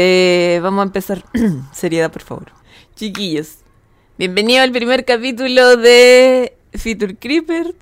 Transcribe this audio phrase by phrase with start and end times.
[0.00, 1.24] Eh, vamos a empezar.
[1.72, 2.52] Seriedad, por favor.
[2.94, 3.56] Chiquillos,
[4.16, 7.74] bienvenido al primer capítulo de Feature Creepers.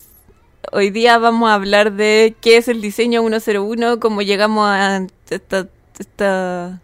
[0.72, 5.68] Hoy día vamos a hablar de qué es el diseño 101, cómo llegamos a esta,
[5.98, 6.80] esta-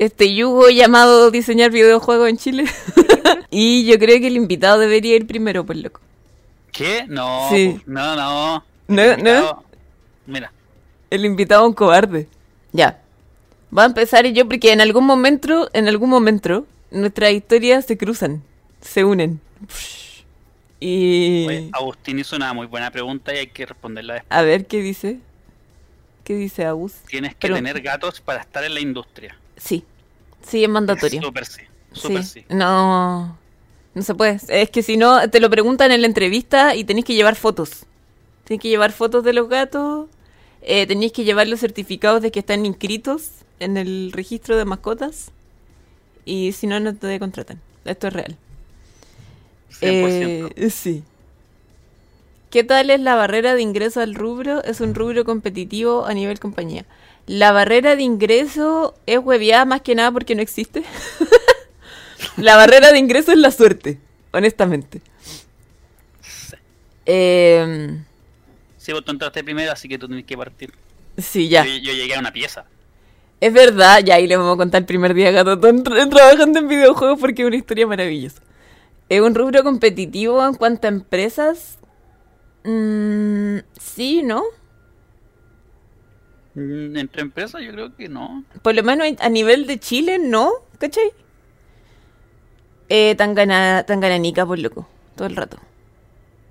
[0.00, 2.64] este yugo llamado diseñar videojuegos en Chile.
[3.52, 6.00] y yo creo que el invitado debería ir primero, por loco.
[6.72, 7.04] ¿Qué?
[7.08, 7.74] No, Sí.
[7.76, 8.64] pues, no, no.
[8.88, 9.62] No, invitado-
[10.26, 10.52] Mira,
[11.10, 12.26] El invitado es un cobarde.
[12.72, 13.02] Ya.
[13.76, 18.42] Va a empezar yo porque en algún momento, en algún momento, nuestras historias se cruzan,
[18.80, 19.40] se unen.
[20.80, 24.38] Y oye, Agustín hizo una muy buena pregunta y hay que responderla después.
[24.38, 25.18] a ver qué dice.
[26.24, 26.92] ¿Qué dice Agus?
[27.08, 29.36] Tienes que Pero- tener gatos para estar en la industria.
[29.56, 29.84] Sí.
[30.46, 31.20] Sí, es mandatorio.
[31.22, 31.62] Súper sí.
[31.92, 32.44] Súper sí.
[32.48, 33.36] No.
[33.94, 34.38] No se puede.
[34.48, 37.86] Es que si no, te lo preguntan en la entrevista y tenéis que llevar fotos.
[38.44, 40.08] Tenéis que llevar fotos de los gatos.
[40.62, 43.30] Eh, tenéis que llevar los certificados de que están inscritos
[43.60, 45.30] en el registro de mascotas.
[46.24, 47.60] Y si no, no te contratan.
[47.84, 48.36] Esto es real.
[49.80, 50.52] 100%.
[50.56, 51.02] Eh, sí.
[52.50, 54.62] ¿Qué tal es la barrera de ingreso al rubro?
[54.64, 56.84] Es un rubro competitivo a nivel compañía.
[57.26, 60.82] La barrera de ingreso es hueviada más que nada porque no existe.
[62.36, 63.98] la barrera de ingreso es la suerte,
[64.32, 65.02] honestamente.
[67.04, 67.98] Eh,
[68.88, 70.72] Sí, vos tú entraste primero, así que tú tienes que partir.
[71.18, 71.62] sí, ya.
[71.62, 72.64] Yo, yo llegué a una pieza.
[73.40, 77.20] Es verdad, ya ahí les vamos a contar el primer día tra- trabajando en videojuegos
[77.20, 78.42] porque es una historia maravillosa.
[79.08, 81.78] Es un rubro competitivo en cuanto a empresas.
[82.64, 84.42] Mm, sí, ¿no?
[86.54, 88.44] Mm, Entre empresas yo creo que no.
[88.62, 90.50] Por lo menos a nivel de Chile, ¿no?
[90.78, 91.12] ¿Cachai?
[92.88, 94.88] Eh, tan, gana, tan gananica, por loco.
[95.16, 95.58] Todo el rato.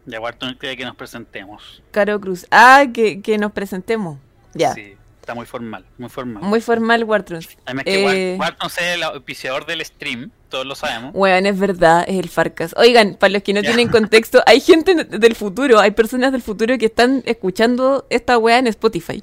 [0.06, 1.82] Ya Wharton quiere que nos presentemos.
[1.92, 2.48] Caro Cruz.
[2.52, 4.20] Ah, que, que nos presentemos.
[4.54, 4.74] Ya.
[4.74, 4.96] Sí,
[5.28, 6.42] está muy formal, muy formal.
[6.42, 7.50] Muy formal, Wartrons.
[7.66, 11.12] Además que Eh, Wart- Wharton es el auspiciador del stream, todos lo sabemos.
[11.14, 12.74] Weón, es verdad, es el Farcas.
[12.78, 13.68] Oigan, para los que no Ya.
[13.68, 18.58] tienen contexto, hay gente del futuro, hay personas del futuro que están escuchando esta weá
[18.60, 19.22] en Spotify.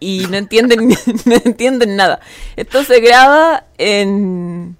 [0.00, 0.88] Y no entienden,
[1.24, 2.20] no entienden nada.
[2.56, 4.76] Esto se graba en,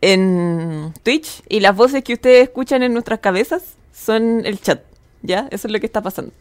[0.00, 4.80] en Twitch y las voces que ustedes escuchan en nuestras cabezas son el chat.
[5.20, 5.46] ¿Ya?
[5.50, 6.32] Eso es lo que está pasando.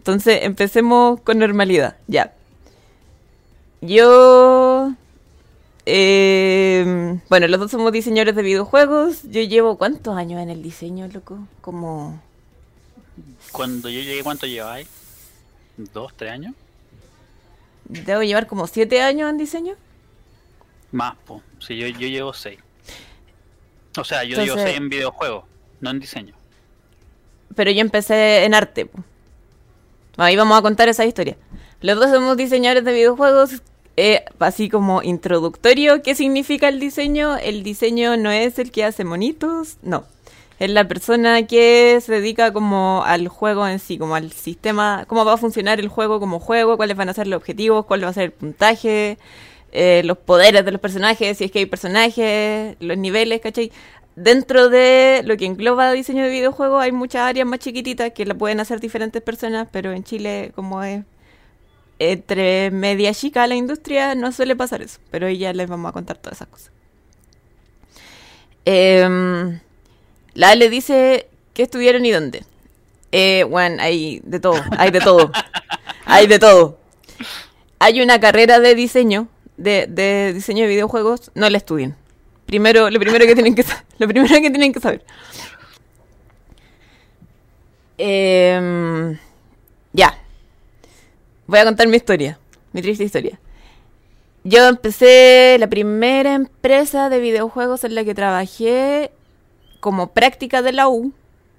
[0.00, 1.96] Entonces, empecemos con normalidad.
[2.06, 2.32] Ya.
[3.82, 4.94] Yo
[5.84, 9.24] eh, bueno, los dos somos diseñadores de videojuegos.
[9.24, 11.38] Yo llevo cuántos años en el diseño, loco?
[11.60, 12.18] Como
[13.52, 14.88] Cuando yo llegué, ¿cuánto lleváis?
[15.76, 16.54] ¿Dos, tres años?
[17.84, 19.74] debo llevar como siete años en diseño.
[20.92, 21.42] Más, pues.
[21.58, 22.58] Sí, yo, yo llevo seis.
[23.98, 25.44] O sea, yo Entonces- llevo seis en videojuegos,
[25.80, 26.34] no en diseño.
[27.54, 28.86] Pero yo empecé en arte.
[28.86, 29.04] po.
[30.20, 31.38] Ahí vamos a contar esa historia.
[31.80, 33.62] Los dos somos diseñadores de videojuegos.
[33.96, 37.38] eh, así como introductorio, ¿qué significa el diseño?
[37.38, 40.04] El diseño no es el que hace monitos, no.
[40.58, 45.24] Es la persona que se dedica como al juego en sí, como al sistema, cómo
[45.24, 48.08] va a funcionar el juego como juego, cuáles van a ser los objetivos, cuál va
[48.08, 49.16] a ser el puntaje,
[49.72, 53.72] eh, los poderes de los personajes, si es que hay personajes, los niveles, ¿cachai?
[54.20, 58.34] Dentro de lo que engloba diseño de videojuegos hay muchas áreas más chiquititas que la
[58.34, 61.04] pueden hacer diferentes personas, pero en Chile como es
[61.98, 65.92] entre media chica la industria no suele pasar eso, pero hoy ya les vamos a
[65.92, 66.70] contar todas esas cosas.
[68.66, 69.58] Em,
[70.34, 72.44] la Ale dice que estudiaron y dónde.
[73.12, 75.32] Eh, bueno, hay de todo, hay de todo,
[76.04, 76.78] hay de todo.
[77.78, 81.96] Hay una carrera de diseño, de, de diseño de videojuegos, no la estudien.
[82.50, 83.64] Primero, lo primero que tienen que
[83.98, 85.04] lo primero que tienen que saber.
[87.96, 89.16] Em,
[89.92, 90.18] ya.
[91.46, 92.40] Voy a contar mi historia,
[92.72, 93.38] mi triste historia.
[94.42, 99.12] Yo empecé la primera empresa de videojuegos en la que trabajé
[99.78, 101.12] como práctica de la U.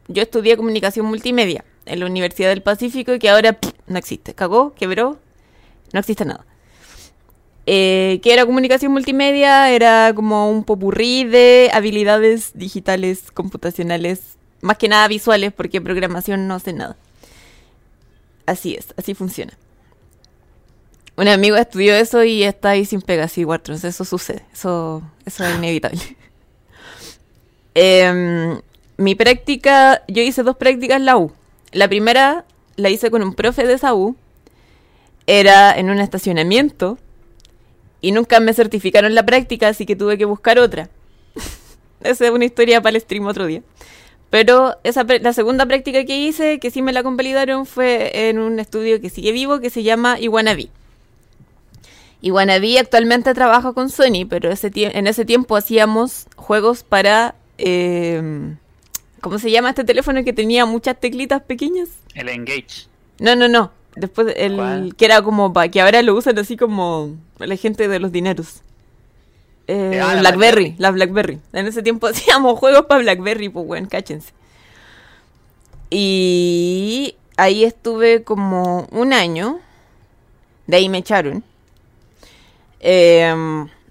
[0.09, 4.33] Yo estudié comunicación multimedia en la Universidad del Pacífico que ahora pff, no existe.
[4.33, 5.19] Cagó, quebró,
[5.93, 6.45] no existe nada.
[7.67, 14.89] Eh, que era comunicación multimedia, era como un popurrí de habilidades digitales, computacionales, más que
[14.89, 16.97] nada visuales, porque programación no sé nada.
[18.47, 19.53] Así es, así funciona.
[21.17, 25.45] Un amigo estudió eso y está ahí sin pega, sí, Wartrons, eso sucede, eso, eso
[25.45, 26.01] es inevitable.
[27.73, 28.59] Em,
[28.97, 31.31] mi práctica, yo hice dos prácticas en la U.
[31.71, 32.43] La primera
[32.75, 34.17] la hice con un profe de esa U,
[35.25, 36.97] era en un estacionamiento
[38.01, 40.89] y nunca me certificaron la práctica, así que tuve que buscar otra.
[42.01, 43.61] Esa es una historia para el stream otro día.
[44.29, 48.59] Pero esa, la segunda práctica que hice, que sí me la convalidaron, fue en un
[48.59, 50.69] estudio que sigue vivo, que se llama Iguanabí.
[52.23, 57.35] Wannabe actualmente trabaja con Sony, pero ese en ese tiempo hacíamos juegos para...
[57.57, 58.55] eh,
[59.21, 61.89] ¿Cómo se llama este teléfono que tenía muchas teclitas pequeñas?
[62.15, 62.87] El Engage.
[63.19, 63.71] No, no, no.
[63.95, 64.95] Después el ¿Cuál?
[64.95, 68.61] que era como para que ahora lo usan así como la gente de los dineros.
[69.67, 70.75] Eh, Ah, la Blackberry, Blackberry.
[70.77, 71.39] la Blackberry.
[71.53, 74.33] En ese tiempo hacíamos juegos para Blackberry, pues bueno, cáchense.
[75.89, 79.59] Y ahí estuve como un año.
[80.67, 81.43] De ahí me echaron.
[82.79, 83.33] Eh,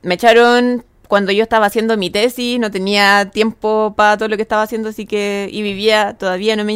[0.02, 4.42] me echaron cuando yo estaba haciendo mi tesis, no tenía tiempo para todo lo que
[4.42, 6.72] estaba haciendo, así que, y vivía, todavía no me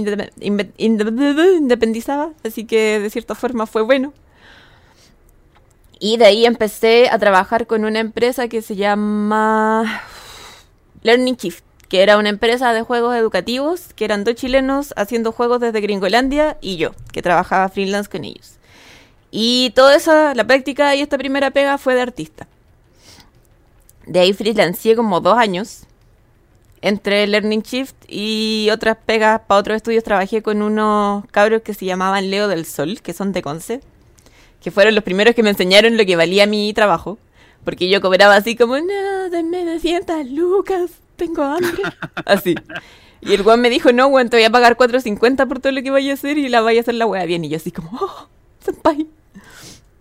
[0.76, 4.12] independizaba, así que de cierta forma fue bueno.
[6.00, 10.02] Y de ahí empecé a trabajar con una empresa que se llama
[11.02, 15.60] Learning Shift, que era una empresa de juegos educativos, que eran dos chilenos haciendo juegos
[15.60, 18.56] desde Gringolandia y yo, que trabajaba freelance con ellos.
[19.30, 22.48] Y toda esa, la práctica y esta primera pega fue de artista.
[24.06, 25.84] De ahí freelanceé como dos años.
[26.82, 31.86] Entre Learning Shift y otras pegas para otros estudios trabajé con unos cabros que se
[31.86, 33.80] llamaban Leo del Sol, que son de Conce.
[34.60, 37.18] Que fueron los primeros que me enseñaron lo que valía mi trabajo.
[37.64, 41.82] Porque yo cobraba así como, no, denme 200 lucas, tengo hambre.
[42.26, 42.54] Así.
[43.22, 45.82] Y el weón me dijo, no, weón, te voy a pagar 4.50 por todo lo
[45.82, 47.42] que vaya a hacer y la vaya a hacer la wea bien.
[47.44, 48.28] Y yo así como, oh,
[48.62, 49.06] senpai.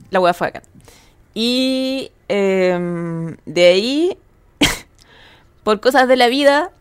[0.09, 0.61] La wea fue acá.
[1.33, 4.17] Y em, de ahí,
[5.63, 6.71] por cosas de la vida,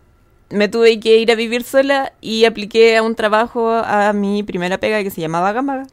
[0.51, 4.79] me tuve que ir a vivir sola y apliqué a un trabajo a mi primera
[4.79, 5.87] pega que se llamaba Gamaga.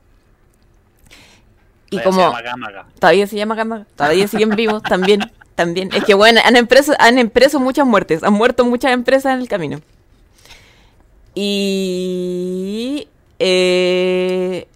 [1.92, 5.22] Y Todavía como Se llama todavía se llama Gamaga, todavía siguen vivos también,
[5.56, 5.90] también.
[5.94, 9.48] Es que bueno, han empreso, han empreso muchas muertes, han muerto muchas empresas en el
[9.48, 9.82] camino.
[11.34, 13.08] Y
[13.40, 14.68] eh,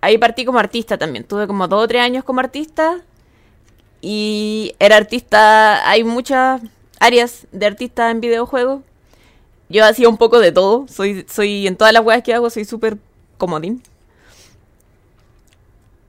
[0.00, 1.24] ahí partí como artista también.
[1.24, 3.00] Tuve como dos o tres años como artista.
[4.02, 5.88] Y era artista.
[5.88, 6.60] Hay muchas
[6.98, 8.82] áreas de artista en videojuegos.
[9.68, 10.86] Yo hacía un poco de todo.
[10.88, 12.98] Soy, soy en todas las weas que hago, soy súper
[13.38, 13.82] comodín.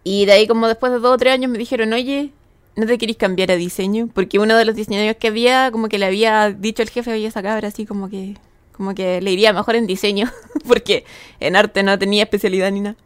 [0.04, 2.32] Y de ahí, como después de dos o tres años, me dijeron, oye,
[2.76, 4.10] ¿no te querés cambiar a diseño?
[4.14, 7.28] Porque uno de los diseñadores que había, como que le había dicho al jefe, oye,
[7.28, 8.36] esa cabra así como que,
[8.74, 10.30] como que le iría mejor en diseño,
[10.68, 11.06] porque
[11.40, 12.98] en arte no tenía especialidad ni nada.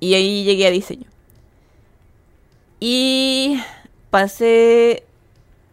[0.00, 1.06] Y ahí llegué a diseño.
[2.80, 3.58] Y
[4.10, 5.04] pasé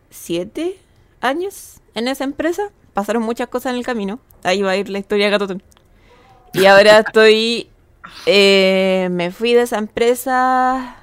[0.09, 0.77] siete
[1.21, 2.69] años en esa empresa.
[2.93, 4.19] Pasaron muchas cosas en el camino.
[4.43, 5.63] Ahí va a ir la historia de Gatotón.
[6.53, 7.69] Y ahora estoy...
[8.25, 10.97] eh, me fui de esa empresa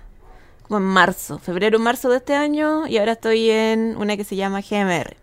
[0.62, 2.86] como en marzo, febrero, marzo de este año.
[2.86, 5.16] Y ahora estoy en una que se llama GMR.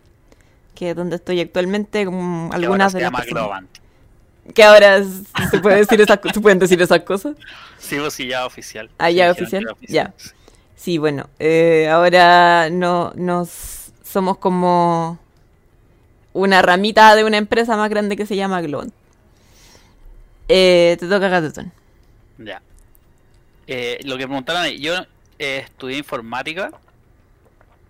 [0.75, 3.25] Que es donde estoy actualmente que ahora algunas se de las llama.
[3.25, 3.69] Globant.
[4.53, 5.03] Que ahora
[5.51, 7.35] se puede decir esas se pueden decir esas cosas.
[7.77, 8.89] Sí, pues sí, ya oficial.
[8.97, 10.13] Ah, ya oficial, era ya.
[10.79, 15.19] Sí, bueno, eh, ahora no nos somos como
[16.31, 18.93] una ramita de una empresa más grande que se llama Globant.
[20.47, 21.73] Eh, te toca Gatotón.
[22.37, 22.61] Ya.
[23.67, 24.95] Eh, lo que preguntaron yo
[25.37, 26.71] eh, estudié informática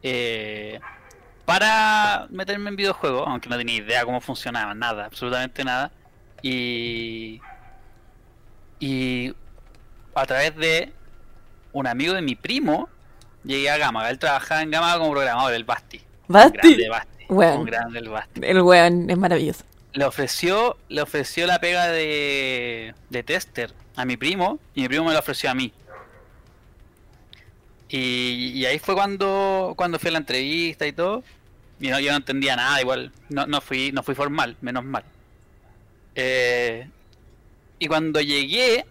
[0.01, 0.79] eh,
[1.45, 5.91] para meterme en videojuegos, aunque no tenía idea cómo funcionaba, nada, absolutamente nada.
[6.41, 7.39] Y,
[8.79, 9.31] y
[10.15, 10.91] a través de
[11.73, 12.89] un amigo de mi primo,
[13.43, 14.09] llegué a Gamaga.
[14.09, 16.01] Él trabajaba en Gamaga como programador, el Basti.
[16.27, 16.57] Un Basti.
[16.57, 17.25] grande Basti.
[17.29, 18.41] Un grande el Basti.
[18.43, 19.63] El weón es maravilloso.
[19.93, 25.05] Le ofreció, le ofreció la pega de, de tester a mi primo y mi primo
[25.05, 25.73] me la ofreció a mí.
[27.89, 31.23] Y, y ahí fue cuando, cuando fui a la entrevista y todo.
[31.79, 35.03] Y no, yo no entendía nada, igual no, no fui, no fui formal, menos mal.
[36.15, 36.87] Eh,
[37.79, 38.85] y cuando llegué,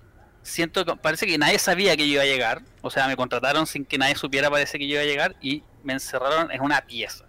[0.49, 2.63] siento que parece que nadie sabía que yo iba a llegar.
[2.83, 5.63] O sea, me contrataron sin que nadie supiera, parece que yo iba a llegar, y
[5.83, 7.25] me encerraron en una pieza.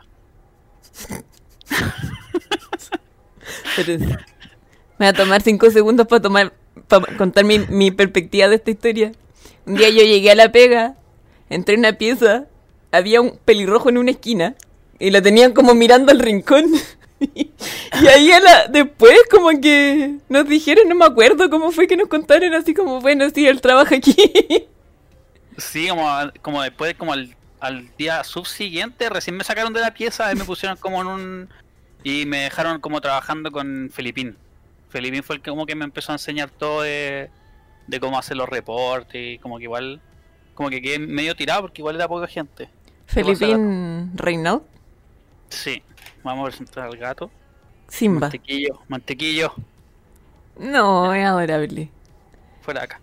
[4.97, 6.53] Me voy a tomar cinco segundos para tomar
[6.87, 9.11] para contar mi, mi perspectiva de esta historia.
[9.65, 10.95] Un día yo llegué a la pega,
[11.49, 12.45] entré en una pieza,
[12.91, 14.55] había un pelirrojo en una esquina
[14.97, 16.65] y lo tenían como mirando al rincón.
[17.35, 21.97] y ahí a la- después como que nos dijeron, no me acuerdo cómo fue que
[21.97, 24.15] nos contaron así como, bueno, sí, él trabaja aquí.
[25.57, 26.07] Sí, como,
[26.41, 30.45] como después, como al, al día subsiguiente, recién me sacaron de la pieza y me
[30.45, 31.49] pusieron como en un...
[32.03, 34.37] Y me dejaron como trabajando con Felipín.
[34.89, 37.29] Felipín fue el que como que me empezó a enseñar todo de,
[37.87, 39.99] de cómo hacer los reportes y como que igual...
[40.53, 42.69] Como que quedé medio tirado porque igual era poca gente.
[43.05, 44.61] Felipín Reinaud,
[45.49, 45.81] Sí,
[46.29, 47.31] vamos a presentar al gato.
[47.87, 48.27] Simba.
[48.27, 49.53] Mantequillo, mantequillo,
[50.57, 51.91] No, es adorable.
[52.61, 53.01] fuera de acá.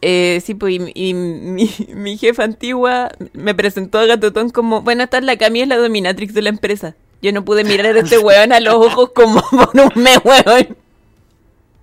[0.00, 5.02] Eh, sí, pues, y, y mi, mi jefa antigua me presentó a Gatotón como, bueno,
[5.04, 6.94] esta es la Cami, es la dominatrix de la empresa.
[7.20, 10.76] Yo no pude mirar a este weón a los ojos como por un mes, weón.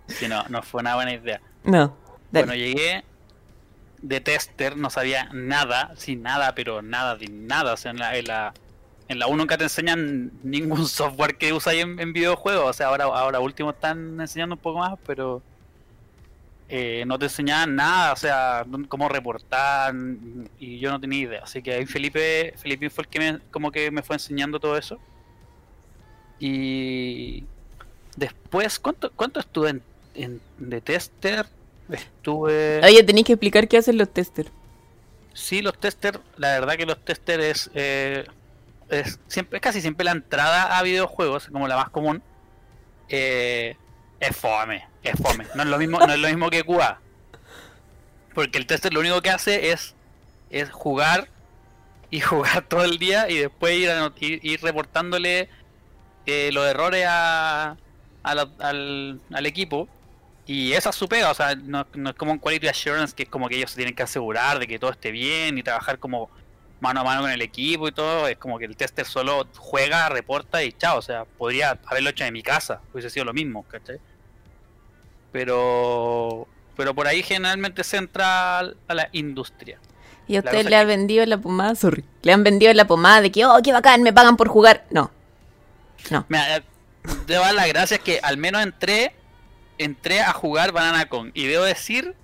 [0.08, 1.42] Sí, no, no fue una buena idea.
[1.64, 1.98] No,
[2.32, 2.46] dale.
[2.48, 3.04] Bueno, llegué
[4.02, 7.74] de tester, no sabía nada, sí, nada, pero nada de nada.
[7.74, 8.54] O sea, en la, en la,
[9.08, 12.70] en la U nunca te enseñan ningún software que usáis en, en videojuegos.
[12.70, 15.42] O sea, ahora, ahora último están enseñando un poco más, pero
[16.68, 19.94] eh, no te enseñaban nada, o sea, cómo reportar,
[20.60, 21.42] y yo no tenía idea.
[21.44, 24.78] Así que ahí Felipe, Felipe fue el que me, como que me fue enseñando todo
[24.78, 25.00] eso.
[26.40, 27.44] Y
[28.18, 29.82] después, ¿cuánto, cuánto estuve en,
[30.16, 31.46] en- de tester?
[31.90, 32.82] Estuve...
[32.84, 34.50] Oye, tenéis que explicar qué hacen los testers.
[35.34, 38.26] Sí, los testers, la verdad que los testers es, eh,
[38.90, 42.22] es siempre, casi siempre la entrada a videojuegos, como la más común.
[43.10, 43.76] eh,
[44.20, 45.46] es fome, es fome.
[45.56, 47.00] No es lo mismo, no es lo mismo que QA.
[48.34, 49.94] Porque el tester lo único que hace es,
[50.50, 51.30] es jugar
[52.10, 55.50] y jugar todo el día y después ir, anot- ir, ir reportándole
[56.26, 57.76] eh, los errores a,
[58.24, 59.88] a al, al equipo.
[60.48, 63.24] Y esa es su pega, o sea, no, no es como un quality assurance que
[63.24, 65.98] es como que ellos se tienen que asegurar de que todo esté bien y trabajar
[65.98, 66.30] como
[66.82, 68.28] mano a mano con el equipo y todo.
[68.28, 71.00] Es como que el tester solo juega, reporta y chao.
[71.00, 74.00] O sea, podría haberlo hecho en mi casa, hubiese sido lo mismo, ¿cachai?
[75.32, 79.80] Pero, pero por ahí generalmente se entra a la industria.
[80.28, 82.04] Y a usted le es ha que- vendido la pomada, sorry.
[82.24, 84.86] Le han vendido la pomada de que, oh, qué bacán, me pagan por jugar.
[84.90, 85.12] No.
[86.10, 86.26] No.
[86.30, 86.64] Mira, eh,
[87.28, 89.14] debo dar las gracias que al menos entré,
[89.78, 91.32] entré a jugar Banana Kong.
[91.34, 92.16] Y debo decir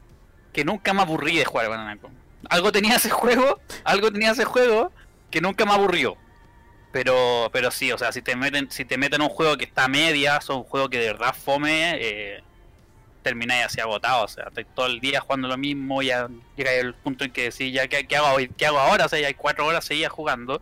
[0.53, 2.13] que nunca me aburrí de jugar Banana Kong.
[2.49, 4.91] Algo tenía ese juego, algo tenía ese juego
[5.29, 6.17] que nunca me aburrió.
[6.91, 9.85] Pero, pero sí, o sea, si te meten, si te meten un juego que está
[9.85, 12.43] a medias o un juego que de verdad fome, eh,
[13.23, 14.25] termináis así agotado.
[14.25, 17.43] O sea, estáis todo el día jugando lo mismo, ya llega el punto en que
[17.43, 18.49] decís, ya, ¿qué, qué hago hoy?
[18.57, 19.05] ¿Qué hago ahora?
[19.05, 20.61] O sea, ya hay cuatro horas seguidas jugando.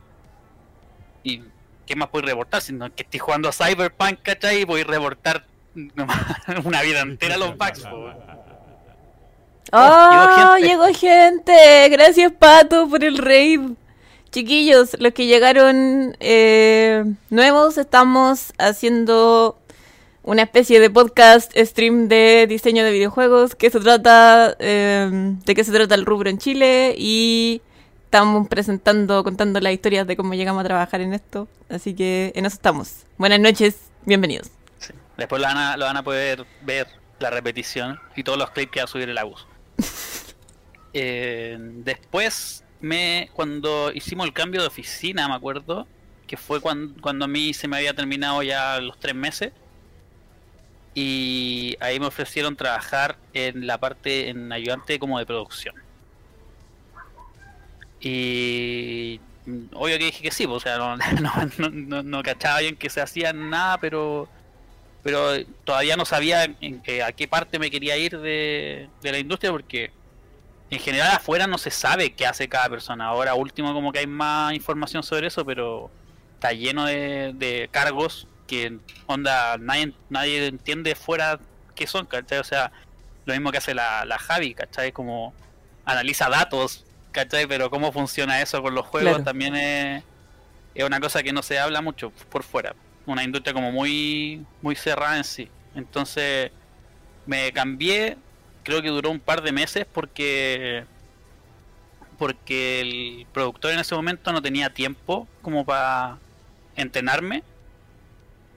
[1.23, 1.41] Y
[1.85, 2.61] ¿qué más podéis reportar?
[2.61, 4.61] Si no que estoy jugando a Cyberpunk, ¿cachai?
[4.61, 5.45] Y voy a reportar
[6.63, 7.81] una vida entera a los bugs.
[7.81, 8.13] po,
[9.71, 10.67] ¡Oh, llegó gente.
[10.67, 11.89] llegó gente!
[11.89, 13.61] Gracias, Pato, por el raid.
[14.31, 19.57] Chiquillos, los que llegaron eh, nuevos, estamos haciendo
[20.21, 23.55] una especie de podcast stream de diseño de videojuegos.
[23.55, 25.09] Que se trata eh,
[25.45, 27.61] de qué se trata el rubro en Chile y
[28.05, 31.47] estamos presentando, contando las historias de cómo llegamos a trabajar en esto.
[31.69, 33.05] Así que en eso estamos.
[33.17, 34.49] Buenas noches, bienvenidos.
[34.77, 34.93] Sí.
[35.17, 36.87] Después lo van, a, lo van a poder ver
[37.19, 39.45] la repetición y todos los clips que va a subir el abuso.
[40.93, 45.87] Eh, después, me cuando hicimos el cambio de oficina, me acuerdo,
[46.27, 49.53] que fue cuando, cuando a mí se me había terminado ya los tres meses.
[50.93, 55.75] Y ahí me ofrecieron trabajar en la parte, en ayudante como de producción.
[57.99, 59.21] Y
[59.73, 60.95] obvio que dije que sí, pues, o sea, no,
[61.57, 64.31] no, no- no cachaba bien que se hacía nada, pero
[65.03, 65.31] pero
[65.63, 69.51] todavía no sabía en qué- a qué parte me quería ir de, de la industria
[69.51, 69.91] porque
[70.69, 73.05] en general afuera no se sabe qué hace cada persona.
[73.07, 75.89] Ahora último como que hay más información sobre eso, pero
[76.35, 78.77] está lleno de, de cargos que
[79.07, 81.39] onda nadie, nadie entiende fuera
[81.75, 82.39] qué son, ¿cachai?
[82.39, 82.71] O sea,
[83.25, 84.91] lo mismo que hace la, la Javi, ¿cachai?
[84.91, 85.33] Como
[85.85, 87.47] analiza datos, ¿cachai?
[87.47, 89.23] Pero cómo funciona eso con los juegos Claro.
[89.23, 90.03] también es,
[90.75, 92.75] es una cosa que no se habla mucho por fuera.
[93.09, 95.49] Una industria como muy, muy cerrada en sí.
[95.73, 96.51] Entonces
[97.25, 98.17] me cambié,
[98.61, 100.85] creo que duró un par de meses porque
[102.19, 106.19] porque el productor en ese momento no tenía tiempo como para
[106.75, 107.41] entrenarme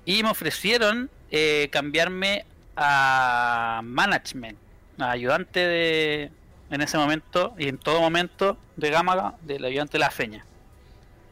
[0.04, 2.44] y me ofrecieron eh, cambiarme
[2.76, 4.58] a management,
[4.98, 6.30] a ayudante de
[6.70, 10.44] en ese momento y en todo momento de Gama del ayudante de la feña.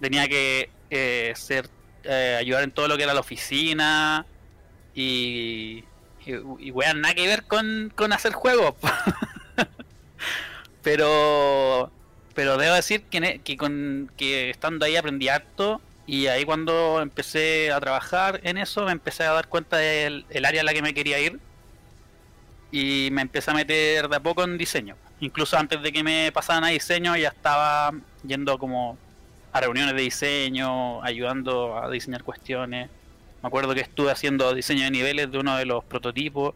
[0.01, 1.69] Tenía que eh, ser
[2.05, 4.27] eh, ayudar en todo lo que era la oficina
[4.95, 5.85] y
[6.27, 8.75] y, y nada que ver con, con hacer juegos.
[10.83, 11.91] pero
[12.35, 17.71] pero debo decir que, que con que estando ahí aprendí harto y ahí cuando empecé
[17.73, 20.83] a trabajar en eso me empecé a dar cuenta del el área a la que
[20.83, 21.39] me quería ir
[22.73, 24.97] y me empecé a meter de a poco en diseño.
[25.21, 27.93] Incluso antes de que me pasaran a diseño ya estaba
[28.27, 28.97] yendo como
[29.53, 32.89] a reuniones de diseño, ayudando a diseñar cuestiones.
[33.43, 36.55] Me acuerdo que estuve haciendo diseño de niveles de uno de los prototipos.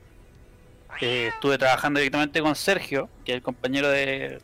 [1.01, 4.39] Eh, estuve trabajando directamente con Sergio, que es el compañero de,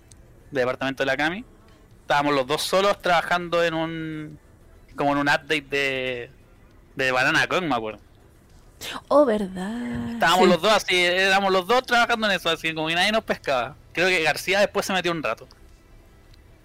[0.50, 1.44] de departamento de la Cami.
[2.00, 4.38] Estábamos los dos solos trabajando en un
[4.96, 6.30] como en un update de,
[6.96, 8.00] de Banana Kong, me acuerdo.
[9.08, 10.12] Oh, verdad.
[10.14, 10.50] Estábamos Sí.
[10.50, 13.76] los dos así, éramos los dos trabajando en eso, así como que nadie nos pescaba.
[13.92, 15.46] Creo que García después se metió un rato.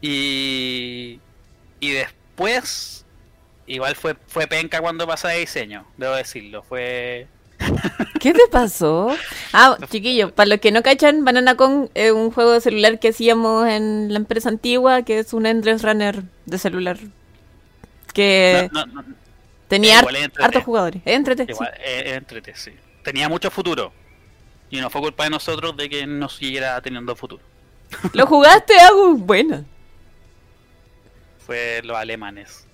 [0.01, 1.20] Y.
[1.79, 3.05] Y después.
[3.67, 6.62] Igual fue, fue penca cuando pasé de diseño, debo decirlo.
[6.63, 7.27] Fue.
[8.20, 9.15] ¿Qué te pasó?
[9.53, 13.10] Ah, chiquillo, para los que no cachan, Banana Kong es un juego de celular que
[13.10, 16.98] hacíamos en la empresa antigua, que es un Endless Runner de celular.
[18.13, 19.15] Que No, no, no,
[19.67, 21.01] tenía igual hart- hartos jugadores.
[21.05, 21.51] Es entrete, sí.
[21.51, 22.72] igual, eh, eh, entrete, sí.
[23.03, 23.91] Tenía mucho futuro.
[24.70, 27.41] Y no fue culpa de nosotros de que no siguiera teniendo futuro.
[28.13, 29.20] ¿Lo jugaste, Agus?
[29.20, 29.63] Buena.
[31.46, 32.66] Fue los alemanes.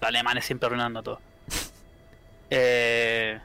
[0.00, 1.20] Los alemanes siempre arruinando todo.
[2.54, 3.40] Eh.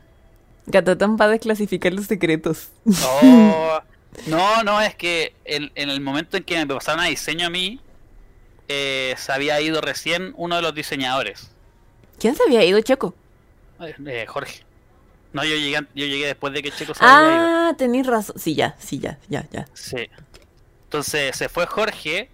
[0.66, 2.68] Gatatán va a desclasificar los secretos.
[3.06, 3.80] Oh,
[4.26, 7.50] no, no, es que en, en el momento en que me pasaron a diseño a
[7.50, 7.80] mí,
[8.68, 11.52] eh, se había ido recién uno de los diseñadores,
[12.20, 13.14] ¿Quién se había ido, Checo?
[13.80, 14.66] eh, eh, Jorge.
[15.32, 17.46] No, yo llegué, yo llegué después de que Checo se había ido.
[17.70, 18.38] Ah, tenés razón.
[18.38, 19.68] Sí, ya, sí, ya, ya, ya.
[19.74, 20.10] Sí.
[20.86, 22.30] Entonces se fue Jorge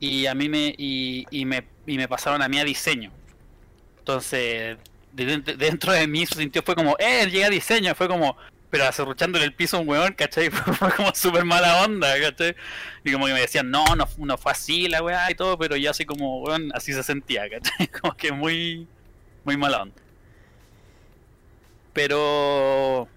[0.00, 3.10] y a mí me y, me y me pasaron a mí a diseño.
[3.98, 4.78] Entonces
[5.12, 8.36] de- de- dentro de mí se sintió fue como, eh, llega diseño, fue como,
[8.70, 10.50] pero acerruchándole el piso a un weón, ¿cachai?
[10.80, 12.54] Fue como súper mala onda, ¿cachai?
[13.04, 15.76] Y como que me decían, no, no, no fue así la weá y todo, pero
[15.76, 17.86] yo así como, weón, así se sentía, ¿cachai?
[18.00, 18.86] Como que muy,
[19.44, 19.94] muy mala onda.
[21.92, 23.08] Pero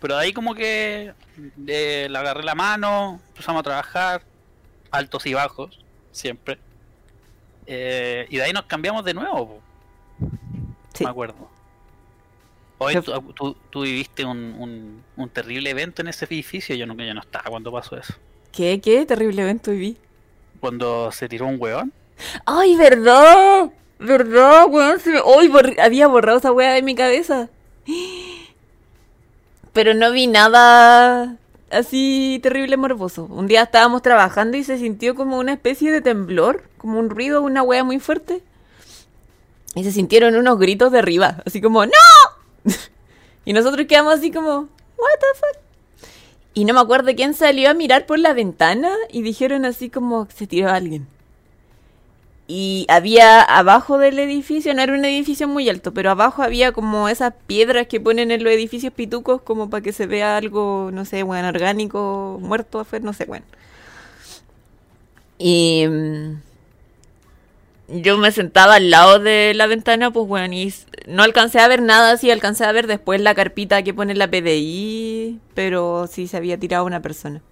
[0.00, 1.12] pero ahí como que
[1.66, 4.22] eh, le agarré la mano, empezamos a trabajar,
[4.90, 5.78] altos y bajos,
[6.14, 6.58] siempre.
[7.66, 9.60] Eh, y de ahí nos cambiamos de nuevo,
[10.94, 11.04] Sí.
[11.04, 11.48] me acuerdo.
[12.78, 16.94] Hoy tú, tú- tú viviste un, un, un terrible evento en ese edificio, yo no,
[16.94, 18.14] yo no estaba cuando pasó eso.
[18.52, 19.96] ¿Qué, qué terrible evento viví?
[20.60, 21.92] Cuando se tiró un weón.
[22.46, 23.70] ¡Ay, verdad!
[23.98, 25.00] ¿Verdad, weón?
[25.00, 27.48] Se me- ¡Ay, había borrado esa weá de mi cabeza!
[29.72, 31.36] Pero no vi nada
[31.74, 33.24] así terrible morboso.
[33.24, 37.42] Un día estábamos trabajando y se sintió como una especie de temblor, como un ruido,
[37.42, 38.42] una weá muy fuerte.
[39.74, 41.92] Y se sintieron unos gritos de arriba, así como ¡No!
[43.44, 45.64] y nosotros quedamos así como ¿What the fuck?
[46.54, 50.28] Y no me acuerdo quién salió a mirar por la ventana y dijeron así como
[50.30, 51.08] se tiró alguien.
[52.46, 57.08] Y había abajo del edificio, no era un edificio muy alto, pero abajo había como
[57.08, 61.06] esas piedras que ponen en los edificios pitucos como para que se vea algo, no
[61.06, 63.46] sé, bueno, orgánico, muerto afuera, no sé, bueno.
[65.38, 66.34] Y mm,
[67.88, 70.72] yo me sentaba al lado de la ventana, pues bueno, y
[71.06, 74.30] no alcancé a ver nada, sí alcancé a ver después la carpita que pone la
[74.30, 77.42] PDI, pero sí se había tirado una persona.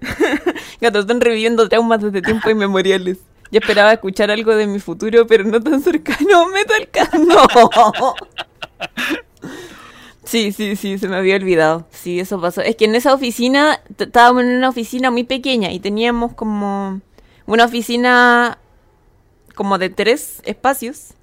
[0.84, 3.18] Gato, están reviviendo traumas desde tiempos inmemoriales.
[3.50, 6.46] Yo esperaba escuchar algo de mi futuro, pero no tan cercano.
[6.52, 6.88] Metal
[7.26, 8.14] No.
[10.24, 11.86] Sí, sí, sí, se me había olvidado.
[11.90, 12.62] Sí, eso pasó.
[12.62, 17.00] Es que en esa oficina, estábamos en una oficina muy pequeña y teníamos como
[17.46, 18.58] una oficina
[19.54, 21.14] como de tres espacios.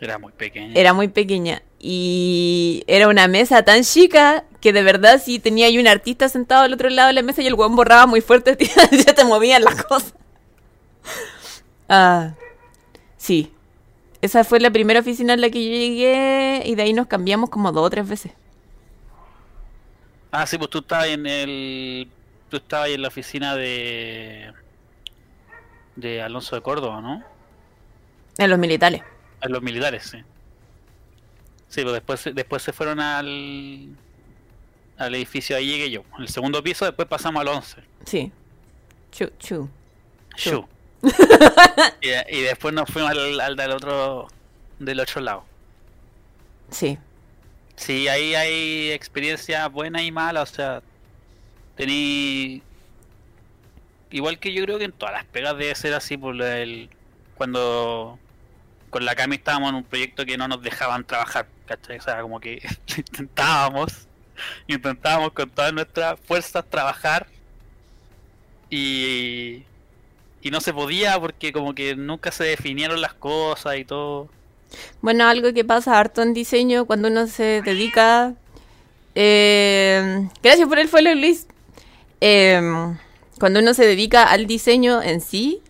[0.00, 0.72] Era muy pequeño.
[0.74, 1.62] Era muy pequeña.
[1.78, 6.62] Y era una mesa tan chica que de verdad si tenía ahí un artista sentado
[6.62, 8.56] al otro lado de la mesa y el weón borraba muy fuerte,
[9.06, 10.14] ya te movían las cosas.
[11.88, 12.34] Ah,
[13.16, 13.52] sí.
[14.20, 17.50] Esa fue la primera oficina en la que yo llegué y de ahí nos cambiamos
[17.50, 18.32] como dos o tres veces.
[20.32, 22.08] Ah, sí, pues tú estabas en el.
[22.50, 24.52] Tú estabas en la oficina de.
[25.96, 27.22] de Alonso de Córdoba, ¿no?
[28.36, 29.02] En los militares.
[29.40, 30.18] En los militares, sí.
[31.68, 33.96] Sí, pues después, después se fueron al.
[34.98, 36.02] Al edificio, ahí llegué yo.
[36.16, 37.82] En el segundo piso, después pasamos al 11.
[38.04, 38.32] Sí.
[39.12, 39.68] Chu, chu.
[40.36, 40.68] Chu.
[42.30, 44.28] Y después nos fuimos al, al del otro.
[44.78, 45.44] del otro lado.
[46.70, 46.98] Sí.
[47.76, 50.82] Sí, ahí hay experiencias buenas y malas, o sea,
[51.76, 52.62] tení...
[54.10, 56.90] Igual que yo creo que en todas las pegas debe ser así, por el...
[57.36, 58.18] cuando
[58.90, 61.98] con la Cami estábamos en un proyecto que no nos dejaban trabajar, ¿cachai?
[61.98, 62.62] O sea, como que
[62.96, 64.07] intentábamos,
[64.66, 67.26] intentábamos con todas nuestras fuerzas trabajar
[68.70, 69.62] y...
[70.42, 74.28] y no se podía porque como que nunca se definieron las cosas y todo.
[75.00, 78.34] Bueno, algo que pasa harto en diseño cuando uno se dedica.
[79.14, 81.46] eh, gracias por el follow, Luis.
[82.20, 82.60] Eh,
[83.38, 85.62] cuando uno se dedica al diseño en sí,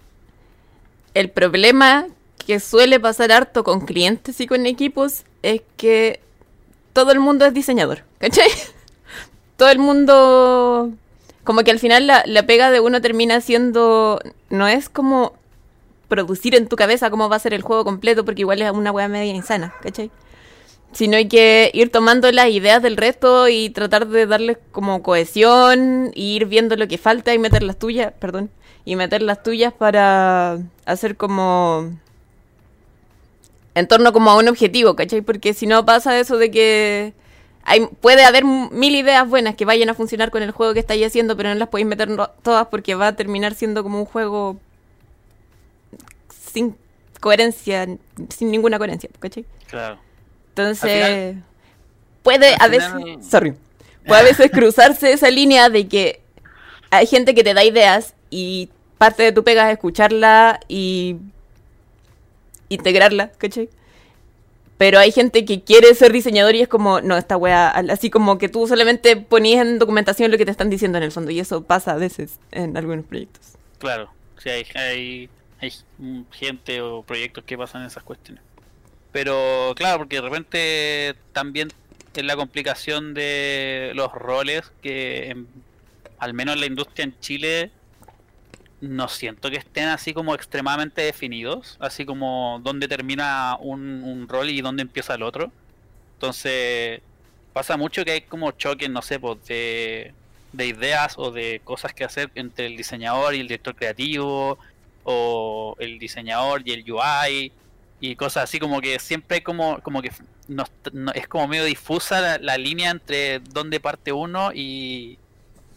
[1.14, 2.06] el problema
[2.46, 6.20] que suele pasar harto con clientes y con equipos es que
[6.94, 8.48] todo el mundo es diseñador, ¿cachai?
[9.56, 10.90] Todo el mundo.
[11.44, 14.20] Como que al final la, la pega de uno termina siendo.
[14.50, 15.32] No es como
[16.08, 18.90] producir en tu cabeza cómo va a ser el juego completo, porque igual es una
[18.90, 20.10] weá media insana, ¿cachai?
[20.92, 26.10] Sino hay que ir tomando las ideas del resto y tratar de darles como cohesión,
[26.14, 28.50] y ir viendo lo que falta y meter las tuyas, perdón,
[28.86, 31.92] y meter las tuyas para hacer como
[33.74, 35.20] en torno como a un objetivo, ¿cachai?
[35.20, 37.12] Porque si no pasa eso de que
[37.68, 41.06] hay, puede haber mil ideas buenas que vayan a funcionar con el juego que estáis
[41.06, 42.08] haciendo, pero no las podéis meter
[42.42, 44.58] todas porque va a terminar siendo como un juego
[46.52, 46.76] sin
[47.20, 47.86] coherencia,
[48.30, 49.44] sin ninguna coherencia, ¿cachai?
[49.68, 49.98] Claro.
[50.48, 51.36] Entonces,
[52.22, 52.90] puede a veces,
[53.28, 53.54] sorry,
[54.06, 56.22] puede a veces cruzarse esa línea de que
[56.90, 61.16] hay gente que te da ideas y parte de tu pega es escucharla y
[62.70, 63.68] integrarla, ¿cachai?
[64.78, 68.38] Pero hay gente que quiere ser diseñador y es como, no, esta wea, así como
[68.38, 71.40] que tú solamente ponías en documentación lo que te están diciendo en el fondo, y
[71.40, 73.54] eso pasa a veces en algunos proyectos.
[73.78, 75.72] Claro, sí, hay, hay, hay
[76.30, 78.42] gente o proyectos que pasan esas cuestiones.
[79.10, 81.68] Pero claro, porque de repente también
[82.14, 85.36] es la complicación de los roles que
[86.18, 87.70] al menos en la industria en Chile
[88.80, 94.60] no siento que estén así como extremadamente definidos, así como dónde termina un, rol y
[94.60, 95.50] dónde empieza el otro.
[96.14, 97.00] Entonces,
[97.52, 100.14] pasa mucho que hay como choques, no sé, pues, de,
[100.52, 104.58] de ideas o de cosas que hacer entre el diseñador y el director creativo,
[105.04, 107.52] o el diseñador y el UI,
[108.00, 110.12] y cosas así como que siempre como, como que
[111.14, 115.18] es como medio difusa la línea entre dónde parte uno y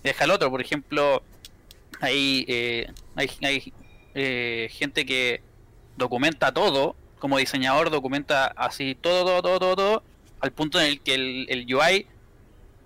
[0.04, 0.50] deja el otro.
[0.50, 1.24] Por ejemplo,
[2.02, 3.74] hay, eh, hay, hay
[4.16, 5.42] eh, gente que
[5.98, 10.04] documenta todo, como diseñador documenta así todo, todo, todo, todo, todo
[10.42, 12.08] al punto en el que el, el UI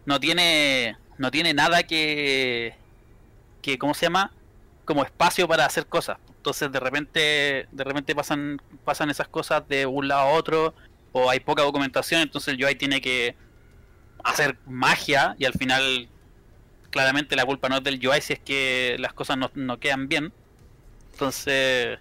[0.05, 2.75] no tiene no tiene nada que
[3.61, 4.31] que cómo se llama
[4.83, 6.17] como espacio para hacer cosas.
[6.37, 10.75] Entonces de repente de repente pasan pasan esas cosas de un lado a otro
[11.13, 13.35] o hay poca documentación entonces el UI tiene que
[14.23, 16.09] hacer magia y al final
[16.95, 20.31] claramente la culpa no es del UI si es que las cosas no, quedan bien.
[21.11, 21.99] Entonces,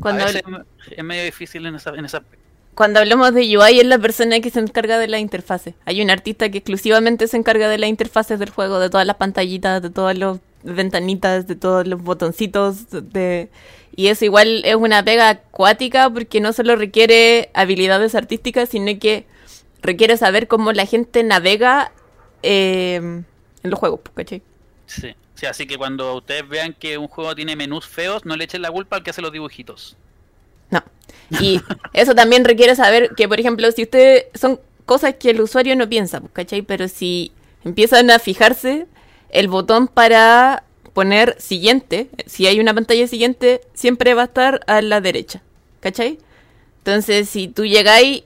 [0.00, 2.24] Cuando es medio difícil en esa, en esa
[2.74, 5.74] cuando hablamos de UI es la persona que se encarga de la interfase.
[5.84, 9.16] Hay un artista que exclusivamente se encarga de las interfaces del juego, de todas las
[9.16, 13.48] pantallitas, de todas las ventanitas, de todos los botoncitos, de
[13.94, 19.26] y eso igual es una pega acuática porque no solo requiere habilidades artísticas, sino que
[19.82, 21.92] requiere saber cómo la gente navega
[22.42, 23.22] eh,
[23.62, 24.42] en los juegos, ¿cachai?
[24.86, 25.14] Sí.
[25.34, 28.62] sí, así que cuando ustedes vean que un juego tiene menús feos, no le echen
[28.62, 29.96] la culpa al que hace los dibujitos.
[30.70, 30.82] No.
[31.40, 31.60] Y
[31.92, 35.88] eso también requiere saber que, por ejemplo, si ustedes son cosas que el usuario no
[35.88, 36.62] piensa, ¿cachai?
[36.62, 37.32] Pero si
[37.64, 38.86] empiezan a fijarse,
[39.30, 44.82] el botón para poner siguiente, si hay una pantalla siguiente, siempre va a estar a
[44.82, 45.42] la derecha,
[45.80, 46.18] ¿cachai?
[46.78, 48.24] Entonces, si tú llegáis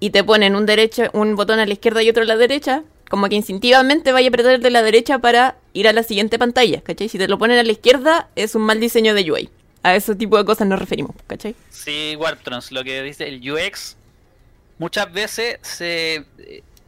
[0.00, 2.82] y te ponen un, derecho, un botón a la izquierda y otro a la derecha,
[3.14, 6.80] como que instintivamente vaya a apretar de la derecha para ir a la siguiente pantalla,
[6.80, 7.08] ¿cachai?
[7.08, 9.50] Si te lo ponen a la izquierda, es un mal diseño de UI.
[9.84, 11.54] A ese tipo de cosas nos referimos, ¿cachai?
[11.70, 13.96] Sí, Wartrons, lo que dice el UX,
[14.80, 16.24] muchas veces se,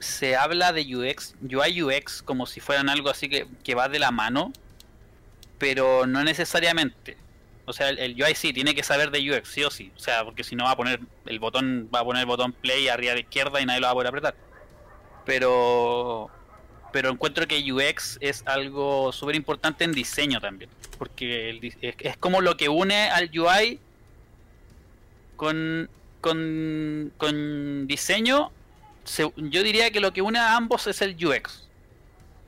[0.01, 4.01] se habla de UX, UI UX, como si fueran algo así que, que va de
[4.01, 4.53] la mano,
[5.59, 7.17] pero no necesariamente.
[7.67, 9.93] O sea, el, UI sí tiene que saber de UX, sí o sí.
[9.95, 12.53] O sea, porque si no va a poner el botón, va a poner el botón
[12.53, 14.35] play arriba la izquierda y nadie lo va a poder apretar
[15.27, 16.31] pero
[16.93, 22.57] pero encuentro que UX es algo súper importante en diseño también, porque es, como lo
[22.57, 23.79] que une al UI
[25.37, 25.91] con,
[26.23, 28.51] con, con diseño,
[29.37, 31.69] yo diría que lo que une a ambos es el UX,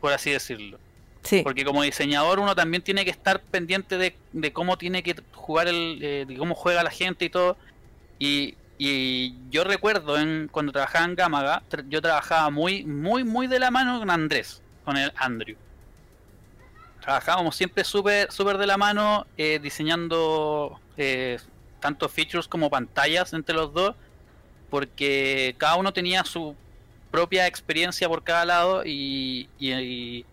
[0.00, 0.78] por así decirlo.
[1.24, 1.42] Sí.
[1.42, 5.68] Porque como diseñador uno también tiene que estar pendiente de, de cómo tiene que jugar
[5.68, 7.58] el, eh, de cómo juega la gente y todo.
[8.18, 13.58] Y y yo recuerdo en, cuando trabajaba en Gamaga, yo trabajaba muy, muy, muy de
[13.58, 15.56] la mano con Andrés, con el Andrew.
[17.00, 21.38] Trabajábamos siempre súper super de la mano, eh, diseñando eh,
[21.80, 23.96] tanto features como pantallas entre los dos,
[24.70, 26.54] porque cada uno tenía su
[27.10, 30.24] propia experiencia por cada lado y y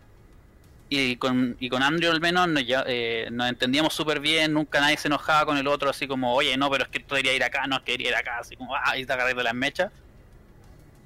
[1.17, 5.07] con, y con Andrew al menos nos, eh, nos entendíamos súper bien, nunca nadie se
[5.07, 7.65] enojaba con el otro, así como, oye, no, pero es que esto debería ir acá,
[7.67, 9.91] no, es que ir acá, así como, ah, y está de las mechas.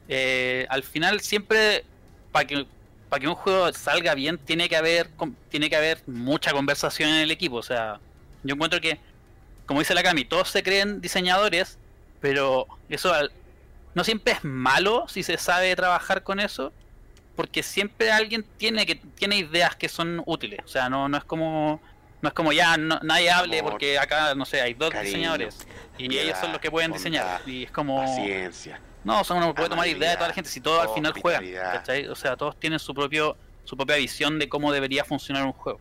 [0.08, 1.86] Eh, al final siempre,
[2.32, 2.66] para que,
[3.10, 5.10] para que un juego salga bien, tiene que haber
[5.50, 8.00] tiene que haber mucha conversación en el equipo, o sea,
[8.44, 9.00] yo encuentro que,
[9.66, 11.78] como dice la Cami, todos se creen diseñadores,
[12.20, 13.14] pero eso
[13.96, 16.74] no siempre es malo si se sabe trabajar con eso
[17.40, 20.60] porque siempre alguien tiene que tiene ideas que son útiles.
[20.66, 21.80] O sea, no, no es como
[22.22, 25.38] No es como ya no, nadie hable Amor, porque acá, no sé, hay dos cariño,
[25.38, 25.66] diseñadores
[25.98, 27.42] y ellos son los que pueden bondad, diseñar.
[27.48, 28.02] Y es como...
[28.02, 28.82] Paciencia.
[29.06, 30.94] No, o sea, uno no puede tomar idea de toda la gente si todos al
[30.94, 31.46] final juegan.
[31.50, 32.08] ¿cachai?
[32.10, 35.80] O sea, todos tienen su propio su propia visión de cómo debería funcionar un juego.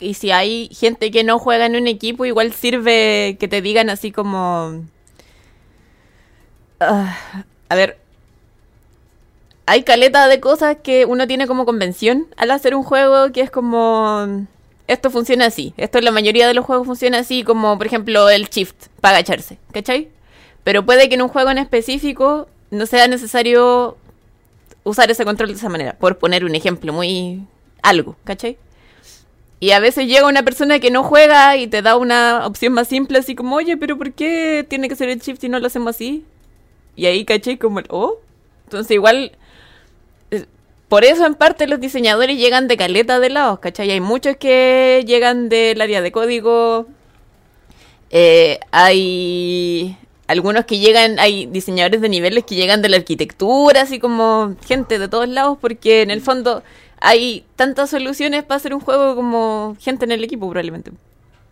[0.00, 3.90] Y si hay gente que no juega en un equipo, igual sirve que te digan
[3.90, 4.82] así como...
[6.80, 7.98] Ah, a ver,
[9.66, 13.50] hay caleta de cosas que uno tiene como convención al hacer un juego que es
[13.50, 14.46] como...
[14.86, 15.72] Esto funciona así.
[15.78, 19.16] Esto en la mayoría de los juegos funciona así, como por ejemplo el shift para
[19.16, 20.08] agacharse, ¿cachai?
[20.62, 23.96] Pero puede que en un juego en específico no sea necesario
[24.82, 25.94] usar ese control de esa manera.
[25.94, 27.42] Por poner un ejemplo muy...
[27.82, 28.58] algo, ¿cachai?
[29.60, 32.88] Y a veces llega una persona que no juega y te da una opción más
[32.88, 35.68] simple, así como, oye, pero ¿por qué tiene que ser el shift si no lo
[35.68, 36.24] hacemos así?
[36.96, 37.56] Y ahí, ¿cachai?
[37.56, 38.18] Como oh.
[38.64, 39.32] Entonces igual...
[40.88, 43.90] Por eso en parte los diseñadores llegan de caleta de lados, ¿cachai?
[43.90, 46.86] Hay muchos que llegan del área de código.
[48.10, 53.98] Eh, hay algunos que llegan, hay diseñadores de niveles que llegan de la arquitectura, así
[53.98, 56.62] como gente de todos lados, porque en el fondo
[57.00, 60.92] hay tantas soluciones para hacer un juego como gente en el equipo probablemente.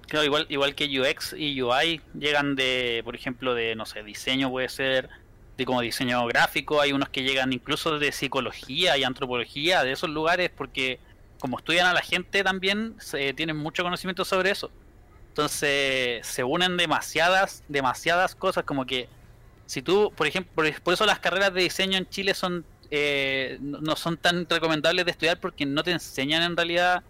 [0.09, 4.51] Claro, igual, igual que UX y UI llegan de, por ejemplo, de, no sé, diseño
[4.51, 5.09] puede ser,
[5.62, 10.11] de como diseño gráfico, hay unos que llegan incluso de psicología y antropología, de esos
[10.11, 10.98] lugares, porque
[11.38, 14.70] como estudian a la gente también, se, tienen mucho conocimiento sobre eso.
[15.29, 19.09] Entonces se unen demasiadas, demasiadas cosas, como que
[19.66, 20.53] si tú, por ejemplo,
[20.85, 25.11] por, eso las carreras de diseño en Chile son eh, no son tan recomendables de
[25.12, 27.03] estudiar porque no te enseñan en realidad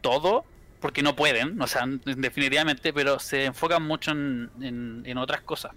[0.00, 0.44] todo,
[0.80, 5.72] porque no pueden, o sea, definitivamente, pero se enfocan mucho en- en otras cosas.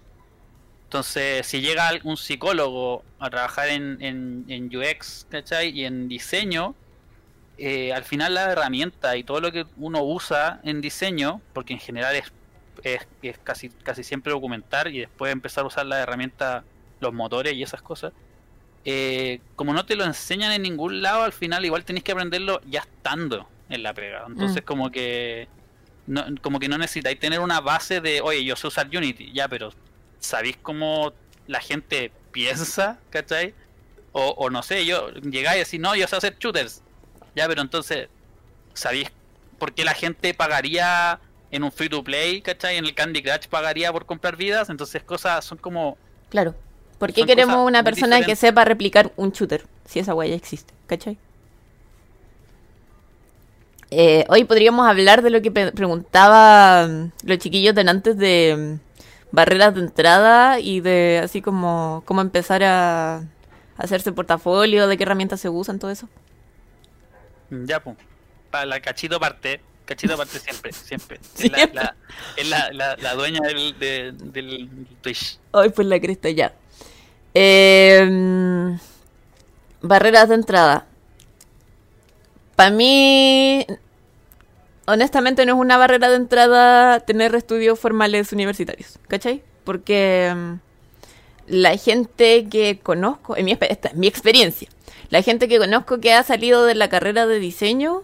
[0.92, 5.70] Entonces, si llega un psicólogo a trabajar en, en, en UX, ¿cachai?
[5.70, 6.76] Y en diseño,
[7.56, 11.80] eh, al final la herramienta y todo lo que uno usa en diseño, porque en
[11.80, 12.34] general es,
[12.82, 16.68] es, es casi, casi siempre documentar y después empezar a usar la herramienta,
[17.00, 18.12] los motores y esas cosas,
[18.84, 22.60] eh, como no te lo enseñan en ningún lado, al final igual tenés que aprenderlo
[22.64, 24.24] ya estando en la pega.
[24.28, 24.66] Entonces Mm.
[24.66, 25.50] como que
[26.06, 29.48] no, como que no necesitáis tener una base de, oye, yo sé usar Unity, ya,
[29.48, 29.70] pero
[30.22, 31.12] ¿sabéis cómo
[31.46, 32.98] la gente piensa?
[33.10, 33.54] ¿Cachai?
[34.12, 36.82] O, o no sé, yo llegáis y decís, no, yo sé hacer shooters.
[37.34, 38.08] Ya, pero entonces,
[38.74, 39.10] ¿sabéis
[39.58, 41.18] por qué la gente pagaría
[41.50, 42.40] en un free to play?
[42.42, 42.76] ¿Cachai?
[42.76, 44.70] En el Candy Crush pagaría por comprar vidas.
[44.70, 45.96] Entonces, cosas son como
[46.30, 46.54] Claro.
[46.98, 49.64] ¿Por qué queremos una persona que sepa replicar un shooter?
[49.86, 51.18] Si esa guaya existe, ¿cachai?
[53.90, 58.78] Eh, hoy podríamos hablar de lo que pe- preguntaba mm, los chiquillos de antes de
[58.78, 58.91] mm,
[59.32, 63.22] barreras de entrada y de así como cómo empezar a, a
[63.78, 66.08] hacerse portafolio, de qué herramientas se usan, todo eso.
[67.50, 67.96] Ya, pues.
[68.50, 69.60] Para la cachito parte.
[69.84, 71.18] Cachito parte siempre, siempre.
[71.22, 71.66] Es, Siempre.
[71.74, 71.96] la, la-
[72.36, 75.38] es la, la- la dueña del, de- del Twitch.
[75.52, 76.52] Ay, pues la cresta ya.
[77.34, 78.74] Eh, mm,
[79.82, 80.86] barreras de entrada.
[82.56, 83.66] Para mí,
[84.86, 89.42] honestamente, no es una barrera de entrada tener estudios formales universitarios, ¿cachai?
[89.64, 90.52] Porque mm,
[91.46, 94.68] la gente que conozco, en mi, esta es mi experiencia,
[95.10, 98.02] la gente que conozco que ha salido de la carrera de diseño,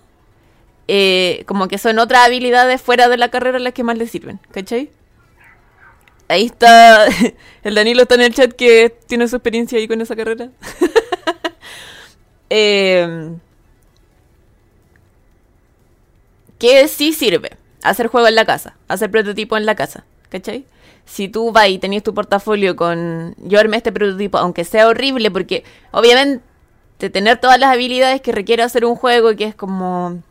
[0.86, 4.40] eh, como que son otras habilidades fuera de la carrera las que más les sirven,
[4.52, 4.90] ¿cachai?
[6.28, 7.06] Ahí está,
[7.62, 10.50] el Danilo está en el chat que tiene su experiencia ahí con esa carrera.
[12.50, 13.36] Eh,
[16.58, 20.64] que sí sirve hacer juego en la casa, hacer prototipo en la casa, ¿cachai?
[21.04, 25.30] Si tú vas y tenés tu portafolio con yo armé este prototipo, aunque sea horrible,
[25.30, 26.42] porque obviamente
[27.10, 30.22] tener todas las habilidades que requiere hacer un juego, que es como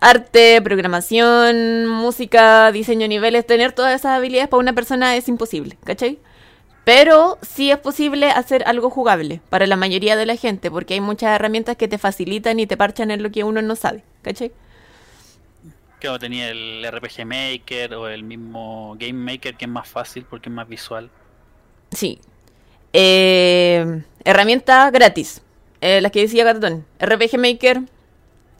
[0.00, 5.78] arte, programación, música, diseño de niveles, tener todas esas habilidades para una persona es imposible,
[5.84, 6.18] ¿cachai?
[6.84, 11.00] Pero sí es posible hacer algo jugable para la mayoría de la gente, porque hay
[11.00, 14.52] muchas herramientas que te facilitan y te parchan en lo que uno no sabe, ¿cachai?
[16.00, 20.48] Que tenía el RPG Maker o el mismo Game Maker, que es más fácil porque
[20.48, 21.10] es más visual.
[21.90, 22.20] Sí.
[22.92, 25.42] Eh, herramienta gratis.
[25.80, 26.84] Eh, las que decía Gatatón.
[27.00, 27.82] RPG Maker.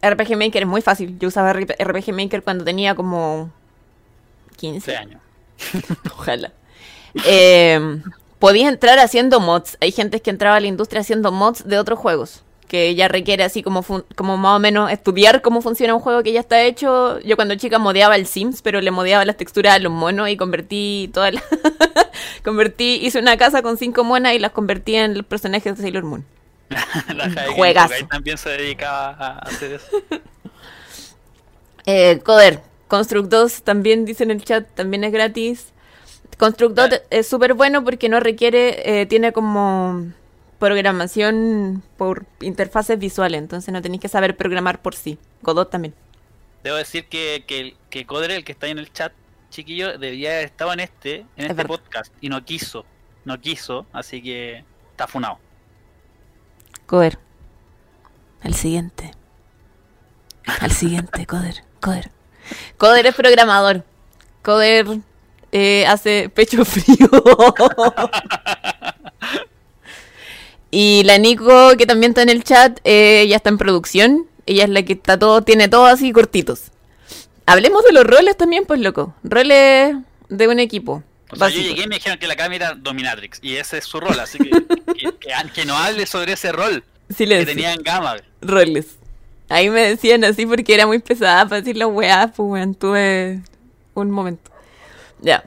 [0.02, 1.18] RPG Maker es muy fácil.
[1.18, 3.52] Yo usaba RP RPG Maker cuando tenía como
[4.56, 5.20] 15 Este año.
[6.12, 6.52] Ojalá.
[7.24, 8.00] Eh,
[8.38, 9.76] podías entrar haciendo mods.
[9.80, 12.42] Hay gente que entraba a la industria haciendo mods de otros juegos.
[12.68, 13.82] Que ya requiere así como,
[14.14, 17.18] como más o menos estudiar cómo funciona un juego que ya está hecho.
[17.20, 20.36] Yo cuando chica modeaba el Sims, pero le modeaba las texturas a los monos y
[20.36, 21.42] convertí toda la...
[22.44, 26.04] convertí, hice una casa con cinco monas y las convertí en los personajes de Sailor
[26.04, 26.24] Moon.
[27.14, 27.28] La.
[27.28, 29.88] Gameplay también se dedicaba a hacer eso.
[31.90, 35.68] Eh, Coder, Construct 2 también dice en el chat, también es gratis.
[36.36, 40.12] Construct 2 es súper bueno porque no requiere, eh, tiene como
[40.58, 45.18] programación por interfaces visuales, entonces no tenéis que saber programar por sí.
[45.42, 45.94] Godot también.
[46.64, 49.12] Debo decir que, que, que Coder, el que está ahí en el chat,
[49.50, 51.68] chiquillo, debía haber estado en este, en Es este verdad.
[51.68, 52.84] podcast y no quiso.
[53.24, 55.38] No quiso, así que está funado.
[56.86, 57.18] Coder.
[58.42, 59.12] Al siguiente.
[60.60, 61.62] Al siguiente, Coder.
[61.80, 62.10] Coder.
[62.78, 63.84] Coder es programador.
[64.42, 64.86] Coder
[65.52, 67.08] eh, hace pecho frío.
[70.70, 74.26] y la Nico, que también está en el chat, eh, ya está en producción.
[74.46, 76.70] Ella es la que está todo, tiene todo así cortitos.
[77.46, 79.14] Hablemos de los roles también, pues loco.
[79.22, 79.96] Roles
[80.28, 81.02] de un equipo.
[81.30, 83.84] O sea, yo llegué y me dijeron que la cámara era Dominatrix y ese es
[83.84, 84.50] su rol, así que
[84.94, 87.46] que, que, que no hable sobre ese rol que Silencio.
[87.46, 88.16] tenía en Gama.
[88.40, 88.96] roles.
[89.50, 93.40] Ahí me decían así porque era muy pesada para decir las weas, pues weón, tuve
[93.94, 94.50] un momento.
[95.20, 95.44] Ya.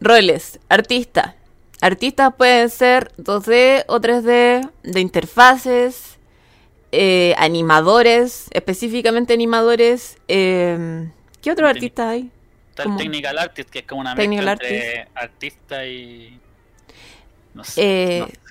[0.00, 0.58] Roles.
[0.68, 1.36] Artista.
[1.82, 6.16] Artistas pueden ser 2D o 3D, de interfaces,
[6.92, 10.16] eh, animadores, específicamente animadores.
[10.28, 11.10] eh,
[11.42, 12.30] ¿Qué otros artistas hay?
[12.70, 16.38] Está el Technical Artist, que es como una mezcla entre artista y...
[17.52, 17.82] No sé.
[17.82, 18.41] Eh, no sé.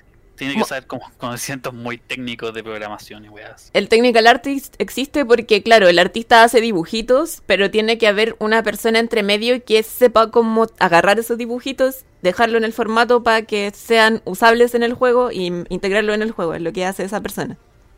[0.46, 3.70] Tiene que saber como conocimientos muy técnicos de programación y weas.
[3.72, 8.62] El technical artist existe porque, claro, el artista hace dibujitos, pero tiene que haber una
[8.62, 13.70] persona entre medio que sepa cómo agarrar esos dibujitos, dejarlo en el formato para que
[13.74, 16.54] sean usables en el juego y m- integrarlo en el juego.
[16.54, 17.56] Es lo que hace esa persona.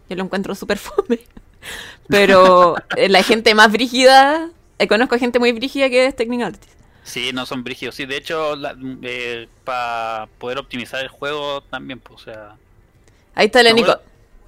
[0.08, 1.20] Yo lo encuentro súper fome.
[2.08, 6.73] Pero eh, la gente más brígida, eh, conozco gente muy brígida que es technical artist.
[7.04, 7.94] Sí, no son brígidos.
[7.94, 8.54] Sí, de hecho,
[9.64, 12.56] para poder optimizar el juego también, pues, o sea...
[13.34, 13.86] Ahí está No, Nico.
[13.86, 14.00] bueno,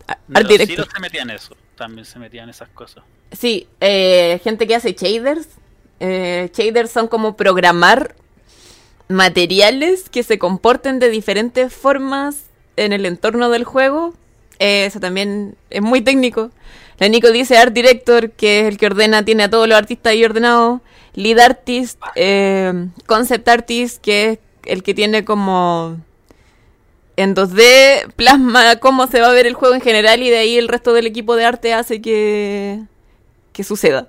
[0.08, 1.56] a- No, Art los se metían eso.
[1.76, 3.04] También se metían esas cosas.
[3.32, 5.46] Sí, eh, gente que hace shaders.
[6.00, 8.14] Eh, shaders son como programar
[9.08, 12.44] materiales que se comporten de diferentes formas
[12.76, 14.14] en el entorno del juego.
[14.58, 16.50] Eh, eso también es muy técnico.
[16.98, 20.12] La Nico dice Art Director, que es el que ordena, tiene a todos los artistas
[20.12, 20.80] ahí ordenados.
[21.16, 22.72] Lead Artist, eh,
[23.06, 25.98] Concept Artist, que es el que tiene como
[27.16, 30.58] en 2D plasma cómo se va a ver el juego en general y de ahí
[30.58, 32.82] el resto del equipo de arte hace que,
[33.52, 34.08] que suceda.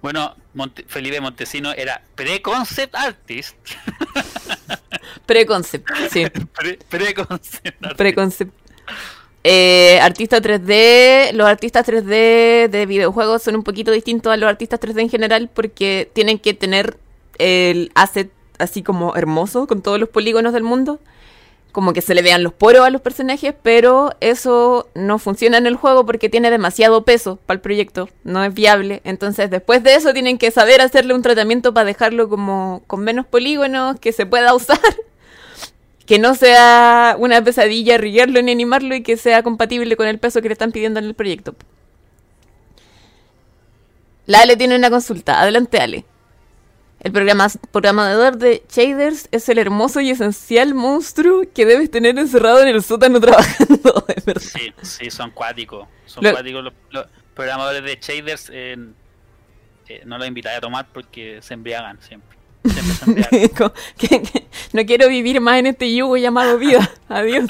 [0.00, 3.56] Bueno, Monte- Felipe Montesino era pre-concept artist.
[5.26, 7.96] Preconcept, sí, Pre- Pre-concept artist.
[7.98, 8.52] preconcept.
[9.44, 14.80] Eh, artista 3D, los artistas 3D de videojuegos son un poquito distintos a los artistas
[14.80, 16.98] 3D en general porque tienen que tener
[17.38, 21.00] el asset así como hermoso con todos los polígonos del mundo,
[21.70, 25.66] como que se le vean los poros a los personajes, pero eso no funciona en
[25.66, 29.00] el juego porque tiene demasiado peso para el proyecto, no es viable.
[29.04, 33.26] Entonces, después de eso tienen que saber hacerle un tratamiento para dejarlo como con menos
[33.26, 34.80] polígonos, que se pueda usar.
[36.08, 40.40] Que no sea una pesadilla rigarlo ni animarlo y que sea compatible con el peso
[40.40, 41.54] que le están pidiendo en el proyecto.
[44.26, 45.40] La Ale tiene una consulta.
[45.40, 46.04] Adelante, Ale.
[47.00, 52.60] El programa- programador de shaders es el hermoso y esencial monstruo que debes tener encerrado
[52.62, 54.04] en el sótano trabajando.
[54.16, 54.42] Es verdad.
[54.42, 55.86] Sí, sí, son cuáticos.
[56.06, 58.50] Son Lo- cuáticos los, los programadores de shaders.
[58.50, 58.94] en-
[59.88, 62.27] eh, no los invitaré a tomar porque se embriagan siempre.
[63.98, 66.90] Que- que no quiero vivir más en este yugo llamado vida.
[67.08, 67.46] Adiós.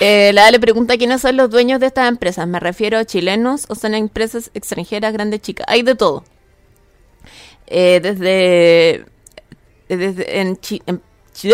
[0.00, 2.46] Eh, la Ale pregunta quiénes son los dueños de estas empresas.
[2.46, 5.66] Me refiero a chilenos o son empresas extranjeras, grandes, chicas.
[5.68, 6.24] Hay de todo.
[7.66, 9.06] Eh, desde,
[9.88, 11.00] desde en, Chi- en
[11.32, 11.52] Chi-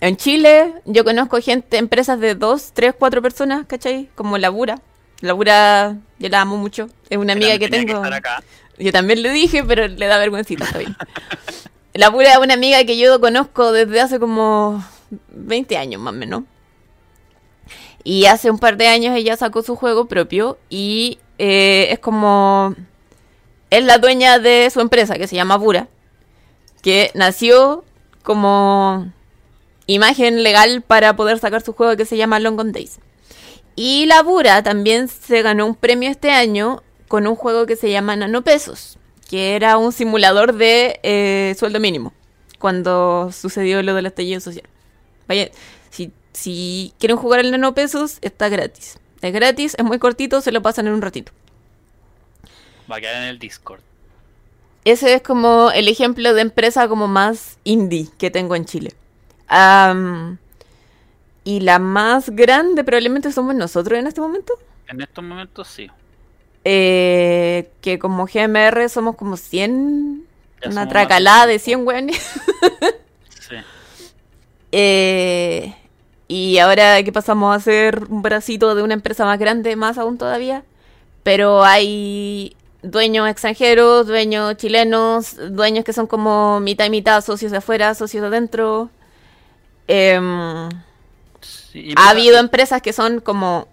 [0.00, 4.08] en Chile yo conozco gente, empresas de dos, tres, cuatro personas, ¿cachai?
[4.14, 4.80] Como Labura.
[5.20, 6.88] Labura, yo la amo mucho.
[7.08, 7.98] Es una amiga que Tenía tengo.
[8.04, 8.42] estar acá.
[8.78, 10.96] Yo también lo dije, pero le da vergüencita, está bien.
[11.94, 14.84] La pura es una amiga que yo conozco desde hace como
[15.28, 16.42] 20 años más o menos.
[18.02, 22.74] Y hace un par de años ella sacó su juego propio y eh, es como...
[23.70, 25.88] Es la dueña de su empresa que se llama Bura,
[26.82, 27.84] que nació
[28.22, 29.10] como
[29.86, 32.98] imagen legal para poder sacar su juego que se llama Long Days.
[33.76, 37.90] Y la Bura también se ganó un premio este año con un juego que se
[37.90, 38.98] llama Nanopesos,
[39.28, 42.12] que era un simulador de eh, sueldo mínimo,
[42.58, 44.68] cuando sucedió lo del estallido social.
[45.28, 45.50] Vaya,
[45.90, 48.98] si, si quieren jugar el Nanopesos, está gratis.
[49.22, 51.32] Es gratis, es muy cortito, se lo pasan en un ratito.
[52.90, 53.80] Va a quedar en el Discord.
[54.84, 58.92] Ese es como el ejemplo de empresa como más indie que tengo en Chile.
[61.44, 64.58] Y la más grande probablemente somos nosotros en este momento.
[64.88, 65.90] En estos momentos sí.
[66.64, 70.24] Eh, que como GMR somos como 100,
[70.62, 72.20] Ya una tracalada de de 100 weones.
[73.46, 73.56] Sí.
[74.72, 75.74] Eh,
[76.28, 80.16] y ahora que pasamos a ser un bracito de una empresa más grande, más aún
[80.16, 80.64] todavía.
[81.22, 87.58] Pero hay dueños extranjeros, dueños chilenos, dueños que son como mitad y mitad, socios de
[87.58, 88.88] afuera, socios de adentro.
[89.86, 90.70] Em,
[91.74, 93.68] Sí, ha habido empresas que son como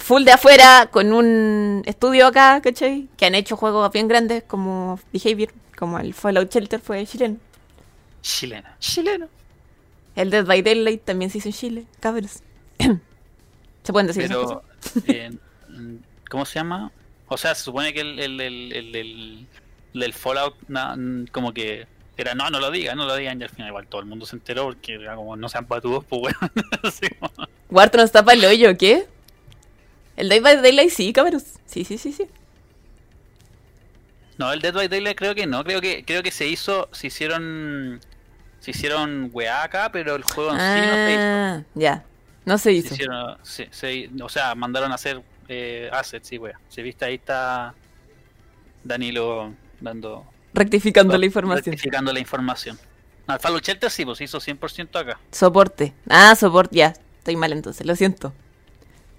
[0.00, 3.08] full de afuera, con un estudio acá, ¿cachai?
[3.16, 7.36] Que han hecho juegos bien grandes como Behavior, como el Fallout Shelter fue chileno.
[8.22, 8.76] Chilena.
[8.80, 9.28] Chileno.
[10.16, 12.40] El Dead by Daylight también se hizo en Chile, cabros.
[13.82, 15.02] ¿Se pueden decir esas Pero, cosas?
[15.08, 15.30] eh,
[16.28, 16.92] ¿cómo se llama?
[17.28, 19.46] O sea, se supone que el, el, el, el,
[19.94, 21.86] del Fallout, na- n- como que
[22.16, 24.26] era, no, no lo digan, no lo digan, y al final igual todo el mundo
[24.26, 26.38] se enteró porque era como, no sean patudos, pues bueno.
[26.82, 29.06] Así como- Guarto nos tapa el hoyo, ¿qué?
[30.20, 31.44] El Dead by Daylight sí, cabros.
[31.66, 32.26] Sí, sí, sí, sí.
[34.38, 37.08] No, el Dead by Daylight creo que no, creo que creo que se hizo, se
[37.08, 38.00] hicieron,
[38.58, 41.20] se hicieron weá acá, pero el juego en sí no se hizo.
[41.22, 42.04] Ah, ya.
[42.46, 42.94] No se Se hizo.
[42.94, 46.58] hicieron, se- se- o sea, mandaron a hacer eh, assets, sí, weá.
[46.68, 47.74] Si viste ahí está
[48.84, 51.64] Danilo dando Rectificando la información.
[51.72, 52.78] rectificando la información.
[53.28, 55.18] No, el Fallout Shelter sí, pues se hizo 100% acá.
[55.32, 55.92] Soporte.
[56.08, 56.76] Ah, soporte.
[56.76, 56.94] Ya.
[57.18, 58.32] Estoy mal entonces, lo siento.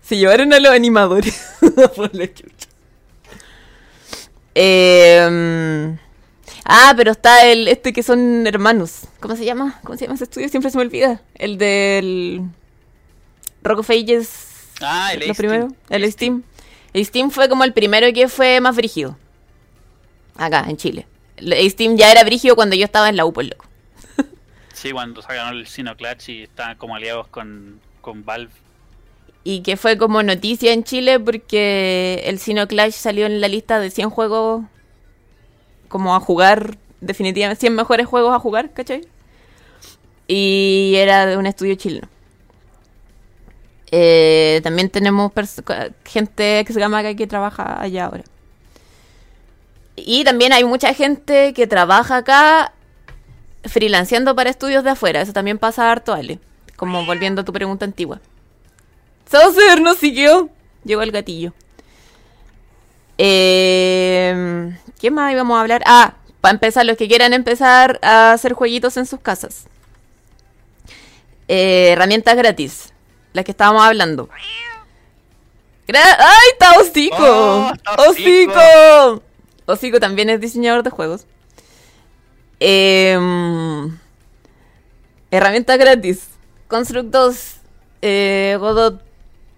[0.01, 1.53] Se llevaron a los animadores.
[1.95, 2.67] Por la chucha.
[4.55, 5.97] Eh,
[6.65, 9.01] ah, pero está el este que son hermanos.
[9.19, 9.79] ¿Cómo se llama?
[9.83, 10.49] ¿Cómo se llama ese estudio?
[10.49, 11.21] Siempre se me olvida.
[11.35, 12.41] El del
[13.63, 14.29] Rock of Ages.
[14.81, 15.35] Ah, el lo Steam.
[15.35, 15.67] primero.
[15.89, 16.43] El Steam.
[16.93, 19.17] El Steam fue como el primero que fue más brígido.
[20.35, 21.07] Acá, en Chile.
[21.37, 23.65] El Steam ya era brígido cuando yo estaba en la U, por loco.
[24.73, 28.51] Sí, cuando sacaron el Sinoclatch y estaban como aliados con, con Valve.
[29.43, 33.89] Y que fue como noticia en Chile porque el Clash salió en la lista de
[33.89, 34.63] 100 juegos
[35.87, 39.01] como a jugar, definitivamente 100 mejores juegos a jugar, ¿cachai?
[40.27, 42.07] Y era de un estudio chileno.
[43.91, 45.31] Eh, también tenemos
[46.05, 48.23] gente que se llama que trabaja allá ahora.
[49.97, 52.73] Y también hay mucha gente que trabaja acá
[53.65, 55.21] freelanceando para estudios de afuera.
[55.21, 56.39] Eso también pasa harto, Ale.
[56.77, 58.21] Como volviendo a tu pregunta antigua.
[59.29, 60.49] Saucer nos siguió.
[60.83, 61.53] Llegó el gatillo.
[63.17, 65.81] Eh, ¿Qué más íbamos a hablar?
[65.85, 69.65] Ah, para empezar, los que quieran empezar a hacer jueguitos en sus casas.
[71.47, 72.93] Eh, herramientas gratis.
[73.33, 74.27] Las que estábamos hablando.
[75.87, 77.15] Gra- ¡Ay, está Hocico!
[77.19, 77.73] ¡Oh,
[78.09, 79.23] Hocico!
[79.65, 79.99] ¡Hocico!
[79.99, 81.25] También es diseñador de juegos.
[82.59, 83.97] Em,
[85.31, 86.27] herramientas gratis.
[86.67, 87.55] Construct 2,
[88.01, 89.01] eh, Godot,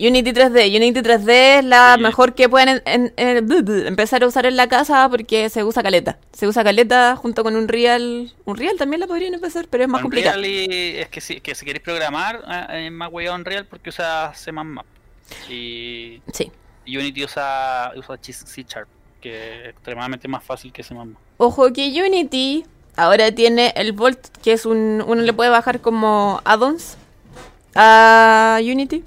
[0.05, 0.75] Unity 3D.
[0.75, 2.01] Unity 3D es la Sí.
[2.01, 6.17] mejor que pueden en- en- empezar a usar en la casa porque se usa caleta.
[6.33, 8.33] Se usa caleta junto con un Real.
[8.45, 10.41] Un Real también la podrían empezar, pero es más complicado.
[10.43, 12.41] Es que si, que si queréis programar,
[12.71, 14.51] eh, es más weón Unreal porque usa C++.
[15.49, 16.51] Y Sí.
[16.85, 18.87] Unity usa, usa C Sharp,
[19.21, 20.93] que es extremadamente más fácil que C++.
[21.37, 22.65] Ojo que Unity
[22.97, 25.01] ahora tiene el Volt, que es un.
[25.07, 26.97] Uno le puede bajar como add-ons
[27.75, 29.03] a Unity.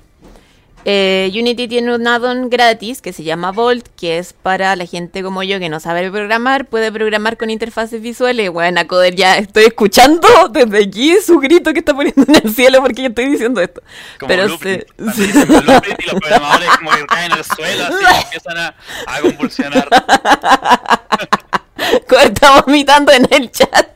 [0.89, 5.21] Eh, Unity tiene un add-on gratis que se llama Volt, que es para la gente
[5.25, 8.51] como yo que no sabe programar, puede programar con interfaces visuales.
[8.53, 12.81] Bueno, Coder, ya estoy escuchando desde aquí su grito que está poniendo en el cielo
[12.83, 13.83] porque yo estoy diciendo esto.
[14.21, 18.75] Como Pero se- Blueprint y los programadores como que caen al suelo así empiezan a,
[19.09, 19.89] a convulsionar.
[22.23, 23.89] Está vomitando en el chat.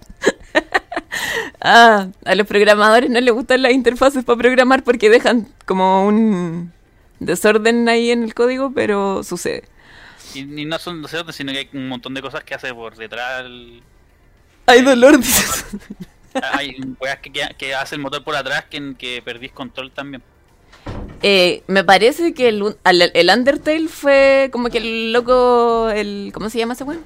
[1.61, 6.72] ah, a los programadores no les gustan las interfaces para programar porque dejan como un
[7.21, 9.64] desorden ahí en el código, pero sucede.
[10.35, 12.97] Y, y no son desorden, sino que hay un montón de cosas que hace por
[12.97, 13.45] detrás.
[13.47, 13.83] el-
[14.66, 15.66] Hay dolor, dices.
[16.53, 20.23] Hay weas que, que, hace el motor por atrás que, que perdís control también.
[21.23, 26.59] Eh, me parece que el, el Undertale fue como que el loco, el ¿cómo se
[26.59, 27.05] llama ese weón?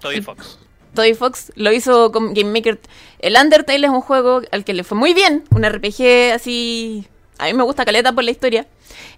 [0.00, 0.58] Toby Fox.
[0.94, 2.80] Toy Fox lo hizo con Game Maker.
[3.18, 7.06] El Undertale es un juego al que le fue muy bien, un RPG así.
[7.38, 8.66] A mí me gusta caleta por la historia.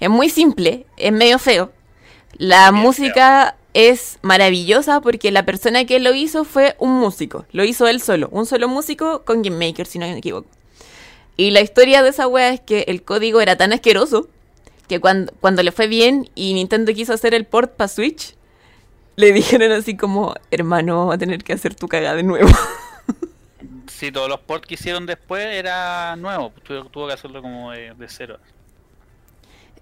[0.01, 1.73] Es muy simple, es medio feo.
[2.39, 7.45] La Bien música es maravillosa porque la persona que lo hizo fue un músico.
[7.53, 10.49] Lo hizo él solo, un solo músico con Game Maker, si no me equivoco.
[11.37, 14.29] Y la historia de esa wea es que el código era tan asqueroso
[14.89, 18.35] que cuando, cuando le fue bien y Nintendo quiso hacer el port para Switch,
[19.17, 22.49] le dijeron así como, hermano, va a tener que hacer tu cagada de nuevo.
[23.89, 27.71] Si todos los ports que hicieron después era nuevo, pues tuvo, tuvo que hacerlo como
[27.71, 28.39] de, de cero.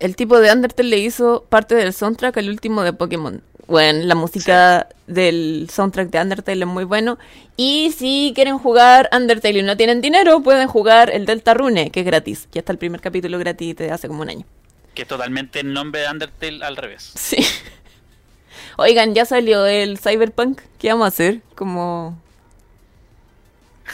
[0.01, 3.43] El tipo de Undertale le hizo parte del soundtrack al último de Pokémon.
[3.67, 7.19] Bueno, la música del soundtrack de Undertale es muy bueno.
[7.57, 12.01] Y si quieren jugar Undertale y no tienen dinero, pueden jugar el Delta Rune, que
[12.01, 12.49] es gratis.
[12.53, 14.47] Ya está el primer capítulo gratis de hace como un año.
[14.95, 17.13] Que es totalmente el nombre de Undertale al revés.
[17.15, 17.39] Sí.
[18.77, 20.61] Oigan, ya salió el Cyberpunk.
[20.79, 21.41] ¿Qué vamos a hacer?
[21.55, 22.19] Como...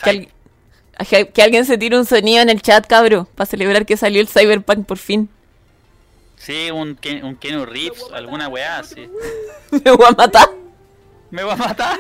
[0.03, 0.29] Que, al-
[1.33, 4.29] que alguien se tire un sonido en el chat, cabro, para celebrar que salió el
[4.29, 5.29] Cyberpunk por fin.
[6.41, 9.09] Sí, un, Ken- un Keanu Reeves, alguna weá así.
[9.85, 10.49] Me voy a matar.
[11.31, 11.99] Me va a matar.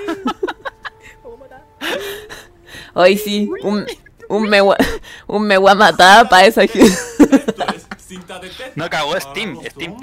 [2.94, 3.86] Hoy sí, un,
[4.28, 4.76] un, me, voy-
[5.26, 6.90] un me voy a matar para esa gente.
[8.74, 9.58] No cagó Steam.
[9.70, 9.96] Steam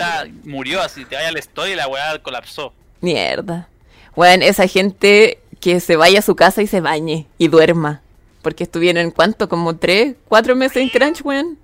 [0.46, 1.04] murió así.
[1.06, 2.74] Te vaya al story y la weá colapsó.
[3.02, 3.68] Mierda.
[4.16, 8.02] Bueno, esa gente que se vaya a su casa y se bañe y duerma.
[8.42, 11.58] Porque estuvieron cuánto, como tres, cuatro meses en Crunch, weón.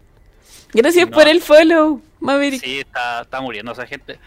[0.73, 1.15] Gracias No.
[1.15, 2.63] por el follow, Maverick.
[2.63, 4.17] Sí, está, está muriendo esa gente.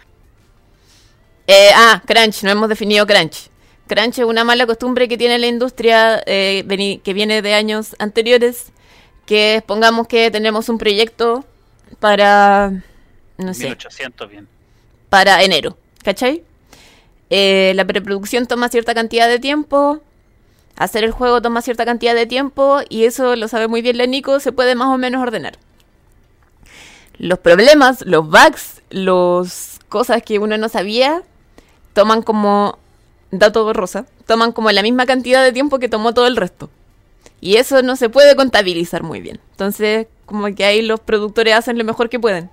[1.46, 3.48] Eh, ah, Crunch, no hemos definido Crunch.
[3.88, 8.72] Crunch es una mala costumbre que tiene la industria eh, que viene de años anteriores.
[9.24, 11.44] Que pongamos que tenemos un proyecto
[11.98, 12.70] para,
[13.38, 14.48] no sé, 1800 bien.
[15.08, 16.44] para enero, ¿cachai?
[17.30, 20.00] Eh, la preproducción toma cierta cantidad de tiempo,
[20.76, 24.06] hacer el juego toma cierta cantidad de tiempo y eso lo sabe muy bien la
[24.06, 25.58] Nico, se puede más o menos ordenar.
[27.18, 31.22] Los problemas, los bugs, las cosas que uno no sabía,
[31.92, 32.78] toman como,
[33.30, 36.68] dato rosa, toman como la misma cantidad de tiempo que tomó todo el resto.
[37.40, 39.40] Y eso no se puede contabilizar muy bien.
[39.52, 42.50] Entonces, como que ahí los productores hacen lo mejor que pueden.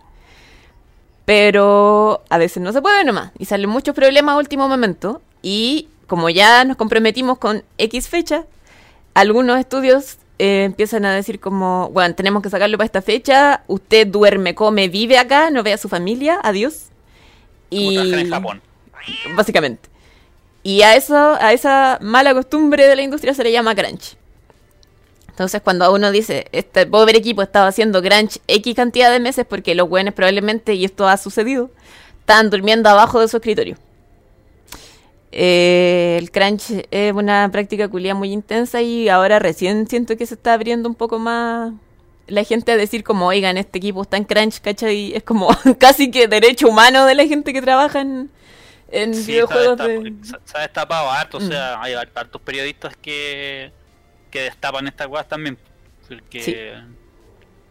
[1.25, 3.31] Pero a veces no se puede nomás.
[3.39, 5.21] Y salen muchos problemas a último momento.
[5.41, 8.45] Y como ya nos comprometimos con X fecha,
[9.13, 13.63] algunos estudios eh, empiezan a decir como, bueno, tenemos que sacarlo para esta fecha.
[13.67, 16.87] Usted duerme, come, vive acá, no ve a su familia, adiós.
[17.69, 18.61] Y en Japón.
[19.37, 19.87] básicamente.
[20.61, 24.17] Y a eso, a esa mala costumbre de la industria se le llama crunch.
[25.29, 29.75] Entonces cuando uno dice, este pobre equipo estaba haciendo crunch X cantidad de meses porque
[29.75, 31.71] los buenos probablemente, y esto ha sucedido,
[32.19, 33.77] estaban durmiendo abajo de su escritorio.
[35.35, 40.35] Eh, el crunch es una práctica culia muy intensa y ahora recién siento que se
[40.35, 41.73] está abriendo un poco más
[42.27, 45.13] la gente a decir como, oigan, este equipo está en crunch, ¿cachai?
[45.15, 45.47] Es como
[45.79, 48.29] casi que derecho humano de la gente que trabaja en,
[48.91, 49.99] en Sí, videojuegos se ha de...
[49.99, 51.43] destapado- se- se ha destapado harto, Mm.
[51.43, 53.71] o sea, hay hartos periodistas que,
[54.29, 55.57] que destapan estas cosas también.
[56.07, 56.55] Porque Sí.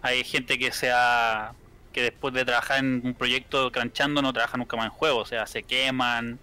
[0.02, 1.52] hay gente que sea
[1.92, 5.26] que después de trabajar en un proyecto cranchando no trabaja nunca más en juego, o
[5.26, 6.38] sea, se queman,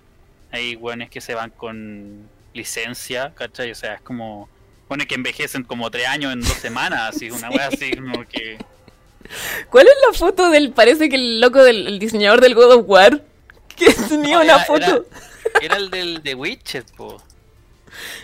[0.52, 3.72] hay weones que se van con licencia, ¿cachai?
[3.72, 4.50] O sea, es como
[4.90, 8.58] weones que envejecen como tres años en dos semanas, así, una wea así como que...
[9.70, 10.72] ¿Cuál es la foto del...
[10.72, 13.22] Parece que el loco del el diseñador del God of War,
[13.76, 15.06] que tenía una foto,
[15.62, 17.22] Era, era el del de Witcher, po.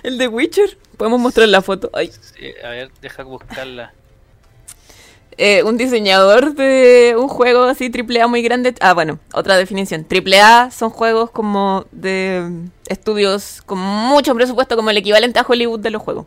[0.03, 0.77] el de Witcher.
[0.97, 1.91] Podemos mostrar la foto.
[1.93, 2.11] Ay.
[2.11, 3.93] Sí, a ver, deja buscarla.
[5.37, 8.73] Eh, un diseñador de un juego así triple A muy grande.
[8.79, 10.05] Ah, bueno, otra definición.
[10.05, 12.49] Triple A son juegos como de
[12.87, 16.25] estudios con mucho presupuesto, como el equivalente a Hollywood de los juegos.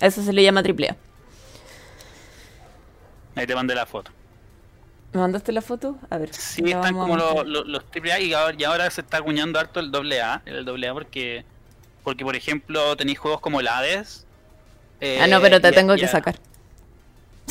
[0.00, 0.96] A eso se le llama triple A.
[3.34, 4.10] Ahí te mandé la foto.
[5.14, 5.96] ¿Me mandaste la foto?
[6.10, 6.32] A ver.
[6.34, 9.80] Sí, están como los, los, los AAA y ahora, y ahora se está acuñando harto
[9.80, 11.44] el AA, el AA porque,
[12.02, 14.26] porque por ejemplo tenéis juegos como el Hades.
[15.00, 16.36] eh, Ah, no, pero te y- tengo que sacar.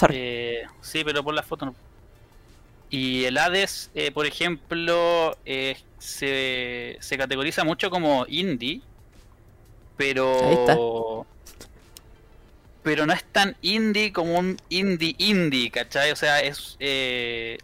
[0.01, 0.17] Sorry.
[0.17, 1.75] eh, sí, pero por la foto no.
[2.89, 8.81] Y el Hades, eh, por ejemplo, eh, se, se categoriza mucho como indie,
[9.97, 11.25] pero
[12.83, 16.11] pero no es tan indie como un indie indie, ¿cachai?
[16.11, 17.57] O sea, es eh,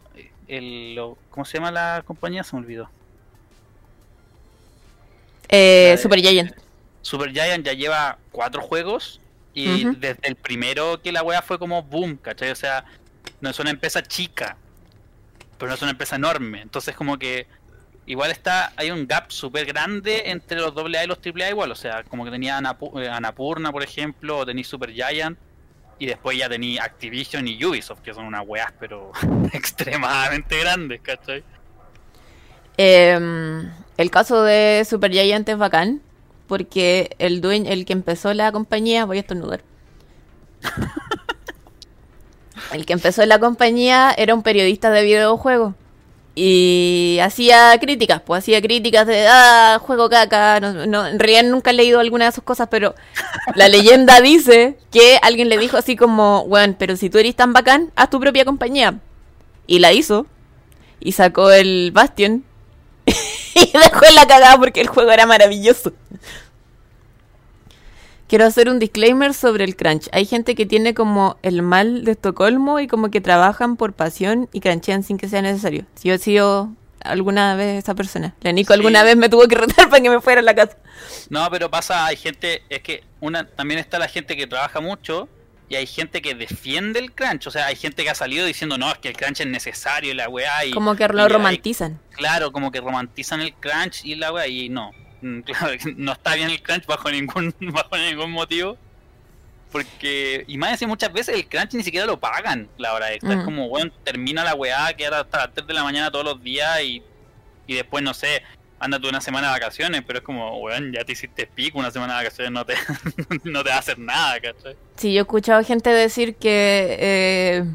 [0.48, 2.44] el, lo- ¿cómo se llama la compañía?
[2.44, 2.90] Se me olvidó.
[5.50, 6.54] Eh, Super Giant.
[7.02, 9.22] Super Giant ya lleva cuatro juegos
[9.58, 12.52] y desde el primero que la wea fue como boom, ¿cachai?
[12.52, 12.86] O sea,
[13.42, 14.56] no es una empresa chica,
[15.58, 16.62] pero no es una empresa enorme.
[16.62, 17.48] Entonces como que
[18.06, 21.72] igual está, hay un gap súper grande entre los AA y los AAA igual.
[21.72, 25.38] O sea, como que tenía Anapu- eh, Anapurna, por ejemplo, o tenía Super Giant.
[26.00, 29.12] Y después ya tenía Activision y Ubisoft, que son unas weas, pero
[29.54, 31.44] extremadamente grandes, ¿cachai?
[32.78, 36.02] Em, el caso de Super Giant es bacán.
[36.48, 39.62] Porque el dueño, el que empezó la compañía, voy a estornudar.
[42.74, 45.74] El que empezó la compañía era un periodista de videojuegos.
[46.36, 50.60] Y hacía críticas, pues hacía críticas de, ah, juego caca.
[50.60, 52.94] No, no, en realidad nunca he leído alguna de sus cosas, pero
[53.56, 57.54] la leyenda dice que alguien le dijo así como, bueno, pero si tú eres tan
[57.54, 59.00] bacán, haz tu propia compañía.
[59.66, 60.28] Y la hizo.
[61.00, 62.44] y sacó el Bastion
[63.56, 65.94] y dejó en la cagada porque el juego era maravilloso.
[68.28, 70.10] Quiero hacer un disclaimer sobre el crunch.
[70.12, 74.50] Hay gente que tiene como el mal de Estocolmo y como que trabajan por pasión
[74.52, 75.86] y cranchean sin que sea necesario.
[75.96, 78.36] Si yo he sido alguna vez esa persona.
[78.42, 78.80] La Nico Sí.
[78.80, 80.76] alguna vez me tuvo que retar para que me fuera a la casa.
[81.30, 85.30] No, pero pasa, hay gente, es que una también está la gente que trabaja mucho
[85.70, 87.48] y hay gente que defiende el crunch.
[87.48, 90.12] O sea, hay gente que ha salido diciendo, no, es que el crunch es necesario
[90.12, 90.66] y la weá.
[90.66, 92.00] Y, Como que y lo hay- romantizan.
[92.12, 94.92] claro, como que romantizan el crunch y la weá, y no.
[95.22, 98.78] Mm, Claro, no está bien el crunch bajo ningún, bajo ningún motivo.
[99.72, 103.36] Porque, y más de muchas veces el crunch ni siquiera lo pagan la hora extra.
[103.36, 103.40] Mm.
[103.40, 106.42] Es como, bueno, termina la weá, queda hasta las 3 de la mañana todos los
[106.42, 107.04] días y,
[107.68, 108.44] y después, no sé,
[108.80, 111.92] anda tú una semana de vacaciones, pero es como, weón, ya te hiciste pico, una
[111.92, 112.76] semana de vacaciones no te,
[113.44, 114.76] no te va a hacer nada, ¿cachai?
[114.98, 117.66] Sí, yo he escuchado gente decir que eh,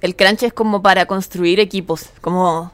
[0.00, 2.72] el crunch es como para construir equipos, como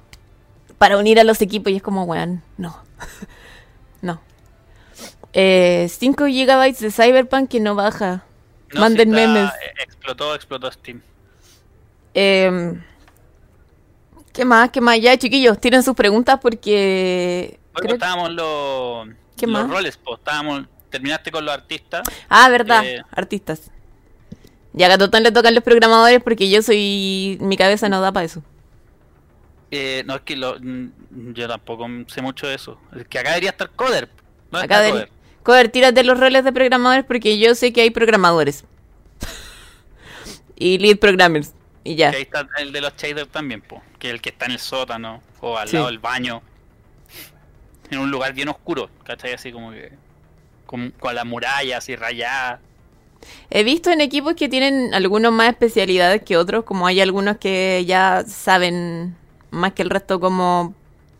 [0.78, 2.78] para unir a los equipos y es como, weón, no.
[4.03, 4.20] no.
[5.32, 8.24] Eh, 5 GB de Cyberpunk que no baja.
[8.72, 9.51] No, Manden está- memes.
[9.51, 11.01] eh, Explotó, explotó Steam.
[12.14, 12.78] Eh,
[14.32, 14.70] ¿Qué más?
[14.70, 15.00] ¿Qué más?
[15.00, 17.58] Ya, chiquillos, tienen sus preguntas porque...
[17.74, 19.70] Hoy creo- estábamos los, ¿Qué los más?
[19.70, 22.02] roles, pues, estábamos, terminaste con los artistas.
[22.28, 23.70] Ah, verdad, Eh, artistas.
[24.74, 27.38] Y a Gatotón le tocan los programadores porque yo soy...
[27.40, 28.42] Mi cabeza no da para eso.
[29.72, 32.78] Eh, no, es que lo, mm, yo tampoco sé mucho de eso.
[32.96, 34.08] Es que acá debería estar Coder.
[34.50, 35.10] ¿Dónde Acá del- Coder?
[35.42, 38.64] Coder, tírate los roles de programadores porque yo sé que hay programadores.
[40.56, 41.52] y lead programmers.
[41.84, 42.10] Y ya.
[42.10, 44.52] Que ahí está el de los shaders también, po, que es el que está en
[44.52, 45.76] el sótano o al Sí.
[45.76, 46.42] lado del baño.
[47.90, 49.32] En un lugar bien oscuro, ¿cachai?
[49.32, 49.92] Así como que.
[50.66, 52.60] Con, con las murallas así rayadas.
[53.50, 57.84] He visto en equipos que tienen algunos más especialidades que otros, como hay algunos que
[57.86, 59.16] ya saben
[59.50, 60.74] más que el resto cómo,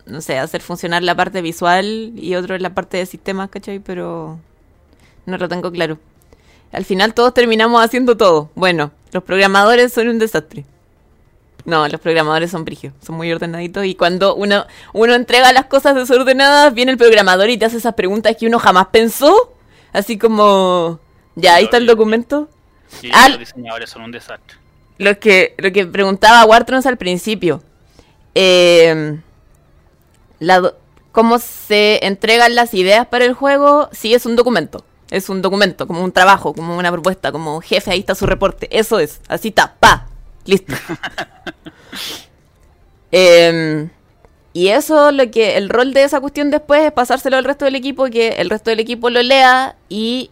[0.07, 3.81] no sé, hacer funcionar la parte visual y otros la parte de sistemas, ¿cachai?
[3.81, 4.39] Pero
[5.27, 5.99] no lo tengo claro.
[6.73, 8.51] Al final todos terminamos haciendo todo.
[8.55, 10.65] Bueno, los programadores son un desastre.
[11.65, 15.95] No, los programadores son brigios, son muy ordenaditos y cuando uno, uno entrega las cosas
[15.95, 19.53] desordenadas, viene el programador y te hace esas preguntas que uno jamás pensó.
[19.93, 21.01] Así como,
[21.35, 22.49] ya, ahí está el documento.
[23.03, 24.57] Y Al- los diseñadores son un desastre.
[24.99, 27.63] Lo que, lo que preguntaba Wartrons al principio.
[28.35, 29.19] eh,
[30.39, 30.77] la do-
[31.13, 33.89] ¿Cómo se entregan las ideas para el juego?
[33.93, 34.85] Sí, es un documento.
[35.11, 38.69] Es un documento, como un trabajo, como una propuesta, como jefe, ahí está su reporte.
[38.71, 40.07] Eso es, así está, pa,
[40.45, 40.73] listo.
[43.13, 43.91] Em,
[44.53, 47.75] y eso, lo que el rol de esa cuestión después es pasárselo al resto del
[47.75, 50.31] equipo, que el resto del equipo lo lea y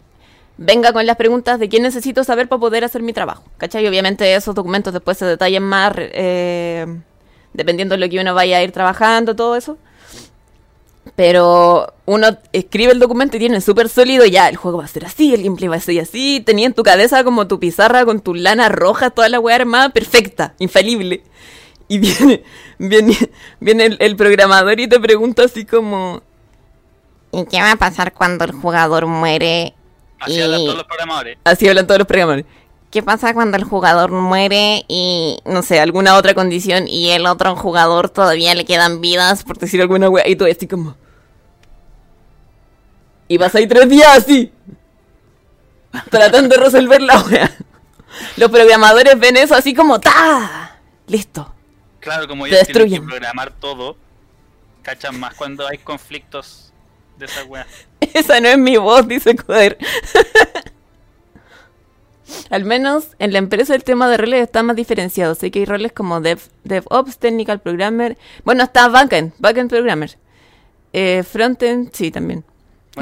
[0.57, 3.43] venga con las preguntas de qué necesito saber para poder hacer mi trabajo.
[3.57, 3.87] ¿Cachai?
[3.87, 6.85] Obviamente esos documentos después se detallan más eh,
[7.53, 9.77] dependiendo de lo que uno vaya a ir trabajando, todo eso.
[11.19, 15.05] Pero uno escribe el documento y tiene súper sólido, ya, el juego va a ser
[15.05, 16.41] así, el gameplay va a ser así.
[16.45, 19.89] Tenía en tu cabeza como tu pizarra con tu lana roja, toda la weá armada,
[19.89, 21.25] perfecta, infalible.
[21.89, 22.45] Y viene,
[22.77, 23.17] viene,
[23.59, 26.23] viene el, el programador y te pregunta así como...
[27.33, 29.73] ¿Y qué va a pasar cuando el jugador muere?
[30.21, 31.37] Así hablan todos los programadores.
[31.43, 32.45] Así hablan todos los programadores.
[32.91, 37.57] ¿Qué pasa cuando el jugador muere y, no sé, alguna otra condición y el otro
[37.57, 40.25] jugador todavía le quedan vidas, por decir alguna wea?
[40.25, 40.95] Y tú así como...
[43.29, 44.51] Y vas ahí tres días así.
[46.09, 47.55] Tratando de resolver la wea.
[48.35, 50.79] Los programadores ven eso así como ¡Ta!
[51.07, 51.53] Listo.
[51.99, 53.95] Claro, como ellos tienen que programar todo,
[54.81, 56.73] cachan más cuando hay conflictos
[57.17, 57.67] de esa wea.
[58.13, 59.77] Esa no es mi voz, dice Coder.
[62.49, 65.35] Al menos en la empresa el tema de roles está más diferenciado.
[65.35, 68.17] Sé que hay roles como Dev, DevOps, Technical Programmer.
[68.43, 70.17] Bueno, está Backend, Backend Programmer.
[70.93, 72.43] Eh, frontend, sí, también.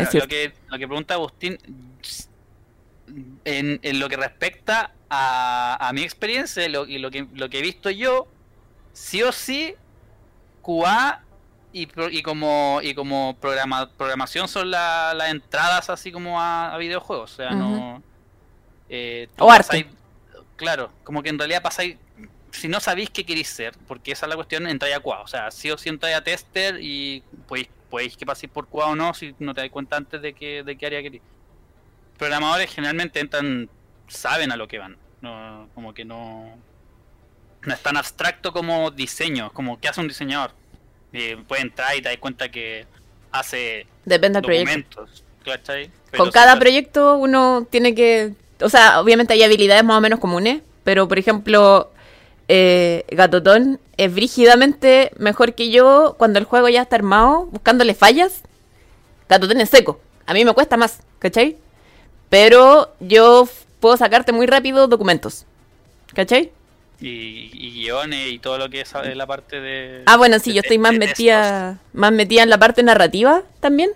[0.04, 1.58] Bueno, lo que, lo que pregunta Agustín,
[3.46, 7.60] en, en lo que respecta a, a mi experiencia lo, y lo que, lo que
[7.60, 8.28] he visto yo,
[8.94, 9.76] sí o sí,
[10.62, 11.24] QA
[11.72, 11.86] y,
[12.24, 17.34] como y como programa, programación son la- las entradas así como a, a videojuegos.
[17.34, 18.02] O sea, no...
[18.90, 19.68] eh, O arte.
[19.68, 19.88] pasáis-
[20.56, 21.98] Claro, como que en realidad pasáis...
[22.58, 25.22] Si no sabéis qué queréis ser, porque esa es la cuestión, entráis a QA.
[25.22, 28.88] O sea, sí o sí entráis a tester y podéis, podéis que paséis por QA
[28.88, 31.22] o no si no te das cuenta antes de, que, de qué área queréis.
[32.18, 33.70] Programadores generalmente entran,
[34.08, 34.98] saben a lo que van.
[35.22, 36.58] No, como que no...
[37.62, 40.52] No es tan abstracto como diseño, como que hace un diseñador.
[41.14, 42.86] Eh, puede entrar y te das cuenta que
[43.32, 45.08] hace Depende del proyecto.
[46.16, 48.34] Con cada proyecto uno tiene que...
[48.62, 51.92] O sea, obviamente hay habilidades más o menos comunes, pero por ejemplo,
[52.48, 58.42] eh, Gatotón es brígidamente mejor que yo cuando el juego ya está armado, buscándole fallas.
[59.30, 60.00] Gatotón es seco.
[60.26, 61.58] A mí me cuesta más, ¿cachai?
[62.30, 63.48] Pero yo
[63.80, 65.46] puedo sacarte muy rápido documentos.
[66.14, 66.52] ¿Cachai?
[67.00, 70.04] Y, y guiones y todo lo que es eh, la parte de.
[70.06, 73.92] Ah, bueno, sí, de- yo estoy más metida, más metida en la parte narrativa también.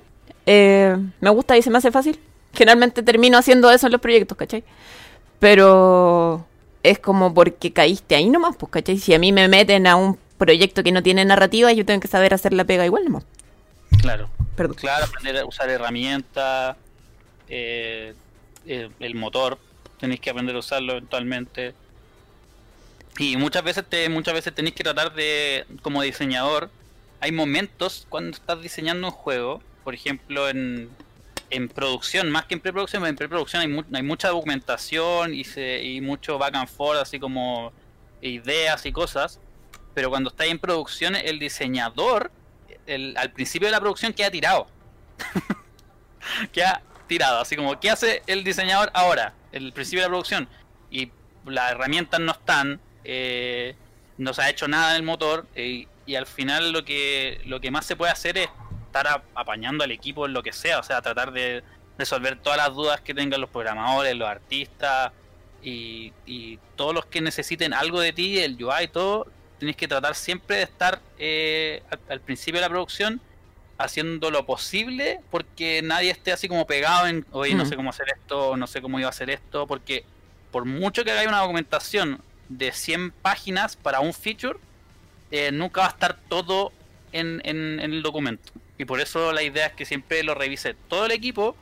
[0.46, 2.20] Eh, me gusta y se me hace fácil.
[2.54, 4.64] Generalmente termino haciendo eso en los proyectos, ¿cachai?
[5.40, 6.46] Pero
[6.84, 8.98] es como porque caíste ahí nomás, pues, ¿cachai?
[8.98, 12.08] Si a mí me meten a un proyecto que no tiene narrativa, yo tengo que
[12.08, 13.24] saber hacer la pega igual nomás.
[14.02, 14.30] Claro.
[14.56, 14.76] Perdón.
[14.78, 16.76] Claro, aprender a usar herramientas,
[17.48, 18.14] eh,
[18.66, 19.58] eh, el motor,
[20.00, 21.74] tenéis que aprender a usarlo eventualmente.
[23.18, 26.70] Y muchas veces te, muchas veces tenéis que tratar de, como diseñador,
[27.20, 30.90] hay momentos cuando estás diseñando un juego, por ejemplo en,
[31.52, 36.02] en producción, más que en preproducción, en preproducción hay, hay mucha documentación y, se, y
[36.02, 37.72] mucho back and forth, así como
[38.22, 39.40] ideas y cosas,
[39.94, 42.32] pero cuando estás en producción, el diseñador
[43.16, 44.68] al principio de la producción queda tirado.
[46.52, 49.34] queda tirado, así como, ¿qué hace el diseñador ahora?
[49.52, 50.48] El principio de la producción.
[50.90, 51.12] Y
[51.46, 53.76] las herramientas no están, eh,
[54.18, 57.62] no se ha hecho nada en el motor, eh, y al final lo que, lo
[57.62, 58.50] que más se puede hacer es
[58.92, 61.64] estar a- apañando al equipo en lo que sea, o sea, tratar de
[61.98, 65.12] resolver todas las dudas que tengan los programadores, los artistas
[65.64, 69.28] y, y todos los que necesiten algo de ti, el UI y todo,
[69.60, 73.22] tienes que tratar siempre de estar eh, al, al principio de la producción
[73.78, 78.08] haciendo lo posible porque nadie esté así como pegado en, oye, no sé cómo hacer
[78.16, 80.04] esto, no sé cómo iba a hacer esto, porque
[80.52, 84.60] por mucho que haga una documentación de 100 páginas para un feature,
[85.32, 86.72] eh, nunca va a estar todo
[87.14, 88.52] en, en- en el documento.
[88.82, 91.56] Y por eso la idea es que siempre lo revise todo el equipo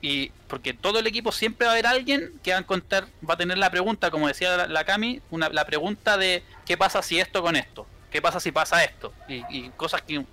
[0.00, 3.34] y porque todo el equipo siempre va a haber alguien que va a encontrar, va
[3.34, 7.02] a tener la pregunta, como decía la, la Cami, una, la pregunta de qué pasa
[7.02, 10.24] si esto con esto, qué pasa si pasa esto, y, y cosas que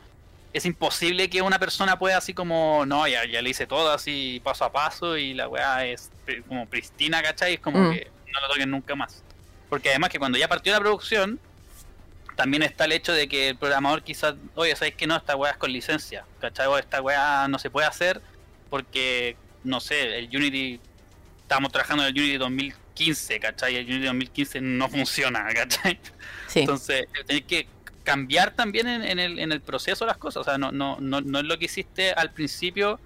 [0.53, 4.39] es imposible que una persona pueda así como, no, ya, ya le hice todo así
[4.41, 6.11] paso a paso y la weá es
[6.47, 7.55] como pristina, ¿cachai?
[7.55, 7.91] Es como Mm.
[7.93, 9.21] que no lo toquen nunca más.
[9.69, 11.41] Porque además que cuando ya partió la producción,
[12.35, 15.15] también está el hecho de que el programador quizás, oye, ¿sabéis que no?
[15.15, 16.67] Esta weá es con licencia, ¿cachai?
[16.67, 18.21] O esta weá no se puede hacer
[18.69, 20.79] porque, no sé, el Unity,
[21.41, 23.75] estamos trabajando en el Unity 2015, ¿cachai?
[23.75, 25.99] El Unity 2015 no funciona, ¿cachai?
[26.47, 26.61] Sí.
[26.61, 27.67] Entonces, tenéis que
[28.03, 30.41] cambiar también en, en el, en el proceso las cosas.
[30.41, 32.99] O sea, no, no, no, no es lo que hiciste al principio,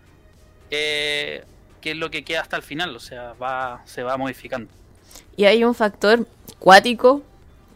[0.72, 1.44] eh,
[1.82, 2.96] que es lo que queda hasta el final.
[2.96, 4.72] O sea, va, se va modificando.
[5.36, 6.28] Y hay un factor
[6.60, 7.24] cuático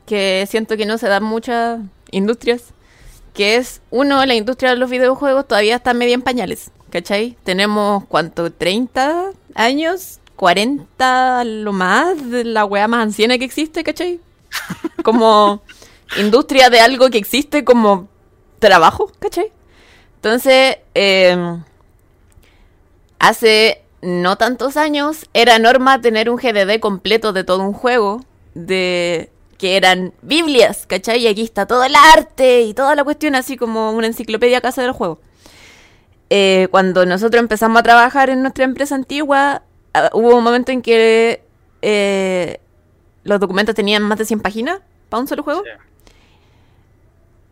[0.10, 1.80] que siento que no se da en muchas
[2.10, 2.74] industrias,
[3.36, 7.38] que es, uno, la industria de los videojuegos todavía está medio en pañales, ¿cachai?
[7.44, 8.50] Tenemos, ¿cuánto?
[8.50, 10.18] ¿30 años?
[10.36, 12.32] ¿40 a lo más?
[12.32, 14.20] De la weá más anciana que existe, ¿cachai?
[15.04, 15.62] Como
[16.18, 18.08] industria de algo que existe como
[18.58, 19.52] trabajo, ¿cachai?
[20.16, 21.38] Entonces, eh,
[23.20, 29.30] hace no tantos años era norma tener un GDD completo de todo un juego, de
[29.60, 31.20] que eran Biblias, ¿cachai?
[31.20, 34.82] Y aquí está todo el arte y toda la cuestión, así como una enciclopedia casa
[34.82, 35.20] del juego.
[36.30, 40.82] Eh, cuando nosotros empezamos a trabajar en nuestra empresa antigua, ah, hubo un momento en
[40.82, 41.44] que
[41.82, 42.60] eh,
[43.24, 44.80] los documentos tenían más de 100 páginas
[45.10, 45.62] para un solo juego.
[45.64, 45.70] Sí.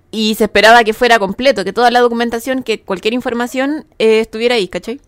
[0.10, 4.56] Y se esperaba que fuera completo, que toda la documentación, que cualquier información eh, estuviera
[4.56, 5.02] ahí, ¿cachai?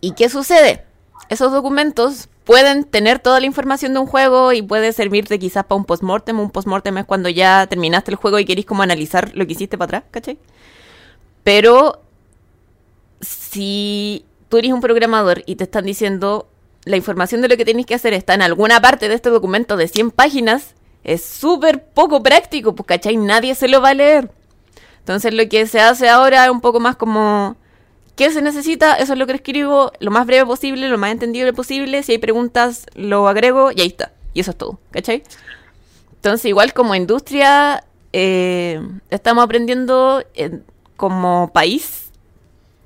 [0.00, 0.84] ¿Y qué sucede?
[1.28, 5.76] Esos documentos pueden tener toda la información de un juego y puede servirte quizás para
[5.76, 6.38] un postmortem.
[6.38, 9.76] Un postmortem es cuando ya terminaste el juego y querís como analizar lo que hiciste
[9.76, 10.38] para atrás, ¿cachai?
[11.42, 12.00] Pero
[13.20, 16.48] si tú eres un programador y te están diciendo
[16.84, 19.76] la información de lo que tienes que hacer está en alguna parte de este documento
[19.76, 23.16] de 100 páginas, es súper poco práctico, pues, ¿cachai?
[23.16, 24.30] Nadie se lo va a leer.
[25.00, 27.56] Entonces lo que se hace ahora es un poco más como,
[28.16, 28.94] ¿qué se necesita?
[28.94, 32.02] Eso es lo que escribo, lo más breve posible, lo más entendible posible.
[32.02, 34.12] Si hay preguntas, lo agrego y ahí está.
[34.34, 35.22] Y eso es todo, ¿cachai?
[36.16, 40.24] Entonces igual como industria, eh, estamos aprendiendo
[40.96, 42.10] como país,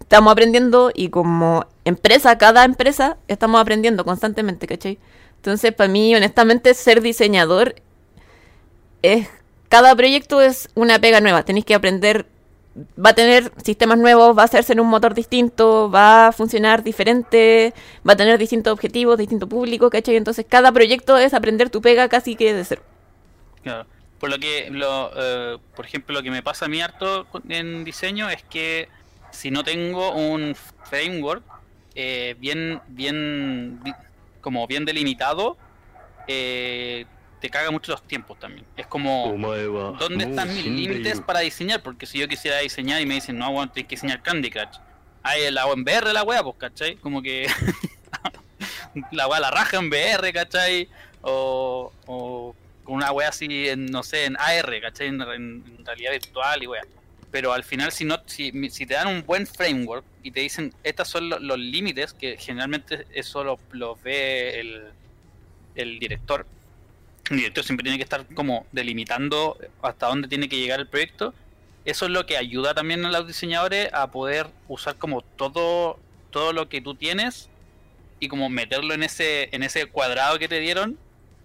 [0.00, 4.98] estamos aprendiendo y como empresa, cada empresa, estamos aprendiendo constantemente, ¿cachai?
[5.36, 7.76] Entonces, para mí, honestamente, ser diseñador
[9.00, 9.26] es.
[9.70, 11.44] Cada proyecto es una pega nueva.
[11.44, 12.26] Tenéis que aprender.
[12.76, 16.84] Va a tener sistemas nuevos, va a hacerse en un motor distinto, va a funcionar
[16.84, 17.74] diferente,
[18.08, 20.16] va a tener distintos objetivos, distinto público, ¿cachai?
[20.16, 22.82] Entonces, cada proyecto es aprender tu pega casi que de cero.
[23.62, 23.86] Claro.
[24.20, 27.84] Por lo que, lo, eh, por ejemplo, lo que me pasa a mí harto en
[27.84, 28.88] diseño es que
[29.32, 30.54] si no tengo un
[30.84, 31.42] framework
[31.94, 33.80] eh, bien, bien,
[34.40, 35.56] como bien delimitado,
[36.28, 37.06] eh,
[37.40, 38.66] te caga mucho los tiempos también.
[38.76, 39.34] Es como,
[39.98, 41.82] ¿dónde están mis límites para diseñar?
[41.82, 44.78] Porque si yo quisiera diseñar y me dicen, no, bueno, tienes que diseñar Candy Crush.
[45.22, 46.96] Hay el en VR la wea, pues, ¿cachai?
[46.96, 47.46] Como que
[49.12, 50.88] la wea la raja en VR, ¿cachai?
[51.22, 52.54] O, o
[52.86, 55.08] una wea así, en, no sé, en AR, ¿cachai?
[55.08, 56.82] En, en realidad virtual y wea.
[57.30, 60.74] Pero al final, si, no, si, si te dan un buen framework y te dicen,
[60.82, 64.82] estos son los límites, que generalmente eso lo, lo ve el,
[65.76, 66.46] el director,
[67.30, 71.32] el director siempre tiene que estar como delimitando hasta dónde tiene que llegar el proyecto.
[71.84, 75.98] Eso es lo que ayuda también a los diseñadores a poder usar como todo,
[76.30, 77.48] todo lo que tú tienes
[78.18, 80.98] y como meterlo en ese, en ese cuadrado que te dieron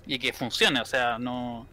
[0.08, 0.82] y que funcione.
[0.82, 1.68] O sea, no,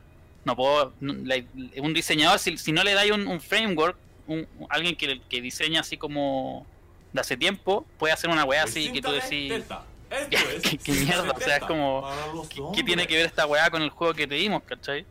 [0.44, 0.92] no puedo.
[1.00, 3.96] un diseñador, si, si, no le dais un, framework,
[4.26, 6.66] un, alguien que, que diseña así como
[7.12, 9.64] de hace tiempo, puede hacer una weá así que tú decís.
[10.84, 11.32] ¿Qué, mierda?
[11.32, 12.08] O sea, es como.
[12.74, 15.04] ¿qué, tiene que ver esta weá con el juego que te dimos, cachai?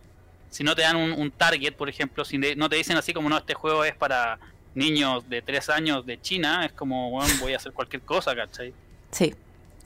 [0.49, 3.37] Si no te dan un, target, por ejemplo, si no te dicen así como no,
[3.37, 4.37] este juego es para
[4.75, 8.73] niños de 3 años de China, es como, bueno, voy a hacer cualquier cosa, ¿cachai?
[9.11, 9.33] Sí,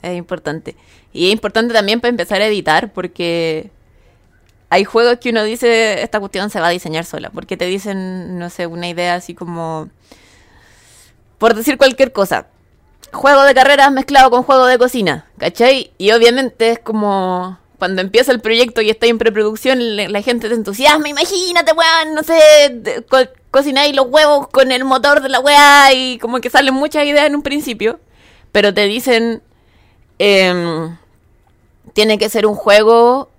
[0.02, 0.74] es importante.
[1.12, 3.70] Y es importante también para empezar a editar, porque
[4.70, 8.38] hay juegos que uno dice, esta cuestión se va a diseñar sola, porque te dicen,
[8.38, 9.88] no sé, una idea así como,
[11.38, 12.48] por decir cualquier cosa,
[13.16, 15.90] juego de carreras mezclado con juego de cocina, ¿cachai?
[15.98, 20.54] Y obviamente es como cuando empieza el proyecto y está en preproducción, la, gente te
[20.54, 23.18] entusiasma, imagínate, weón, no sé, co
[23.50, 27.26] cocináis los huevos con el motor de la weá y como que salen muchas ideas
[27.26, 27.98] en un principio,
[28.52, 29.42] pero te dicen,
[30.18, 30.96] em,
[31.92, 33.30] tiene que ser un juego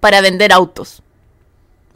[0.00, 1.02] para vender autos,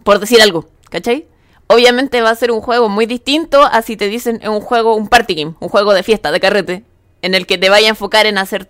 [0.05, 1.27] por decir algo, ¿cachai?
[1.69, 4.95] Obviamente va a ser un juego muy distinto a si te dicen es un juego,
[4.95, 6.85] un party game, un juego de fiesta, de carrete,
[7.23, 8.69] en el que te vaya a enfocar en hacer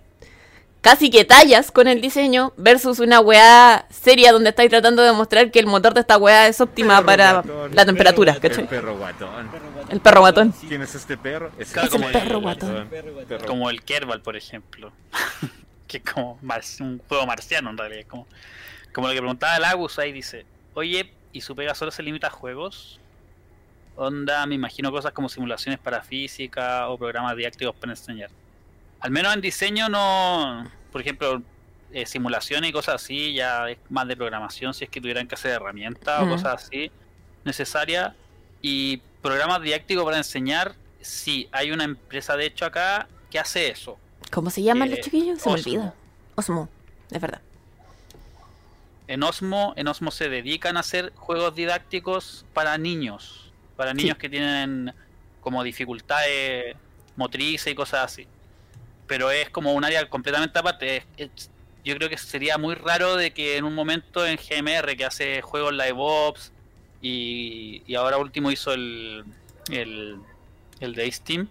[0.81, 5.51] casi que tallas con el diseño versus una weá seria donde estáis tratando de demostrar
[5.51, 7.43] que el motor de esta weá es óptima para
[7.73, 9.49] la temperatura, El perro guatón.
[9.89, 10.53] El perro guatón.
[10.67, 11.51] ¿Quién es este perro?
[11.57, 12.89] Es, el perro guatón.
[13.45, 14.91] Como el Kerbal, por ejemplo.
[15.87, 18.05] que es como un juego marciano en realidad.
[18.07, 18.27] Como,
[18.93, 22.29] como lo que preguntaba Lagus ahí dice, oye, y su pega solo se limita a
[22.31, 22.99] juegos.
[23.95, 28.31] Onda, me imagino cosas como simulaciones para física o programas didácticos para enseñar.
[28.99, 31.41] Al menos en diseño no, por ejemplo,
[31.91, 35.35] eh, simulaciones y cosas así, ya es más de programación si es que tuvieran que
[35.35, 36.91] hacer herramientas o cosas así
[37.43, 38.13] necesarias.
[38.61, 43.99] Y programas didácticos para enseñar, sí, hay una empresa de hecho acá que hace eso.
[44.31, 45.39] ¿Cómo se llaman los chiquillos?
[45.39, 45.93] Se me olvida.
[46.35, 46.67] Osmo,
[47.11, 47.41] es verdad.
[49.07, 54.29] En Osmo, en Osmo se dedican a hacer juegos didácticos para niños, para niños que
[54.29, 54.93] tienen
[55.39, 56.75] como dificultades
[57.15, 58.27] motrices y cosas así.
[59.07, 61.05] Pero es como un área completamente aparte.
[61.85, 65.41] yo creo que sería muy raro de que en un momento en GMR, que hace
[65.41, 66.51] juegos live ops
[67.01, 69.23] y, y ahora último hizo el,
[69.69, 70.17] el,
[70.81, 71.47] el de Steam,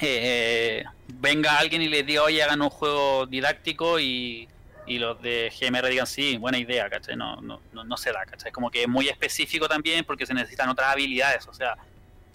[0.00, 4.48] eh, venga alguien y le diga, oye, hagan un juego didáctico y
[4.86, 7.16] y los de GMR digan sí, buena idea, ¿cachai?
[7.16, 8.52] No, no, no, se da, ¿cachai?
[8.52, 11.76] Como que es muy específico también porque se necesitan otras habilidades, o sea,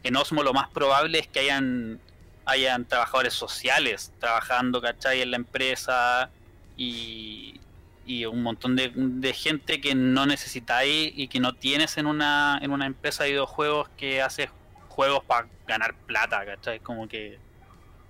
[0.03, 1.99] en Osmo lo más probable es que hayan,
[2.45, 5.21] hayan trabajadores sociales trabajando, ¿cachai?
[5.21, 6.29] En la empresa
[6.77, 7.59] y,
[8.05, 12.59] y un montón de, de, gente que no necesitáis y que no tienes en una,
[12.61, 14.49] en una empresa de videojuegos que hace
[14.87, 16.79] juegos para ganar plata, ¿cachai?
[16.79, 17.37] Como que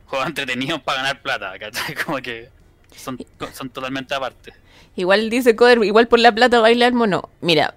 [0.05, 1.95] juegos entretenidos para ganar plata, ¿cachai?
[1.95, 2.49] Como que
[2.95, 3.17] son,
[3.53, 4.53] son totalmente aparte.
[4.95, 7.29] Igual dice Coder, igual por la plata baila el mono.
[7.41, 7.75] Mira,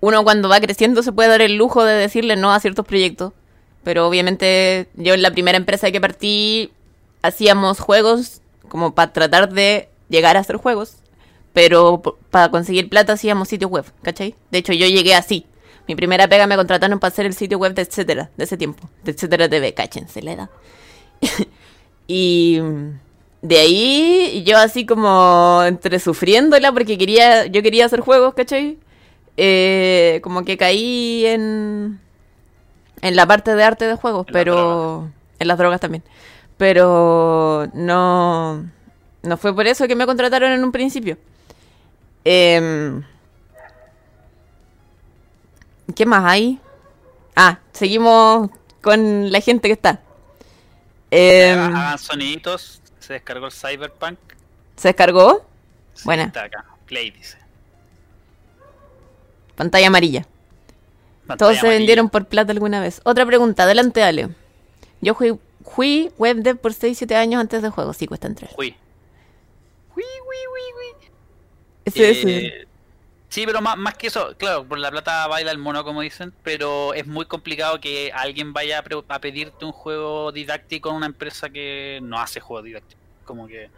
[0.00, 3.32] uno cuando va creciendo se puede dar el lujo de decirle no a ciertos proyectos.
[3.84, 6.72] Pero obviamente yo en la primera empresa que partí
[7.22, 10.96] hacíamos juegos como para tratar de llegar a hacer juegos.
[11.52, 14.34] Pero para conseguir plata hacíamos sitios web, ¿cachai?
[14.50, 15.46] De hecho yo llegué así.
[15.88, 18.90] Mi primera pega me contrataron para hacer el sitio web de etcétera, de ese tiempo.
[19.04, 20.50] De etcétera TV, cáchense la edad.
[22.08, 22.60] y
[23.42, 28.78] de ahí yo así como entre sufriéndola porque quería, yo quería hacer juegos, ¿cachai?
[29.36, 32.00] Eh, como que caí en,
[33.02, 36.02] en la parte de arte de juegos, pero en las drogas también.
[36.56, 38.64] Pero no,
[39.22, 41.18] no fue por eso que me contrataron en un principio.
[42.24, 43.02] Em,
[45.94, 46.58] ¿Qué más hay?
[47.36, 50.00] Ah, seguimos con la gente que está.
[51.10, 54.18] Eh, hagan soniditos se descargó el Cyberpunk.
[54.74, 55.46] ¿Se descargó?
[56.04, 56.24] Buena.
[56.24, 56.64] Está acá.
[56.86, 57.38] Play dice.
[59.54, 60.26] Pantalla amarilla.
[61.38, 63.00] Todos se vendieron por plata alguna vez.
[63.04, 64.28] Otra pregunta, adelante, Ale.
[65.00, 67.92] Yo fui, fui web dev por 6-7 años antes de juego.
[67.92, 68.50] Sí, cuesta entrar.
[68.54, 68.76] Fui.
[69.94, 72.02] Fui, fui, fui, fui.
[72.02, 72.65] Ese, eh,
[73.36, 76.32] Sí, pero más, más que eso, claro, por la plata baila el mono, como dicen,
[76.42, 81.50] pero es muy complicado que alguien vaya a, pedirte un juego didáctico en una empresa
[81.50, 83.04] que no hace juegos didácticos.
[83.26, 83.68] Como que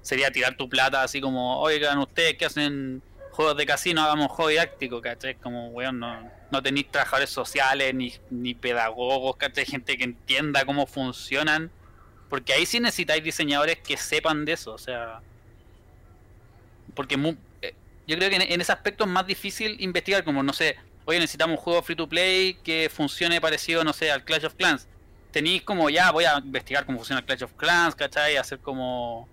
[0.00, 3.02] sería tirar tu plata así como, oigan, ustedes que hacen
[3.32, 5.34] juegos de casino, hagamos juego didáctico, ¿cachai?
[5.34, 9.66] Como, weón, no, tenéis trabajadores sociales, ni, pedagogos, ¿cachai?
[9.66, 11.70] Gente que entienda cómo funcionan,
[12.30, 15.20] porque ahí sí necesitáis diseñadores que sepan de eso, o sea...
[16.94, 17.51] Porque mu- eh,
[18.06, 21.18] yo creo que en, en ese aspecto es más difícil investigar, como, no sé, oye,
[21.18, 24.86] necesitamos un juego free to play que funcione parecido, no sé, al Clash of Clans.
[25.30, 28.36] Tenéis como, ya, voy a investigar cómo funciona el Clash of Clans, ¿cachai?
[28.36, 29.28] Hacer como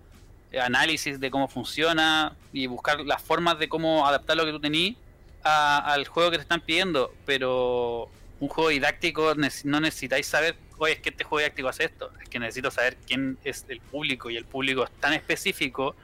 [0.52, 4.60] eh, análisis de cómo funciona y buscar las formas de cómo adaptar lo que tú
[4.60, 4.96] tenís
[5.44, 7.14] a- al juego que te están pidiendo.
[7.26, 8.08] Pero
[8.40, 12.10] un juego didáctico no necesitáis saber, oye, es que este juego didáctico hace esto.
[12.22, 15.94] Es que necesito saber quién es el público y el público es tan específico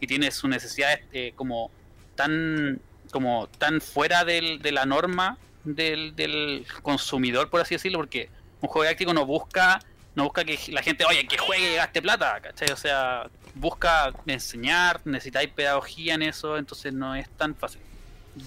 [0.00, 1.70] y tiene sus necesidades eh, como
[2.16, 2.80] tan
[3.12, 8.28] como tan fuera del- de la norma del, del consumidor, por así decirlo, porque
[8.60, 9.80] un juego didáctico no busca
[10.16, 12.70] no busca que la gente, oye, que juegue y gaste plata, ¿cachai?
[12.70, 17.82] O sea, busca enseñar, necesitáis pedagogía en eso, entonces no es tan fácil.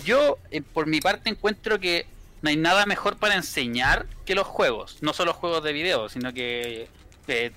[0.03, 2.07] Yo, eh, por mi parte, encuentro que
[2.41, 6.33] no hay nada mejor para enseñar que los juegos, no solo juegos de video, sino
[6.33, 6.87] que
[7.27, 7.51] eh,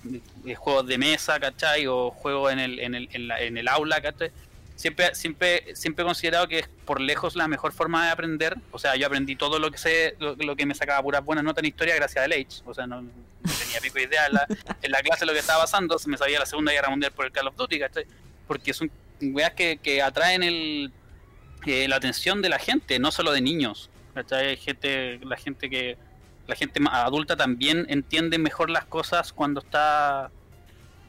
[0.44, 1.86] eh, juegos de mesa, ¿cachai?
[1.86, 4.30] O juegos en el, en el, en la- en el aula, ¿cachai?
[4.76, 8.56] Siempre, siempre, siempre he considerado que es por lejos la mejor forma de aprender.
[8.70, 11.44] O sea, yo aprendí todo lo que sé, lo, lo que me sacaba puras buenas
[11.44, 12.62] notas en historia gracias al Age.
[12.64, 13.04] O sea, no,
[13.42, 14.46] tenía pico de idea en la,
[14.82, 15.98] en la clase lo que estaba pasando.
[15.98, 18.06] Se me sabía la Segunda Guerra Mundial por el Call of Duty, ¿cachai?
[18.46, 20.92] Porque son weas que, que atraen el,
[21.66, 23.90] eh, la atención de la gente, no solo de niños.
[24.14, 24.48] ¿cachai?
[24.48, 25.96] Hay gente, la gente que
[26.46, 30.30] la gente adulta también entiende mejor las cosas cuando está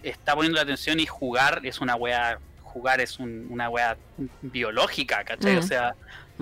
[0.03, 2.39] está poniendo la atención y jugar es una wea
[2.73, 3.95] jugar es un- una wea
[4.41, 5.55] biológica ¿cachai?
[5.55, 5.59] Mm.
[5.59, 5.95] o sea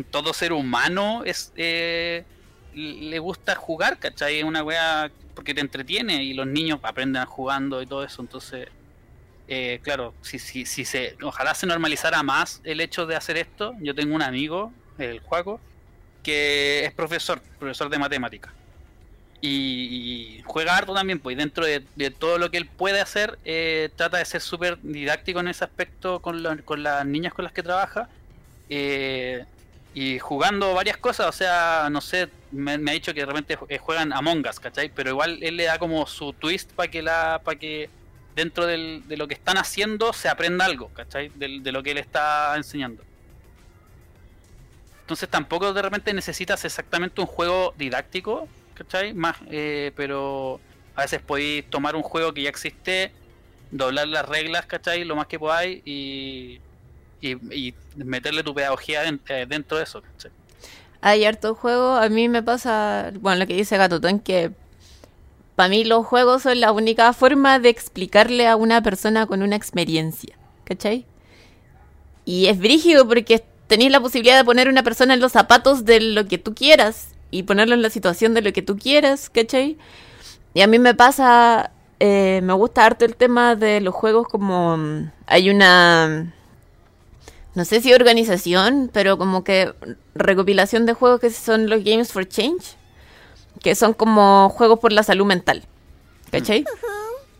[0.09, 2.23] todo ser humano es eh,
[2.73, 4.39] le gusta jugar ¿cachai?
[4.39, 8.67] es una wea porque te entretiene y los niños aprenden jugando y todo eso entonces
[9.47, 13.73] eh, claro si, si, si se ojalá se normalizara más el hecho de hacer esto
[13.81, 15.59] yo tengo un amigo el Juaco
[16.23, 18.53] que es profesor profesor de matemáticas
[19.41, 23.89] y, juega harto también, pues dentro de, de todo lo que él puede hacer, eh,
[23.95, 27.53] trata de ser súper didáctico en ese aspecto con, la- con las niñas con las
[27.53, 28.07] que trabaja.
[28.69, 29.45] eh,
[29.93, 33.77] y jugando varias cosas, o sea, no sé, me, ha dicho que de repente eh,
[33.77, 34.87] juegan Among Us, ¿cachai?
[34.89, 37.89] Pero igual él le da como su twist para que la para que
[38.33, 41.27] dentro de lo que están haciendo se aprenda algo, ¿cachai?
[41.35, 43.03] Del- de lo que él está enseñando.
[45.01, 49.13] Entonces tampoco de repente necesitas exactamente un juego didáctico, ¿cachai?
[49.13, 50.59] Más, eh, pero
[50.95, 53.11] a veces podéis tomar un juego que ya existe,
[53.71, 55.03] doblar las reglas, ¿cachai?
[55.03, 56.59] Lo más que podáis y,
[57.21, 60.31] y, meterle tu pedagogía eh, dentro de eso, ¿cachai?
[61.01, 61.99] Hay hartos juegos.
[61.99, 64.51] A mí me pasa, bueno, lo que dice Gatotón, que
[65.55, 69.55] para mí los juegos son la única forma de explicarle a una persona con una
[69.55, 70.37] experiencia.
[70.63, 71.05] ¿Cachai?
[72.23, 75.85] Y es brígido porque tenéis la posibilidad de poner a una persona en los zapatos
[75.85, 79.29] de lo que tú quieras y ponerlo en la situación de lo que tú quieras,
[79.29, 79.77] ¿cachai?
[80.53, 84.77] Y a mí me pasa, eh, me gusta harto el tema de los juegos como
[84.77, 86.33] mm, hay una
[87.53, 89.73] no sé si organización, pero como que
[90.15, 92.77] recopilación de juegos que son los Games for Change,
[93.61, 95.63] que son como juegos por la salud mental.
[96.31, 96.63] ¿Cachai?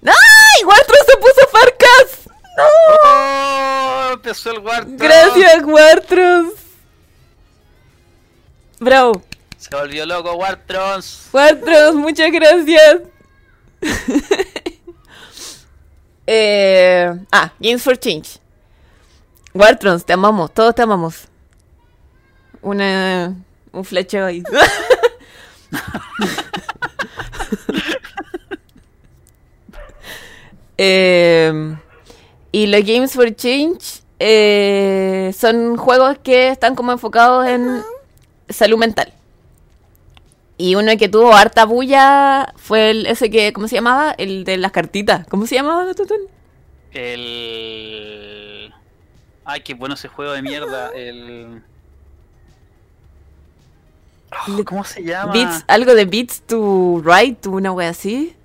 [0.04, 0.66] ¡Ay!
[0.66, 2.30] ¡Wartros se puso Farcas!
[2.58, 2.64] ¡No!
[3.06, 4.14] ¡Oh!
[4.14, 4.98] Empezó el Wartron.
[4.98, 6.54] Gracias, Wartros.
[8.80, 9.22] Bravo.
[9.62, 11.30] Se volvió loco Wartrons.
[11.32, 13.02] Wartros, muchas gracias.
[16.26, 18.40] eh, ah, Games for Change.
[19.54, 21.28] Wartrons, te amamos, todos te amamos.
[22.64, 23.36] Una,
[23.72, 24.44] un flecheo ahí.
[30.84, 31.76] Eh,
[32.52, 37.84] y los Games for Change eh, son juegos que están como enfocados en
[38.50, 39.14] salud mental.
[40.62, 44.12] Y uno que tuvo harta bulla fue el, ese que, ¿cómo se llamaba?
[44.12, 45.26] El de las cartitas.
[45.28, 46.20] ¿Cómo se llamaba, Tutun?
[46.92, 48.72] El.
[49.44, 50.92] Ay, qué bueno ese juego de mierda.
[50.96, 51.64] El.
[54.48, 55.34] Oh, Le- ¿Cómo se llama?
[55.34, 58.36] Beats, algo de Beats to Right, una wea así.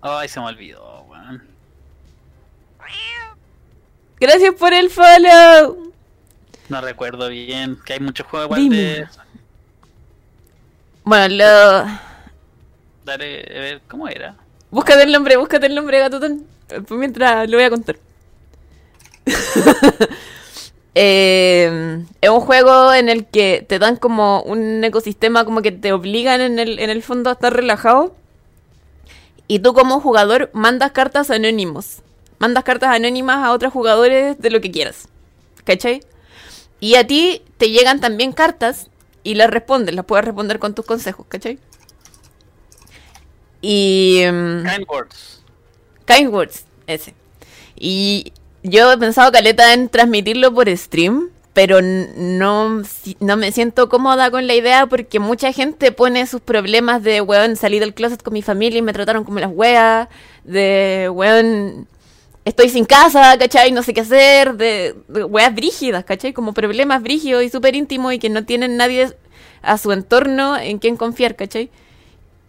[0.00, 1.42] Ay, se me olvidó, weón.
[4.20, 5.92] Gracias por el follow.
[6.68, 7.78] No recuerdo bien.
[7.86, 9.06] Que hay muchos juegos de.
[11.08, 11.86] Bueno, lo...
[13.06, 14.36] Dale, a ver, ¿cómo era?
[14.70, 16.46] búscate el nombre, búscate el nombre, Gatotón.
[16.68, 17.96] Eh, Mientras lo voy a contar.
[21.00, 25.92] Eh, es un juego en el que te dan como un ecosistema como que te
[25.92, 28.16] obligan en el, en el fondo a estar relajado.
[29.46, 32.02] Y tú como jugador mandas cartas anónimos.
[32.40, 35.06] Mandas cartas anónimas a otros jugadores de lo que quieras.
[35.62, 36.02] ¿Cachai?
[36.80, 38.90] Y a ti te llegan también cartas
[39.22, 41.58] y las respondes, las puedes responder con tus consejos, ¿cachai?
[43.60, 44.22] Y...
[44.30, 45.42] mm, Kind words.
[46.06, 47.14] Kind Words, ese.
[47.76, 52.82] Y yo he pensado, Caleta, en transmitirlo por stream, pero no,
[53.20, 57.56] no me siento cómoda con la idea porque mucha gente pone sus problemas de, weón,
[57.56, 60.08] salí del closet con mi familia y me trataron como las weas,
[60.44, 61.86] de, weón,
[62.48, 63.72] estoy sin casa, ¿cachai?
[63.72, 66.32] No sé qué hacer, de, weas brígidas, ¿cachai?
[66.32, 69.14] Como problemas brígidos y súper íntimos y que no tienen nadie
[69.62, 71.70] a su entorno en quien confiar, ¿cachai?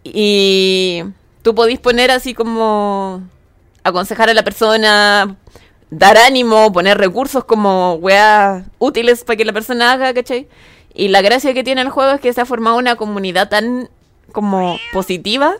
[0.02, 1.02] Y
[1.42, 3.22] tú podís poner así como
[3.84, 5.36] aconsejar a la persona,
[5.90, 10.48] dar ánimo, poner recursos como weas útiles para que la persona haga, ¿cachai?
[10.94, 13.90] Y la gracia que tiene el juego es que se ha formado una comunidad tan
[14.32, 15.56] como positiva.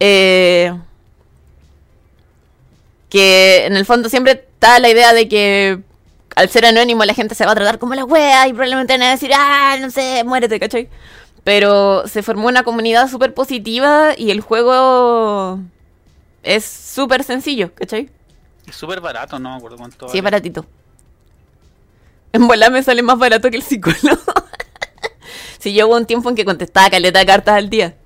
[0.00, 0.74] eh,
[3.16, 5.80] que en el fondo siempre está la idea de que
[6.34, 9.04] al ser anónimo la gente se va a tratar como la wea y probablemente van
[9.04, 10.90] a decir, ah, no sé, muérete, ¿cachai?
[11.42, 15.60] Pero se formó una comunidad súper positiva y el juego
[16.42, 18.10] es súper sencillo, ¿cachai?
[18.68, 20.08] Es súper barato, no me acuerdo cuánto.
[20.10, 20.36] Sí, es vale.
[20.36, 20.66] baratito.
[22.34, 24.20] En volar me sale más barato que el psicólogo.
[25.58, 27.96] si yo hubo un tiempo en que contestaba caleta de cartas al día.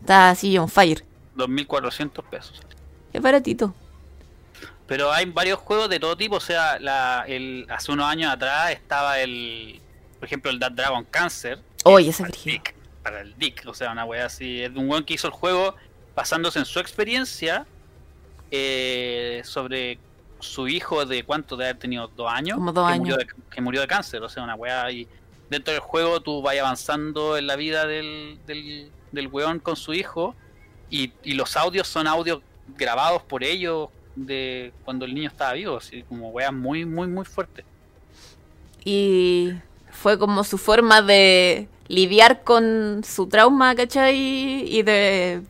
[0.00, 1.04] Estaba así on fire.
[1.36, 2.62] 2.400 pesos.
[3.12, 3.74] Es baratito.
[4.86, 8.70] Pero hay varios juegos de todo tipo, o sea, la, el, hace unos años atrás
[8.72, 9.80] estaba el,
[10.18, 11.58] por ejemplo, el That Dragon Cancer.
[11.84, 12.44] Oye, es ese para el.
[12.44, 14.62] Dick, Para el Dick, o sea, una wea así.
[14.62, 15.74] Es de un weón que hizo el juego
[16.14, 17.66] basándose en su experiencia
[18.50, 19.98] eh, sobre
[20.38, 22.58] su hijo de cuánto de haber tenido dos años.
[22.58, 23.08] Como dos que años.
[23.08, 25.08] Murió de, que murió de cáncer, o sea, una wea y
[25.48, 29.94] dentro del juego tú vas avanzando en la vida del, del, del weón con su
[29.94, 30.34] hijo
[30.90, 32.40] y, y los audios son audios
[32.76, 37.24] grabados por ellos de cuando el niño estaba vivo, así como weas muy, muy, muy
[37.24, 37.64] fuertes.
[38.84, 39.52] Y
[39.90, 44.16] fue como su forma de lidiar con su trauma, ¿cachai?
[44.16, 45.42] Y de...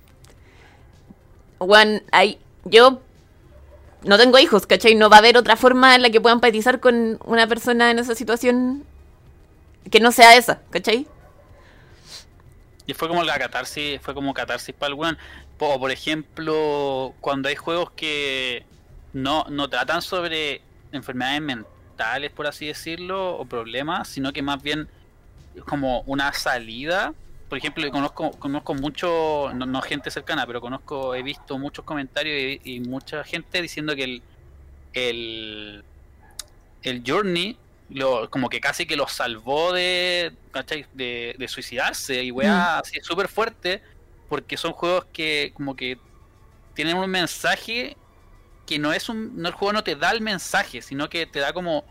[1.58, 2.38] Bueno, hay...
[2.64, 3.00] yo
[4.04, 4.94] no tengo hijos, ¿cachai?
[4.94, 7.98] No va a haber otra forma en la que pueda empatizar con una persona en
[7.98, 8.84] esa situación
[9.90, 11.06] que no sea esa, ¿cachai?
[12.86, 15.18] Y fue como la catarsis, fue como catarsis para el weón.
[15.58, 18.64] O por ejemplo, cuando hay juegos que
[19.12, 20.60] no, no tratan sobre
[20.92, 24.88] enfermedades mentales, por así decirlo, o problemas, sino que más bien
[25.54, 27.14] es como una salida.
[27.48, 32.60] Por ejemplo, conozco, conozco mucho, no, no gente cercana, pero conozco, he visto muchos comentarios
[32.64, 34.22] y, y mucha gente diciendo que el,
[34.92, 35.84] el,
[36.82, 37.56] el Journey
[37.90, 40.32] lo, como que casi que los salvó de,
[40.94, 43.82] de, de suicidarse y weá así súper fuerte
[44.34, 45.96] porque son juegos que como que
[46.74, 47.96] tienen un mensaje
[48.66, 51.38] que no es un no el juego no te da el mensaje sino que te
[51.38, 51.84] da como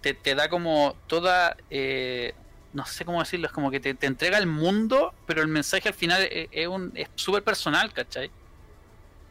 [0.00, 2.34] te, te da como toda eh,
[2.72, 5.88] no sé cómo decirlo es como que te, te entrega el mundo pero el mensaje
[5.88, 8.32] al final es, es un es súper personal ¿cachai?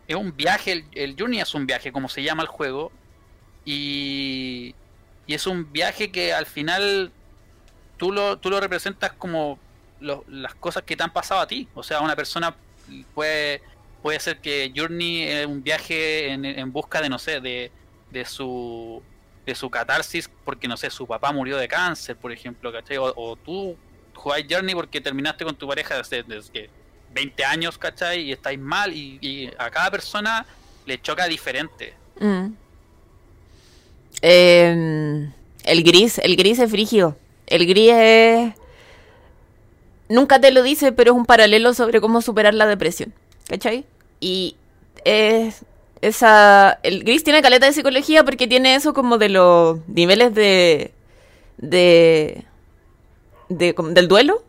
[0.08, 2.90] es un viaje el, el Journey es un viaje como se llama el juego
[3.66, 4.74] y
[5.28, 7.12] y es un viaje que al final
[7.98, 9.60] tú lo, tú lo representas como
[10.00, 11.68] las cosas que te han pasado a ti.
[11.74, 12.56] O sea, una persona
[13.14, 13.62] puede,
[14.02, 17.72] puede ser que Journey es un viaje en, busca de, no sé, de,
[18.12, 19.02] de su
[19.46, 22.98] de su catarsis porque, no sé, su papá murió de cáncer, por ejemplo, ¿cachai?
[22.98, 23.78] O, tú
[24.14, 26.70] jugás Journey porque terminaste con tu pareja desde, desde que
[27.14, 28.22] 20 años, ¿cachai?
[28.22, 30.46] Y estáis mal y, a cada persona
[30.86, 31.94] le choca diferente.
[32.20, 32.48] Mm.
[34.22, 35.30] Eh,
[35.64, 37.18] el gris, el gris es frigio.
[37.46, 38.54] El gris es...
[40.10, 43.14] Nunca te lo dice, pero es un paralelo sobre cómo superar la depresión.
[43.48, 43.86] ¿Cachai?
[44.20, 44.56] Y
[45.04, 45.66] es...
[46.02, 46.80] Esa...
[46.84, 50.94] El gris tiene caleta de psicología porque tiene eso como de los niveles de...
[51.58, 52.46] De...
[53.50, 54.44] de del duelo.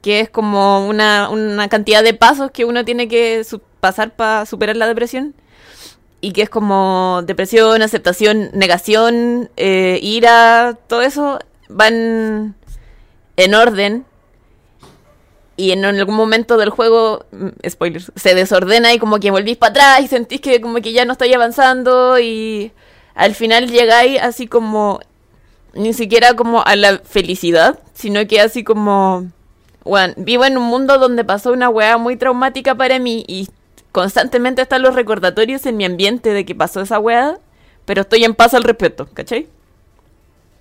[0.00, 3.44] Que es como una, una cantidad de pasos que uno tiene que
[3.80, 5.34] pasar para superar la depresión
[6.20, 11.38] y que es como depresión, aceptación, negación, eh, ira, todo eso
[11.68, 12.56] van
[13.36, 14.04] en orden
[15.58, 19.70] y en algún momento del juego, mm, spoilers, se desordena y como que volvís para
[19.70, 22.70] atrás y sentís que como que ya no estáis avanzando y
[23.16, 25.00] al final llegáis así como
[25.74, 29.26] ni siquiera como a la felicidad, sino que así como
[29.84, 33.48] bueno, vivo en un mundo donde pasó una weá muy traumática para mí y
[33.90, 37.38] constantemente están los recordatorios en mi ambiente de que pasó esa weá,
[37.84, 39.48] pero estoy en paz al respecto, ¿cachai?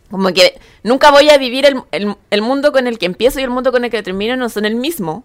[0.10, 3.50] Como que nunca voy a vivir el, el- mundo con el que empiezo y el
[3.50, 5.24] mundo con el que termino no son el mismo.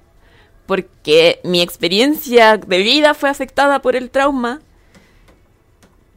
[0.67, 4.61] Porque mi experiencia de vida fue afectada por el trauma.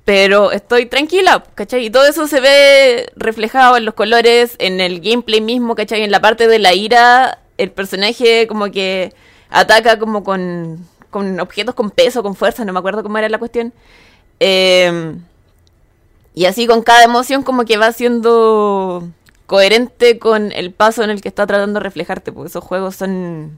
[0.03, 1.85] Pero estoy tranquila, ¿cachai?
[1.85, 6.03] Y todo eso se ve reflejado en los colores, en el gameplay mismo, ¿cachai?
[6.03, 9.13] En la parte de la ira, el personaje como que
[9.49, 13.39] ataca como con, con objetos con peso, con fuerza, no me acuerdo cómo era la
[13.39, 13.73] cuestión.
[14.39, 15.15] Eh,
[16.35, 19.09] y así con cada emoción como que va siendo
[19.45, 23.57] coherente con el paso en el que está tratando de reflejarte, porque esos juegos son...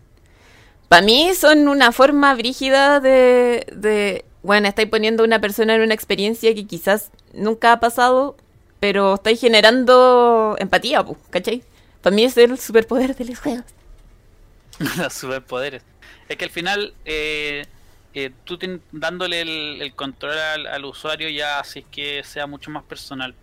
[0.87, 4.25] Para mí son una forma brígida de, de...
[4.43, 8.37] Bueno, estáis poniendo a una persona en una experiencia que quizás nunca ha pasado,
[8.79, 11.63] pero estáis generando empatía, pues, ¿cachai?
[12.01, 13.65] Para mí es el superpoder de los juegos.
[14.97, 15.81] los superpoderes.
[16.29, 17.65] Es que al final, eh,
[18.43, 18.57] tú
[18.91, 23.35] dándole el, control al, usuario ya así que sea mucho más personal.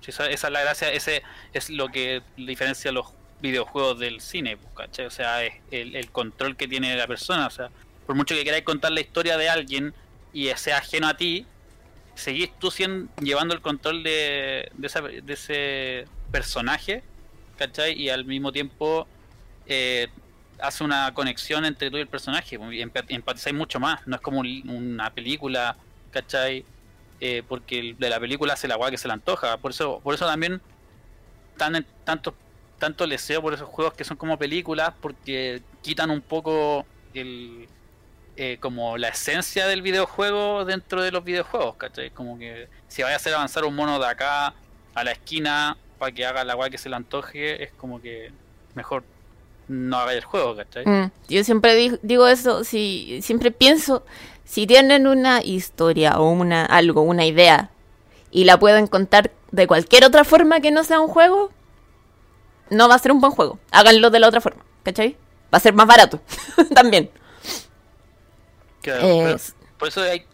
[0.00, 1.22] Si esa, es la gracia, ese
[1.52, 3.06] es lo que diferencia los
[3.40, 5.06] videojuegos del cine, ¿cachai?
[5.06, 7.46] O sea, es el, control que tiene la persona.
[7.46, 7.70] O sea,
[8.06, 9.94] por mucho que queráis contar la historia de alguien
[10.32, 11.46] y sea ajeno a ti,
[12.14, 17.02] seguís tú siendo, llevando el control de, de ese personaje,
[17.58, 18.00] ¿cachai?
[18.00, 19.08] Y al mismo tiempo
[19.66, 20.08] eh,
[20.60, 24.22] hace una conexión entre tú y el personaje, y empa- empatizáis mucho más, no es
[24.22, 25.76] como un- una película,
[26.10, 26.64] ¿cachai?
[27.20, 30.14] Eh, porque de la película hace la guay que se le antoja, por eso, por
[30.14, 30.60] eso también
[31.56, 32.34] tan, tanto,
[32.78, 37.68] tanto deseo por esos juegos que son como películas, porque quitan un poco el
[38.36, 42.10] eh, como la esencia del videojuego dentro de los videojuegos, ¿cachai?
[42.10, 44.54] Como que si vaya a hacer avanzar un mono de acá
[44.94, 48.32] a la esquina para que haga la guay que se le antoje, es como que
[48.74, 49.04] mejor
[49.68, 50.86] no haga el juego, ¿cachai?
[50.86, 54.04] Mm, Yo siempre di- digo eso, si siempre pienso,
[54.44, 57.70] si tienen una historia o una algo, una idea
[58.30, 61.50] y la pueden contar de cualquier otra forma que no sea un juego,
[62.70, 63.58] no va a ser un buen juego.
[63.70, 65.16] Háganlo de la otra forma, ¿cachai?
[65.52, 66.20] Va a ser más barato
[66.74, 67.10] también.
[68.82, 69.36] Claro, Eh,
[69.78, 70.24] por eso hay,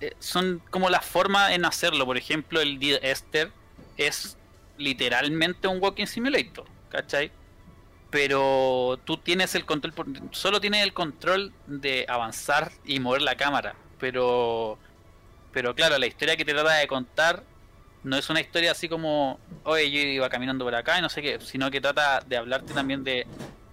[0.00, 2.06] eh, son como las formas en hacerlo.
[2.06, 3.50] Por ejemplo, el Dear Esther
[3.96, 4.36] es
[4.78, 7.30] literalmente un walking simulator, ¿cachai?
[8.10, 9.92] Pero tú tienes el control,
[10.30, 13.74] solo tienes el control de avanzar y mover la cámara.
[13.98, 14.78] Pero,
[15.52, 17.42] pero claro, la historia que te trata de contar
[18.04, 21.20] no es una historia así como, oye, yo iba caminando por acá y no sé
[21.22, 23.26] qué, sino que trata de hablarte también de,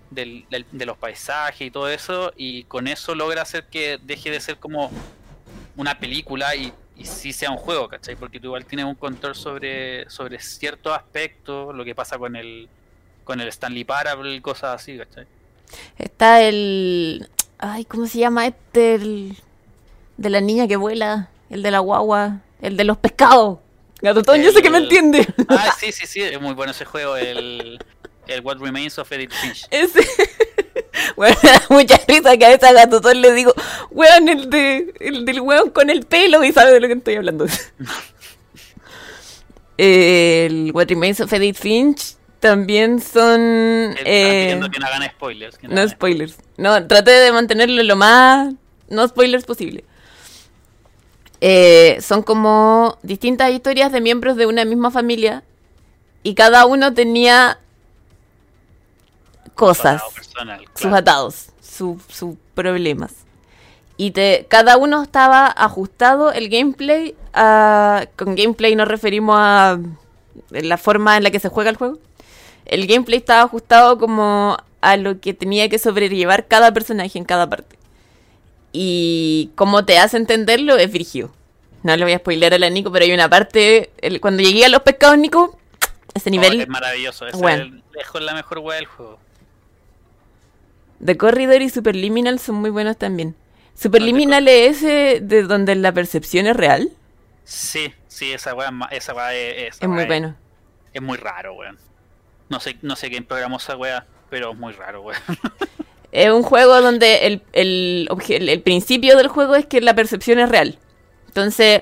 [0.09, 4.31] del- del- de los paisajes y todo eso, y con eso logra hacer que deje
[4.31, 4.89] de ser como
[5.75, 8.15] una película y, y sí sea un juego, ¿cachai?
[8.15, 12.67] Porque tú igual tienes un control sobre, sobre ciertos aspectos, lo que pasa con el
[13.23, 15.25] con el Stanley Parable, cosas así, ¿cachai?
[15.97, 17.29] Está el...
[17.57, 18.95] Ay, ¿cómo se llama este?
[18.95, 19.37] El
[20.17, 23.59] de la niña que vuela, el de la guagua, el de los pescados.
[24.01, 25.25] Gatotón, yo sé que me El- entiende.
[25.47, 27.79] Ah, sí, sí, sí, es muy bueno ese juego, el,
[28.27, 29.65] el What Remains of Edith Finch.
[29.71, 30.05] Ese.
[31.15, 31.35] Bueno,
[31.69, 33.53] mucha risa que a veces a Gatotón le digo,
[33.91, 37.15] weón, el, de, el del weón con el pelo y sabe de lo que estoy
[37.15, 37.45] hablando.
[39.77, 43.39] el What Remains of Edith Finch también son...
[43.97, 45.57] Están eh, que no hagan spoilers.
[45.57, 46.37] que no no hagan spoilers.
[46.57, 48.53] No, traté de mantenerlo lo más
[48.89, 49.85] no spoilers posible.
[51.39, 55.43] Eh, son como distintas historias de miembros de una misma familia
[56.21, 57.59] y cada uno tenía
[59.55, 63.13] cosas, personal, sus atados, su- sus problemas.
[63.97, 67.15] Y te, cada uno estaba ajustado el gameplay.
[67.33, 69.79] a- con gameplay nos referimos a
[70.51, 71.97] la forma en la que se juega el juego.
[72.65, 77.49] El gameplay estaba ajustado como a lo que tenía que sobrellevar cada personaje en cada
[77.49, 77.77] parte.
[78.71, 81.31] Y como te hace entenderlo es frigio.
[81.83, 84.65] No le voy a spoiler a la Nico, pero hay una parte, el- cuando llegué
[84.65, 85.57] a los pescados, Nico,
[86.13, 87.63] ese Oh, nivel es maravilloso, Bueno.
[87.63, 89.19] es el- lejos la mejor wea del juego.
[90.99, 93.35] de Corridor y Superliminal son muy buenos también.
[93.75, 96.91] Superliminal es ese de donde la percepción es real.
[97.43, 100.35] Sí, sí, esa weá, es esa es, esa Es muy weá bueno.
[100.93, 101.77] Es muy raro, weón.
[102.53, 105.19] No sé, no sé quién programó esa weá, pero es muy raro, weón.
[106.11, 110.77] Es un juego donde el, el, principio del juego es que la percepción es real.
[111.25, 111.81] Entonces,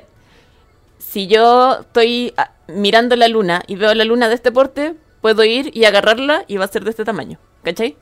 [0.98, 5.44] si yo estoy ah, mirando la luna y veo la luna de este porte, puedo
[5.44, 7.40] ir y agarrarla y va a ser de este tamaño.
[7.64, 7.98] ¿Cachai?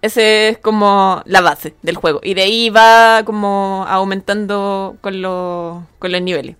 [0.00, 2.20] Ese es como la base del juego.
[2.22, 6.56] Y de ahí va como aumentando con, los con los niveles.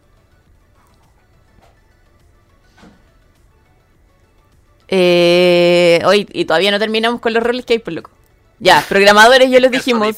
[4.92, 8.10] Eh, hoy, y todavía no terminamos con los roles que hay, por loco.
[8.58, 10.16] Ya, programadores, ya les dijimos.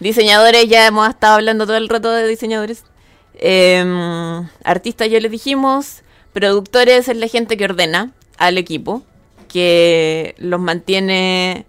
[0.00, 2.84] Diseñadores, ya hemos estado hablando todo el rato de diseñadores.
[3.34, 6.02] Em, artistas, ya les dijimos.
[6.32, 9.02] Productores es la gente que ordena al equipo,
[9.48, 11.66] que los mantiene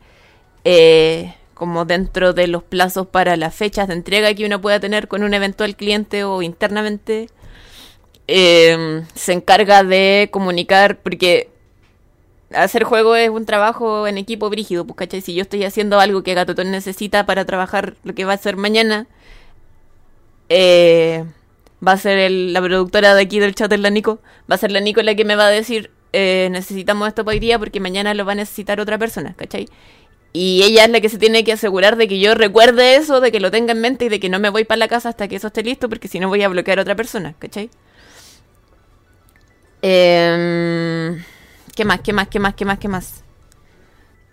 [0.64, 5.07] eh, como dentro de los plazos para las fechas de entrega que uno pueda tener
[5.07, 7.30] con un eventual cliente o internamente.
[8.27, 11.49] Eh, se encarga de comunicar, porque
[12.53, 15.22] hacer juego es un trabajo en equipo brígido, pues, ¿cachai?
[15.22, 18.56] Si yo estoy haciendo algo que Gatotón necesita para trabajar lo que va a ser
[18.57, 19.07] mañana,
[20.49, 21.26] eh,
[21.86, 24.19] va a ser el- la productora de aquí del chat, la Nico,
[24.49, 27.34] va a ser la Nico la que me va a decir, eh, necesitamos esto para
[27.36, 29.68] hoy día porque mañana lo va a necesitar otra persona, ¿cachai?
[30.34, 33.32] Y ella es la que se tiene que asegurar de que yo recuerde eso, de
[33.32, 35.28] que lo tenga en mente y de que no me voy para la casa hasta
[35.28, 37.69] que eso esté listo, porque si no voy a bloquear a otra persona, ¿cachai?
[39.82, 41.24] Em,
[41.78, 42.02] ¿Qué más?
[42.02, 42.28] ¿Qué más?
[42.28, 42.56] ¿Qué más?
[42.56, 42.80] ¿Qué más?
[42.80, 43.24] ¿Qué más?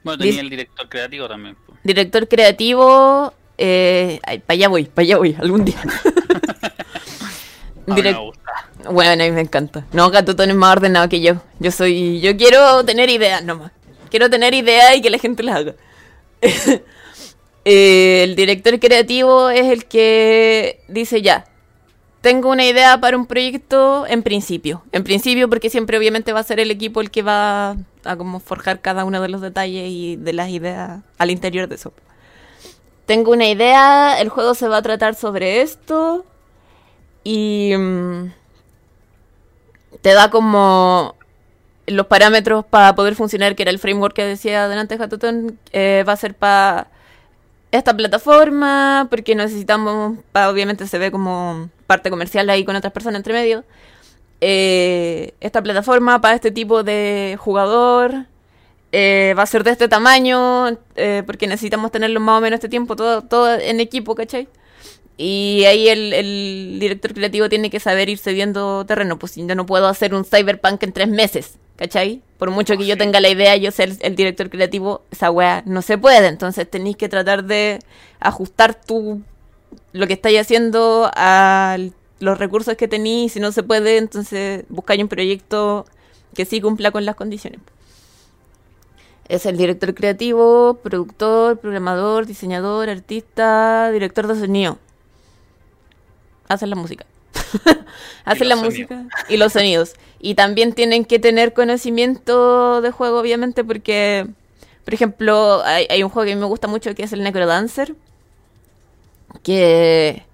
[0.02, 1.54] Bueno, tenía Dice- el director creativo también.
[1.82, 3.34] Director creativo.
[3.58, 5.76] Eh, para allá voy, para allá voy, algún día.
[7.86, 8.50] Me gusta.
[8.90, 9.84] Bueno, a mí me encanta.
[9.92, 11.34] No, Gatutón es más ordenado que yo.
[11.58, 12.18] Yo soy.
[12.22, 13.72] Yo quiero tener ideas nomás.
[14.10, 15.74] Quiero tener ideas y que la gente las haga.
[17.66, 21.46] Eh, el director creativo es el que dice ya.
[22.24, 24.82] Tengo una idea para un proyecto en principio.
[24.92, 28.80] En principio porque siempre obviamente va a ser el equipo el que va a forjar
[28.80, 31.92] cada uno de los detalles y de las ideas al interior de eso.
[33.04, 36.24] Tengo una idea, el juego se va a tratar sobre esto
[37.24, 38.32] y mm,
[40.00, 41.16] te da como
[41.86, 46.14] los parámetros para poder funcionar, que era el framework que decía delante Hatuton, eh, va
[46.14, 46.86] a ser para
[47.78, 53.32] esta plataforma, porque necesitamos, obviamente se ve como parte comercial ahí con otras personas entre
[53.34, 53.64] medio,
[54.40, 58.26] eh, esta plataforma para este tipo de jugador,
[58.92, 62.68] eh, va a ser de este tamaño, eh, porque necesitamos tenerlo más o menos este
[62.68, 64.46] tiempo, todo, todo en equipo, ¿cachai?
[65.16, 69.18] Y ahí el, el director creativo tiene que saber ir cediendo terreno.
[69.18, 72.20] Pues yo no puedo hacer un cyberpunk en tres meses, ¿cachai?
[72.38, 75.82] Por mucho que yo tenga la idea, yo ser el director creativo, esa weá no
[75.82, 76.26] se puede.
[76.26, 77.78] Entonces tenéis que tratar de
[78.18, 79.22] ajustar tu,
[79.92, 81.76] lo que estáis haciendo a
[82.18, 83.34] los recursos que tenéis.
[83.34, 85.86] Si no se puede, entonces buscáis un proyecto
[86.34, 87.60] que sí cumpla con las condiciones.
[89.28, 94.78] Es el director creativo, productor, programador, diseñador, artista, director de sonido.
[96.48, 97.06] Hacen la música.
[98.24, 99.94] Hacen la música y los sonidos.
[100.20, 104.26] Y también tienen que tener conocimiento de juego, obviamente, porque,
[104.84, 107.22] por ejemplo, hay, hay un juego que a mí me gusta mucho que es el
[107.22, 107.94] Necrodancer.
[109.42, 110.24] Que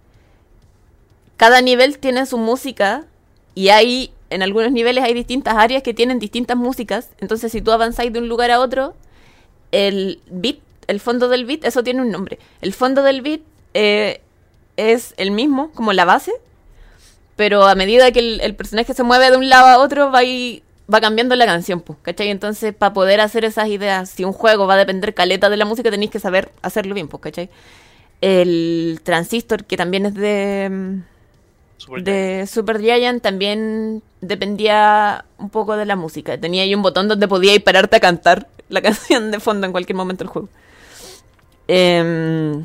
[1.37, 3.07] cada nivel tiene su música
[3.55, 7.11] y hay en algunos niveles hay distintas áreas que tienen distintas músicas.
[7.19, 8.95] Entonces, si tú avanzáis de un lugar a otro,
[9.73, 12.39] el beat, el fondo del beat, eso tiene un nombre.
[12.61, 13.41] El fondo del beat
[13.75, 14.21] eh,
[14.93, 16.33] es el mismo, como la base,
[17.37, 20.25] pero a medida que el, el personaje se mueve de un lado a otro, va,
[20.25, 20.63] y-
[20.93, 22.29] va cambiando la canción, pues, ¿cachai?
[22.31, 25.65] Entonces, para poder hacer esas ideas, si un juego va a depender caleta de la
[25.65, 27.49] música, tenéis que saber hacerlo bien, pues, ¿cachai?
[28.21, 31.01] El Transistor, que también es de,
[31.79, 36.39] Super de Super Giant también dependía un poco de la música.
[36.39, 39.97] Tenía ahí un botón donde podías pararte a cantar la canción de fondo en cualquier
[39.97, 40.49] momento del juego.
[41.69, 42.65] Em,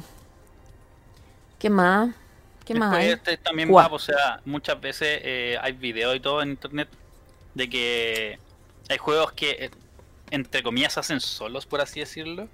[1.59, 2.13] ¿Qué más?
[2.65, 6.41] ¿Qué más Después este también va, o sea, muchas veces eh, hay videos y todo
[6.41, 6.89] en internet
[7.53, 8.39] de que
[8.89, 9.71] hay juegos que, eh,
[10.31, 12.47] entre comillas, se hacen solos, por así decirlo.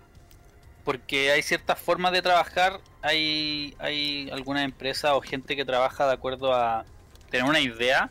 [0.83, 6.13] Porque hay ciertas formas de trabajar, hay, hay algunas empresas o gente que trabaja de
[6.13, 6.85] acuerdo a
[7.29, 8.09] tener una idea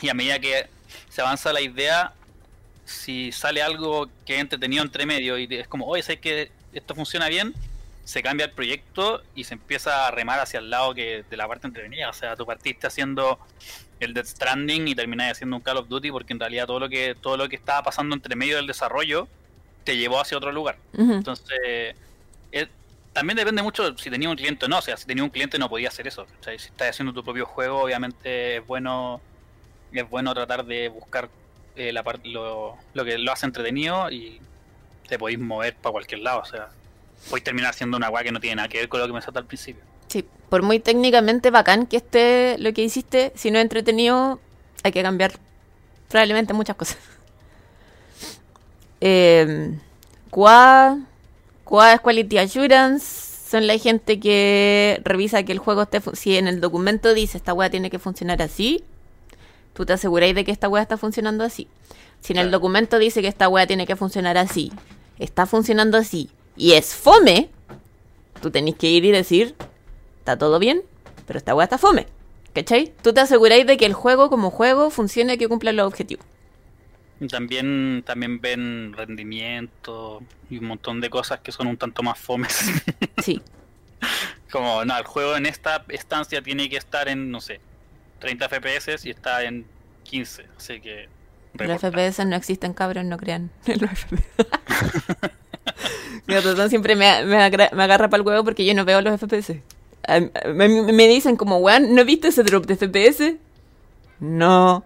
[0.00, 0.68] y a medida que
[1.08, 2.12] se avanza la idea,
[2.84, 6.94] si sale algo que es entretenido entre medio y es como, oye, sé que esto
[6.94, 7.54] funciona bien,
[8.04, 11.46] se cambia el proyecto y se empieza a remar hacia el lado que de la
[11.46, 12.08] parte entretenida.
[12.08, 13.38] O sea, tú partiste haciendo
[14.00, 16.88] el Death Stranding y termináis haciendo un Call of Duty porque en realidad todo lo
[16.88, 19.28] que todo lo que estaba pasando entre medio del desarrollo
[19.84, 20.78] te llevó hacia otro lugar.
[20.96, 21.94] Entonces,
[22.52, 22.66] eh,
[23.12, 24.78] también depende mucho si tenía un cliente o no.
[24.78, 26.22] O sea, si tenía un cliente no podía hacer eso.
[26.22, 29.20] O sea, si estás haciendo tu propio juego, obviamente es bueno
[29.92, 31.28] es bueno tratar de buscar
[31.76, 34.40] eh, la lo, lo que lo hace entretenido y
[35.08, 36.40] te podéis mover para cualquier lado.
[36.40, 36.70] O sea,
[37.28, 39.22] podéis terminar siendo una weá que no tiene nada que ver con lo que me
[39.22, 39.82] salta al principio.
[40.08, 44.40] Sí, por muy técnicamente bacán que esté lo que hiciste, si no es entretenido,
[44.82, 45.32] hay que cambiar
[46.08, 46.98] probablemente muchas cosas.
[49.02, 49.78] Eh,
[50.30, 50.98] QA,
[51.64, 56.02] QA es Quality Assurance, son la gente que revisa que el juego esté...
[56.12, 58.84] Si en el documento dice esta weá tiene que funcionar así,
[59.72, 61.66] tú te aseguráis de que esta weá está funcionando así.
[62.20, 64.70] Si en el documento dice que esta weá tiene que funcionar así,
[65.18, 67.50] está funcionando así, y es fome,
[68.40, 69.54] tú tenés que ir y decir,
[70.18, 70.82] está todo bien,
[71.26, 72.06] pero esta weá está fome.
[72.54, 72.92] ¿Cachai?
[73.02, 76.26] Tú te aseguráis de que el juego como juego funcione y que cumpla los objetivos.
[77.28, 82.82] También, también ven rendimiento y un montón de cosas que son un tanto más fomes.
[83.22, 83.42] Sí.
[84.50, 87.60] Como, no, el juego en esta estancia tiene que estar en, no sé,
[88.18, 89.66] 30 FPS y está en
[90.04, 90.46] 15.
[90.56, 91.08] Así que.
[91.52, 91.90] Los reporta.
[91.90, 93.50] FPS no existen, cabros, no crean.
[93.66, 95.30] Los FPS.
[96.26, 99.00] Mi ratón siempre me, me, agra- me agarra para el huevo porque yo no veo
[99.00, 99.56] los FPS.
[100.54, 103.34] Me, me dicen como, weón, ¿no viste ese drop de FPS?
[104.18, 104.84] No.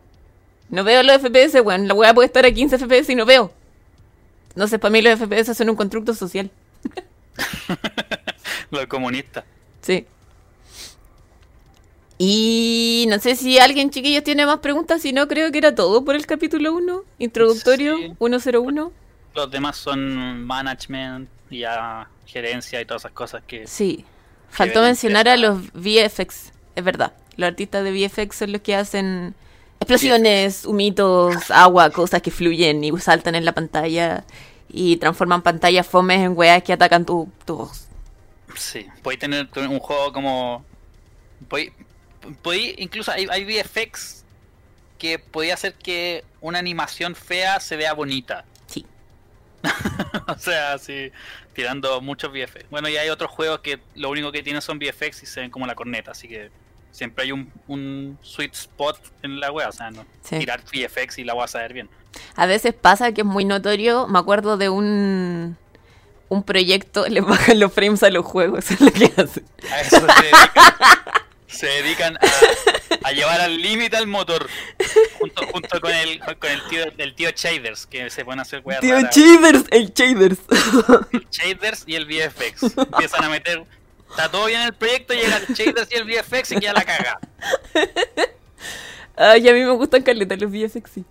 [0.70, 1.86] No veo los FPS, weón.
[1.88, 3.52] La weá puede estar a 15 FPS y no veo.
[4.54, 6.50] No sé, para mí los FPS son un constructo social.
[8.70, 9.44] Los comunistas.
[9.82, 10.06] Sí.
[12.18, 15.02] Y no sé si alguien, chiquillos, tiene más preguntas.
[15.02, 17.02] Si no, creo que era todo por el capítulo 1.
[17.18, 18.12] Introductorio Sí.
[18.18, 18.92] 101.
[19.34, 23.66] Los demás son management y ya gerencia y todas esas cosas que.
[23.66, 24.04] Sí.
[24.48, 26.52] Faltó mencionar a los VFX.
[26.76, 27.12] Es verdad.
[27.36, 29.34] Los artistas de VFX son los que hacen
[29.80, 34.24] explosiones, humitos, agua, cosas que fluyen y saltan en la pantalla.
[34.68, 37.86] Y transforman pantallas fomes en weas que atacan tu, tu voz.
[38.56, 40.64] Sí, podéis tener un juego como.
[41.48, 41.72] Podéis,
[42.42, 44.24] podéis- incluso hay, hay VFX
[44.98, 48.44] que podía hacer que una animación fea se vea bonita.
[50.26, 51.10] O sea, sí,
[51.52, 52.70] tirando muchos VFX.
[52.70, 55.50] Bueno, y hay otros juegos que lo único que tienen son VFX y se ven
[55.50, 56.50] como la corneta, así que
[56.90, 60.38] siempre hay un, un sweet spot en la wea, o sea, no Sí.
[60.38, 61.88] tirar VFX y la wea a saber bien.
[62.36, 64.06] A veces pasa que es muy notorio.
[64.06, 65.56] Me acuerdo de un,
[66.28, 69.44] un proyecto, le bajan los frames a los juegos, es lo que hacen.
[69.70, 70.06] A eso se
[71.54, 74.48] se dedican a, a llevar al límite al motor.
[75.18, 78.80] Junto, junto con el con el tío, el tío Shaders, que se pueden hacer weas
[78.80, 79.16] Tío raras.
[79.16, 80.38] Shaders, el Shaders.
[81.12, 82.76] El Shaders y el VFX.
[82.76, 83.64] Empiezan a meter.
[84.10, 86.84] Está todo bien en el proyecto, llega el Shaders y el VFX y queda la
[86.84, 87.18] caga.
[89.16, 91.04] Ay, a mí me gustan caleta los VFX, sí.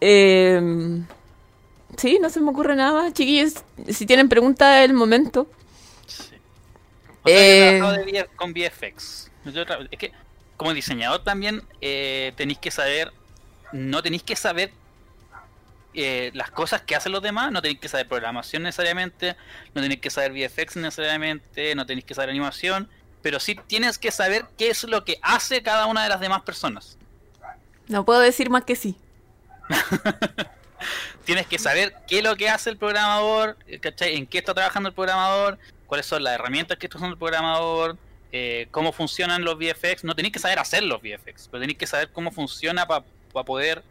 [0.00, 0.60] Eh,
[1.96, 3.12] sí, no se me ocurre nada más.
[3.14, 3.54] Chiquillos,
[3.88, 5.46] si tienen preguntas, el momento.
[6.06, 6.22] Sí.
[7.22, 7.78] O sea, yo he Eh.
[7.78, 9.30] trabajado de VF con VFX.
[9.90, 10.12] Es que,
[10.56, 13.12] como diseñador también, eh, tenéis que saber.
[13.72, 14.72] No tenéis que saber
[15.94, 17.52] eh, las cosas que hacen los demás.
[17.52, 19.36] No tenéis que saber programación necesariamente.
[19.74, 21.74] No tenéis que saber VFX necesariamente.
[21.74, 22.88] No tenéis que saber animación.
[23.22, 26.42] Pero sí tienes que saber qué es lo que hace cada una de las demás
[26.42, 26.96] personas.
[27.88, 28.96] No puedo decir más que sí.
[31.24, 34.16] Tienes que saber qué es lo que hace el programador, ¿cachai?
[34.16, 37.96] En qué está trabajando el programador, cuáles son las herramientas que está usando el programador,
[38.32, 40.04] eh, cómo funcionan los VFX.
[40.04, 43.04] No tenéis que saber hacer los VFX, pero tenéis que saber cómo funciona para
[43.44, 43.82] poder...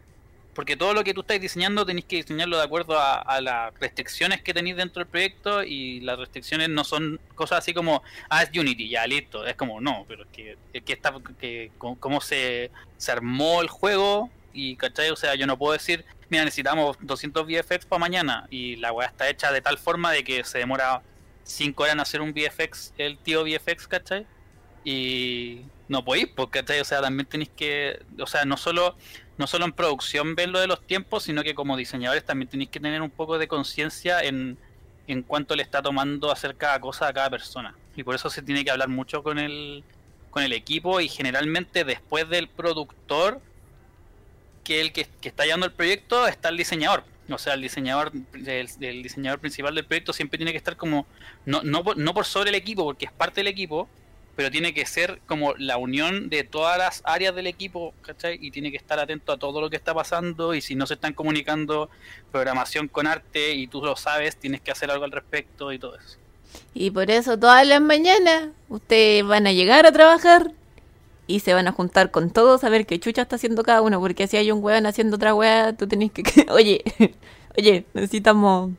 [0.54, 4.40] Porque todo lo que tú estás diseñando tenéis que diseñarlo de acuerdo a, las restricciones
[4.40, 8.58] que tenéis dentro del proyecto y las restricciones no son cosas así como, ah, es
[8.58, 9.44] Unity, ya listo.
[9.44, 13.68] Es como, no, pero es que, es que está, que, cómo se, se armó el
[13.68, 15.10] juego y, ¿cachai?
[15.10, 19.08] O sea, yo no puedo decir, mira, necesitamos 200 VFX para mañana y la weá
[19.08, 21.02] está hecha de tal forma de que se demora
[21.46, 24.26] 5 horas en hacer un VFX, el tío VFX, ¿cachai?
[24.84, 26.80] Y no podéis, porque, ¿cachai?
[26.80, 28.96] O sea, también tenéis que, o sea, no solo,
[29.38, 32.70] no solo en producción ver lo de los tiempos, sino que como diseñadores también tenéis
[32.70, 34.58] que tener un poco de conciencia en,
[35.06, 37.74] en cuánto le está tomando hacer cada cosa a cada persona.
[37.94, 39.84] Y por eso se tiene que hablar mucho con el,
[40.30, 43.40] con el equipo y generalmente después del productor
[44.64, 47.04] que el que, que está llevando el proyecto está el diseñador.
[47.28, 51.06] O sea, el diseñador, el, diseñador principal del proyecto siempre tiene que estar como,
[51.44, 53.88] no, no, no por sobre el equipo, porque es parte del equipo,
[54.36, 58.38] pero tiene que ser como la unión de todas las áreas del equipo, ¿cachai?
[58.40, 60.94] Y tiene que estar atento a todo lo que está pasando y si no se
[60.94, 61.88] están comunicando
[62.30, 65.96] programación con arte y tú lo sabes, tienes que hacer algo al respecto y todo
[65.96, 66.18] eso.
[66.74, 70.52] Y por eso todas las mañanas ustedes van a llegar a trabajar
[71.26, 74.00] y se van a juntar con todos a ver qué chucha está haciendo cada uno.
[74.00, 76.22] Porque si hay un weón haciendo otra weá, tú tenés que...
[76.50, 76.82] oye,
[77.58, 78.70] oye, necesitamos...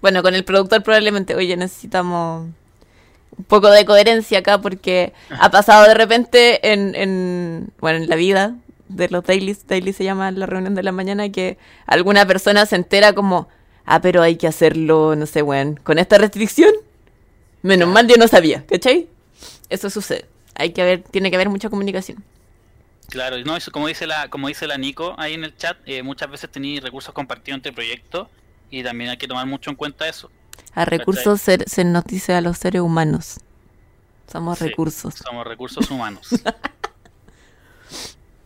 [0.00, 2.48] Bueno, con el productor probablemente, oye, necesitamos
[3.36, 8.16] un poco de coherencia acá porque ha pasado de repente en, en, bueno, en la
[8.16, 8.56] vida
[8.88, 12.76] de los dailies, daily se llama la reunión de la mañana, que alguna persona se
[12.76, 13.48] entera como,
[13.84, 16.72] ah, pero hay que hacerlo, no sé, weón, con esta restricción.
[17.62, 19.08] Menos mal yo no sabía, ¿cachai?
[19.68, 20.26] Eso sucede.
[20.58, 22.24] Hay que haber, tiene que haber mucha comunicación.
[23.08, 26.02] Claro, no, eso como dice la, como dice la Nico ahí en el chat, eh,
[26.02, 28.28] muchas veces tenéis recursos compartidos entre proyectos
[28.70, 30.30] y también hay que tomar mucho en cuenta eso.
[30.74, 33.40] A recursos se, se nos dice a los seres humanos.
[34.30, 35.14] Somos Sí, recursos.
[35.14, 36.42] Somos recursos humanos.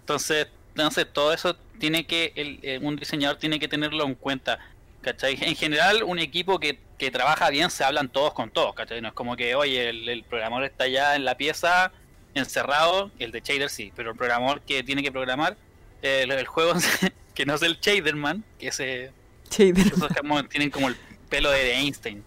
[0.01, 4.59] Entonces, entonces todo eso tiene que, el, eh, un diseñador tiene que tenerlo en cuenta.
[5.01, 5.36] ¿Cachai?
[5.43, 9.01] En general, un equipo que, que trabaja bien se hablan todos con todos, ¿cachai?
[9.01, 11.93] No es como que, oye, el, el programador está allá en la pieza
[12.35, 15.57] encerrado, el de shader sí, pero el programador que tiene que programar
[16.03, 16.73] eh, el juego
[17.35, 19.11] que no es el shaderman, que ese
[19.51, 19.87] Shader.
[19.87, 20.97] esos como tienen como el
[21.29, 22.23] pelo de Einstein.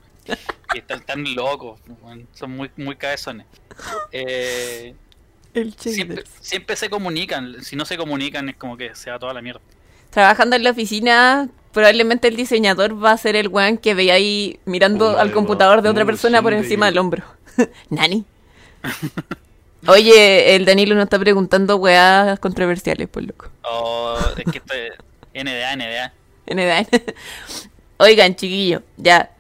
[0.74, 1.80] Y están tan locos,
[2.34, 3.46] son muy, muy cabezones.
[4.12, 4.96] Eh,
[5.54, 9.34] El siempre, siempre se comunican, si no se comunican es como que se va toda
[9.34, 9.62] la mierda.
[10.10, 14.60] Trabajando en la oficina, probablemente el diseñador va a ser el weón que ve ahí
[14.66, 17.24] mirando al computador de otra persona por encima de- del hombro.
[17.90, 18.26] Nani.
[19.88, 23.50] Oye, el Danilo nos está preguntando weas controversiales, por loco.
[23.64, 24.94] O es que esto es
[25.34, 26.14] NDA, NDA.
[26.48, 26.88] NDA.
[27.98, 29.32] Oigan, chiquillo, ya.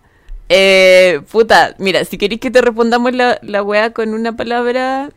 [0.49, 5.09] Eh, puta, mira, si queréis que te respondamos la, la wea con una palabra.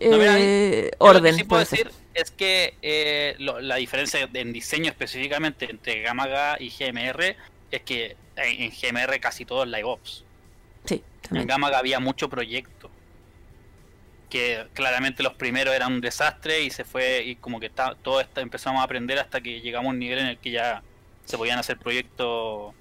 [0.00, 1.34] No, eh, Yo lo que orden.
[1.36, 6.70] sí puedo decir es que eh, lo- la diferencia en diseño específicamente entre Gamaga y
[6.70, 7.36] GMR
[7.70, 10.24] es que en, en GMR casi todo es live ops.
[10.84, 11.46] Sí, En.
[11.46, 12.90] Gamaga había mucho proyecto.
[14.30, 18.20] Que claramente los primeros eran un desastre y se fue y como que está, todo
[18.36, 20.82] empezamos a aprender hasta que llegamos a un nivel en el que ya
[21.24, 22.74] se podían hacer proyectos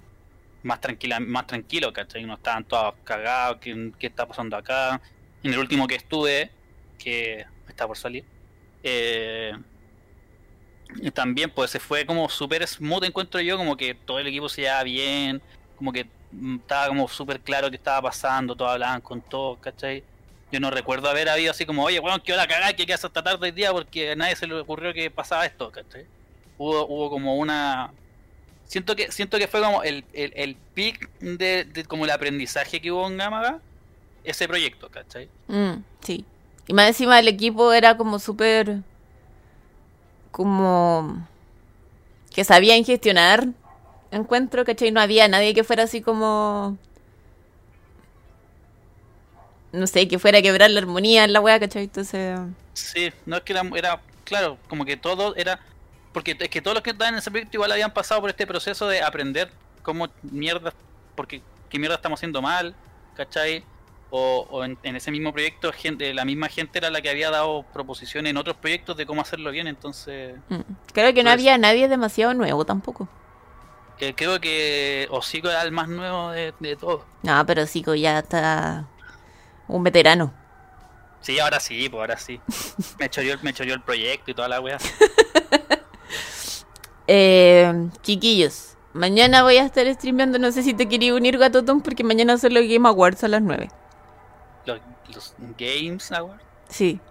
[0.63, 2.23] más tranquila, más tranquilos, ¿cachai?
[2.23, 5.01] No estaban todos cagados, ¿qué, está pasando acá?
[5.43, 6.49] En el último que estuve,
[6.97, 8.23] que está por salir,
[8.81, 9.53] eh,
[11.13, 14.61] también pues se fue como súper smooth encuentro yo, como que todo el equipo se
[14.61, 15.41] llevaba bien,
[15.75, 16.07] como que
[16.57, 20.03] estaba como súper claro qué estaba pasando, todos hablaban con todos, ¿cachai?
[20.51, 23.23] Yo no recuerdo haber habido así como, oye, weón, que hora cagada que quedas hasta
[23.23, 26.05] tarde hoy día porque a nadie se le ocurrió que pasaba esto, ¿cachai?
[26.57, 27.91] Hubo, hubo como una...
[28.65, 32.91] Siento que siento que fue como el, el, el peak de, como el aprendizaje que
[32.91, 33.59] hubo en Gamaga,
[34.23, 35.27] ese proyecto, ¿cachai?
[35.47, 36.25] Mm, sí.
[36.67, 38.77] Y más encima el equipo era como súper.
[40.31, 41.27] como.
[42.33, 43.47] que sabían gestionar.
[44.13, 44.91] Encuentro, ¿cachai?
[44.91, 46.77] No había nadie que fuera así como.
[49.71, 51.83] no sé, que fuera a quebrar la armonía en la wea, ¿cachai?
[51.85, 52.39] Entonces.
[52.73, 55.59] Sí, no es que era, era, claro, como que todo era,
[56.11, 58.45] porque es que todos los que estaban en ese proyecto igual habían pasado por este
[58.45, 59.49] proceso de aprender
[59.81, 60.73] cómo mierda,
[61.15, 62.75] porque qué mierda estamos haciendo mal,
[63.15, 63.63] ¿cachai?
[64.11, 67.31] O, o en, en ese mismo proyecto, gente, la misma gente era la que había
[67.31, 70.59] dado proposiciones en otros proyectos de cómo hacerlo bien, entonces mm.
[70.93, 73.07] Creo que no Pues- había nadie demasiado nuevo tampoco.
[73.99, 77.03] Eh, creo que Hocico era el más nuevo de, de todos.
[77.21, 78.85] No, pero que ya está.
[79.67, 80.33] un veterano.
[81.21, 82.41] Sí, ahora sí, pues ahora sí.
[82.99, 84.77] Me choreó, me choreó el proyecto y toda la wea.
[87.05, 90.39] Eh, chiquillos, mañana voy a estar streameando.
[90.39, 93.41] No sé si te quería unir, Gatotón, porque mañana son los Game Awards a las
[93.41, 93.69] 9.
[94.65, 94.79] Los,
[95.13, 96.41] los Games Awards.
[96.69, 97.01] Sí.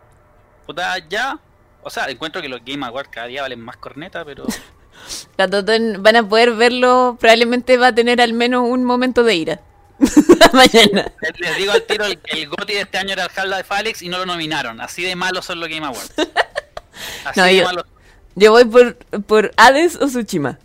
[0.67, 1.39] Puta, ya.
[1.83, 4.45] O sea, encuentro que los Game Awards cada día valen más corneta, pero.
[5.37, 7.17] Gatotón van a poder verlo.
[7.21, 9.61] Probablemente va a tener al menos un momento de ira.
[10.53, 11.13] mañana.
[11.39, 14.09] Les, digo al tiro, el, el GOTY de este año era el Half-Life Alyx y
[14.09, 14.81] no lo nominaron.
[14.81, 16.13] Así de malos son los Game Awards.
[17.25, 17.85] Así No, de yo- malos.
[18.35, 18.97] Yo voy por,
[19.27, 20.59] por Hades o Tsushima.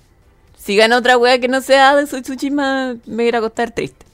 [0.58, 4.06] Si gana otra wea que no sea Hades o Tsushima, me voy a acostar triste.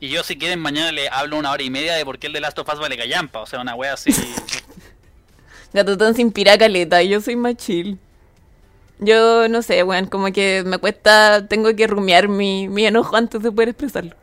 [0.00, 2.32] Y yo, si quieren, mañana le hablo una hora y media de por qué el
[2.32, 3.40] de Last of Us vale callampa.
[3.40, 4.10] O sea, una wea así.
[5.72, 7.98] Gatotón sin pira caleta, yo soy más chill.
[8.98, 13.42] Yo no sé, weón, como que me cuesta, tengo que rumiar mi, mi enojo antes
[13.42, 14.14] de poder expresarlo.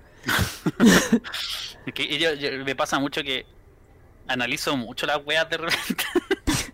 [1.86, 3.46] Es que yo- yo- me pasa mucho que
[4.28, 6.04] analizo mucho las weas de repente.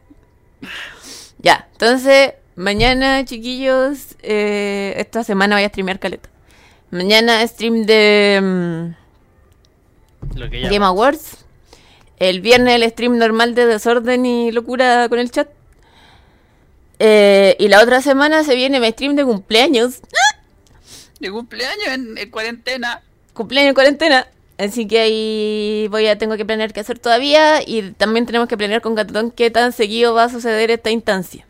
[1.39, 6.29] Ya, entonces, mañana, chiquillos, eh, esta semana voy a streamear caleta.
[6.89, 11.45] Mañana stream de mm, Lo que ella Game Awards.
[12.17, 15.47] El viernes el stream normal de desorden y locura con el chat.
[16.99, 19.99] Eh, y la otra semana se viene mi stream de cumpleaños.
[21.19, 23.01] De cumpleaños en, en cuarentena.
[23.33, 24.27] Cumpleaños en cuarentena.
[24.59, 27.61] Así que ahí voy a, tengo que planear qué hacer todavía.
[27.65, 31.45] Y también tenemos que planear con Gatotón qué tan seguido va a suceder esta instancia.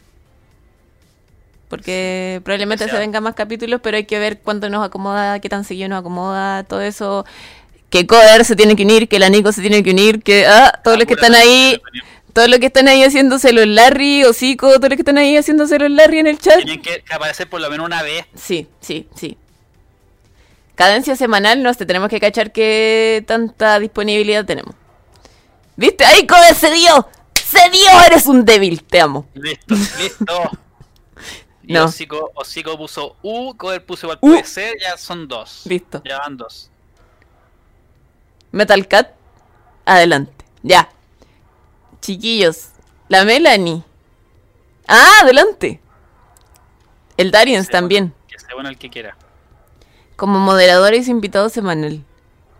[1.69, 5.39] Porque probablemente O sea- se vengan más capítulos, pero hay que ver cuánto nos acomoda,
[5.39, 7.25] qué tan seguido nos acomoda, todo eso.
[7.89, 10.79] Que Coder se tiene que unir, que la Nico se tiene que unir, que ah,
[10.83, 11.81] todos los que están ahí,
[12.33, 15.85] todos los que están ahí haciéndoselo el Larry, Hocico, todos los que están ahí haciéndoselo
[15.85, 16.57] el Larry en el chat.
[16.57, 18.25] Tienen que aparecer por lo menos una vez.
[18.35, 19.37] Sí, sí, sí.
[20.75, 24.75] Cadencia semanal, no sé, tenemos que cachar qué tanta disponibilidad tenemos.
[25.75, 26.05] ¿Viste?
[26.05, 27.07] ¡Ahí, Coder, se dio!
[27.33, 28.01] ¡Se dio!
[28.05, 28.83] ¡Eres un débil!
[28.83, 29.27] Te amo.
[29.33, 30.51] Listo, listo.
[31.69, 31.83] Y No.
[31.83, 35.63] Hocico, Hocico puso U, Coder puso igual puede ser, ya son dos.
[35.65, 36.01] Listo.
[36.05, 36.69] Ya van dos.
[38.51, 39.09] Metal Cat,
[39.83, 40.45] adelante.
[40.63, 40.89] Ya.
[42.01, 42.69] Chiquillos,
[43.09, 43.83] la Melanie.
[44.87, 45.81] Ah, adelante.
[47.17, 49.17] El Darius Sí, también, Que sea bueno el que quiera.
[50.15, 52.03] como moderador y su invitado semanal.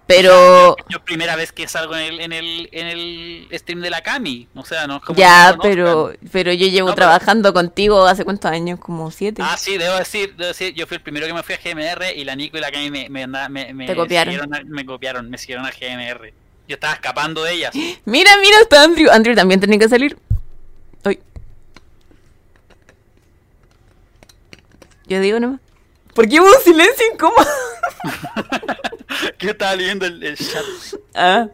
[0.07, 0.77] Pero...
[0.87, 4.47] Yo primera vez que salgo en el, en el, en el stream de la Cami.
[4.55, 8.23] O sea, no es como Ya, pero, pero yo llevo No, pero- trabajando contigo hace
[8.23, 9.41] cuántos años, como siete.
[9.45, 12.13] Ah, sí, debo decir, debo decir, yo fui el primero que me fui a GMR
[12.15, 14.49] y la Nico y la Cami me, me, me, me Te copiaron.
[14.67, 16.33] me copiaron, me siguieron a GMR.
[16.67, 17.73] Yo estaba escapando de ellas.
[18.05, 19.09] Mira, mira, está Andrew.
[19.11, 20.17] Andrew también tiene que salir.
[21.03, 21.19] Ay.
[25.05, 25.61] Yo digo nomás.
[26.13, 27.45] ¿Por qué hubo un silencio incómodo?
[29.39, 30.63] yo estaba leyendo el, el chat.
[31.13, 31.47] Ah.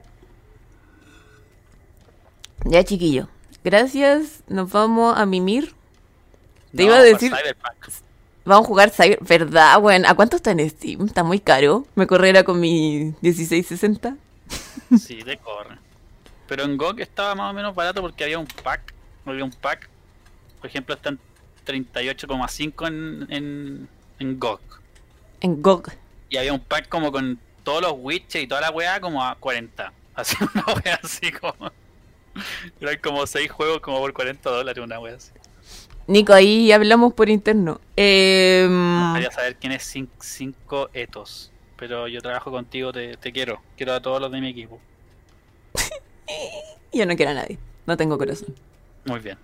[2.65, 3.27] Ya, chiquillo.
[3.63, 4.41] Gracias.
[4.47, 5.73] Nos vamos a mimir.
[6.75, 7.31] Te No, iba a decir,
[8.45, 9.19] vamos a jugar Cyber.
[9.21, 10.05] ¿Verdad, weón?
[10.05, 11.05] ¿A cuánto está en Steam?
[11.05, 11.85] Está muy caro.
[11.95, 14.17] Me correrá con mi 1660.
[14.99, 15.77] Sí, te corre.
[16.47, 18.93] Pero en GOG estaba más o menos barato porque había un pack.
[19.25, 19.89] Había un pack.
[20.59, 21.19] Por ejemplo, está en
[21.65, 23.89] 38,5 en, en,
[24.19, 24.61] en GOG.
[25.41, 25.89] En GOG.
[26.29, 29.35] Y había un pack como con todos los witches y toda la weá como a
[29.35, 29.91] 40.
[30.15, 31.71] Así una weá así como.
[32.79, 35.31] Eran como 6 juegos como por 40 dólares una weá así.
[36.05, 37.79] Nico, ahí hablamos por interno.
[37.95, 38.67] Eh,
[39.13, 39.83] Quería saber quién es
[40.19, 41.52] 5 Etos.
[41.77, 43.61] Pero yo trabajo contigo, te, te quiero.
[43.75, 44.79] Quiero a todos los de mi equipo.
[46.93, 47.57] yo no quiero a nadie.
[47.85, 48.55] No tengo corazón.
[49.05, 49.37] Muy bien.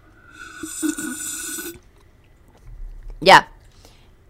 [3.21, 3.49] Ya.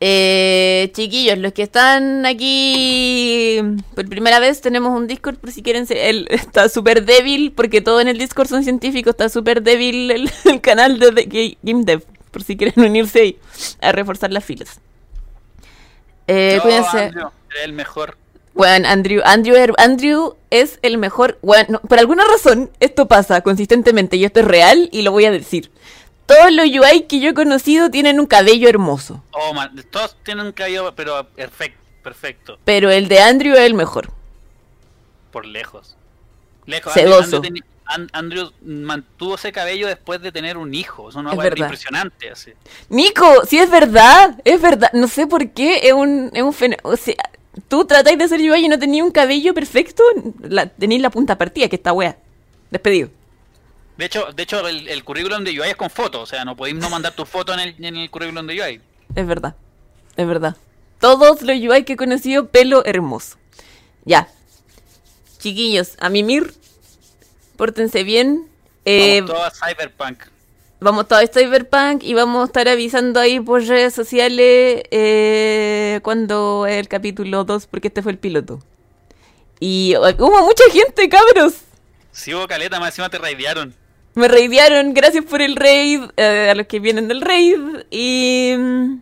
[0.02, 3.60] Eh, chiquillos, los que están aquí
[3.96, 5.98] por primera vez, tenemos un Discord por si quieren ser.
[5.98, 9.12] Él está súper débil, porque todo en el Discord son científicos.
[9.12, 13.40] Está súper débil el, el canal de, de Game Dev, por si quieren unirse ahí
[13.82, 14.80] a reforzar las filas.
[16.28, 16.98] Eh, No, cuídense.
[16.98, 18.18] Andrew, eres el mejor.
[18.54, 21.38] Bueno, Andrew, Andrew, Andrew es el mejor.
[21.42, 25.26] Bueno, no, por alguna razón esto pasa consistentemente y esto es real y lo voy
[25.26, 25.72] a decir.
[26.26, 30.46] Todos los UI que yo he conocido tienen un cabello hermoso, Oh, man, todos tienen
[30.48, 34.12] un cabello, pero perfecto, perfecto, pero el de Andrew es el mejor.
[35.32, 35.96] por lejos.
[36.66, 36.94] Lejos.
[36.94, 37.38] Sedoso.
[37.38, 41.10] Andrew, Andrew mantuvo ese cabello después de tener un hijo.
[41.10, 41.66] Es una Es verdad.
[41.66, 42.30] impresionante.
[42.30, 42.52] Así.
[42.90, 44.92] Nico, si es verdad, es verdad.
[44.94, 46.82] No sé por qué es un, es un fenómeno.
[46.84, 47.16] O sea,
[47.68, 50.04] tú tratáis de hacer UI y no tenías un cabello perfecto,
[50.42, 52.18] la, tenéis la punta partida, que está wea.
[52.72, 53.10] Despedido.
[53.98, 56.22] De hecho, de hecho el, el currículum de UI es con fotos.
[56.22, 58.82] O sea, no podéis no mandar tu foto en el, en el currículum de UI.
[59.16, 59.56] Es verdad.
[60.16, 60.56] Es verdad.
[61.00, 63.38] Todos los UI que he conocido, pelo hermoso.
[64.06, 64.30] Ya.
[65.40, 66.54] Chiquillos, a mimir.
[67.58, 68.48] Pórtense bien.
[68.86, 70.24] Eh, Vamos todos a Cyberpunk.
[70.80, 76.66] Vamos todo a Cyberpunk y vamos a estar avisando ahí por redes sociales eh, cuando
[76.66, 78.60] es el capítulo 2, porque este fue el piloto.
[79.60, 81.62] Y eh, hubo mucha gente, cabros.
[82.12, 83.74] Si hubo caleta, más encima te raidearon.
[84.16, 87.60] Me raidearon, gracias por el raid, eh, a los que vienen del raid.
[87.92, 89.02] Y mm,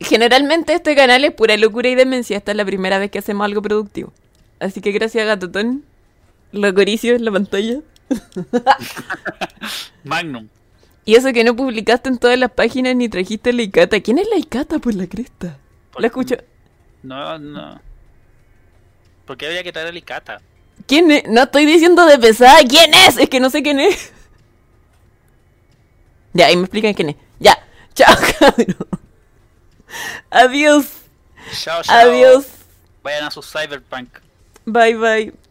[0.00, 2.36] generalmente este canal es pura locura y demencia.
[2.36, 4.12] Esta es la primera vez que hacemos algo productivo.
[4.60, 5.84] Así que gracias, Gatotón.
[6.52, 7.80] Locoricio en la pantalla.
[10.04, 10.48] Magnum.
[11.06, 14.00] Y eso que no publicaste en todas las páginas ni trajiste la Icata.
[14.00, 15.56] ¿Quién es la Icata por la cresta?
[15.96, 16.36] La escucho.
[17.02, 17.80] No, no.
[19.24, 20.40] ¿Por qué había que traer a Licata?
[20.86, 21.24] ¿Quién es?
[21.28, 22.58] No estoy diciendo de pesada.
[22.68, 23.16] ¿Quién es?
[23.16, 24.12] Es que no sé quién es.
[26.32, 27.16] Ya, ahí me explican quién es.
[27.38, 27.56] Ya.
[27.94, 28.76] Chao, cabrón.
[30.30, 30.86] Adiós.
[31.62, 31.96] Chao, chao.
[31.96, 32.46] Adiós.
[33.02, 34.18] Vayan a su Cyberpunk.
[34.64, 35.45] Bye, bye.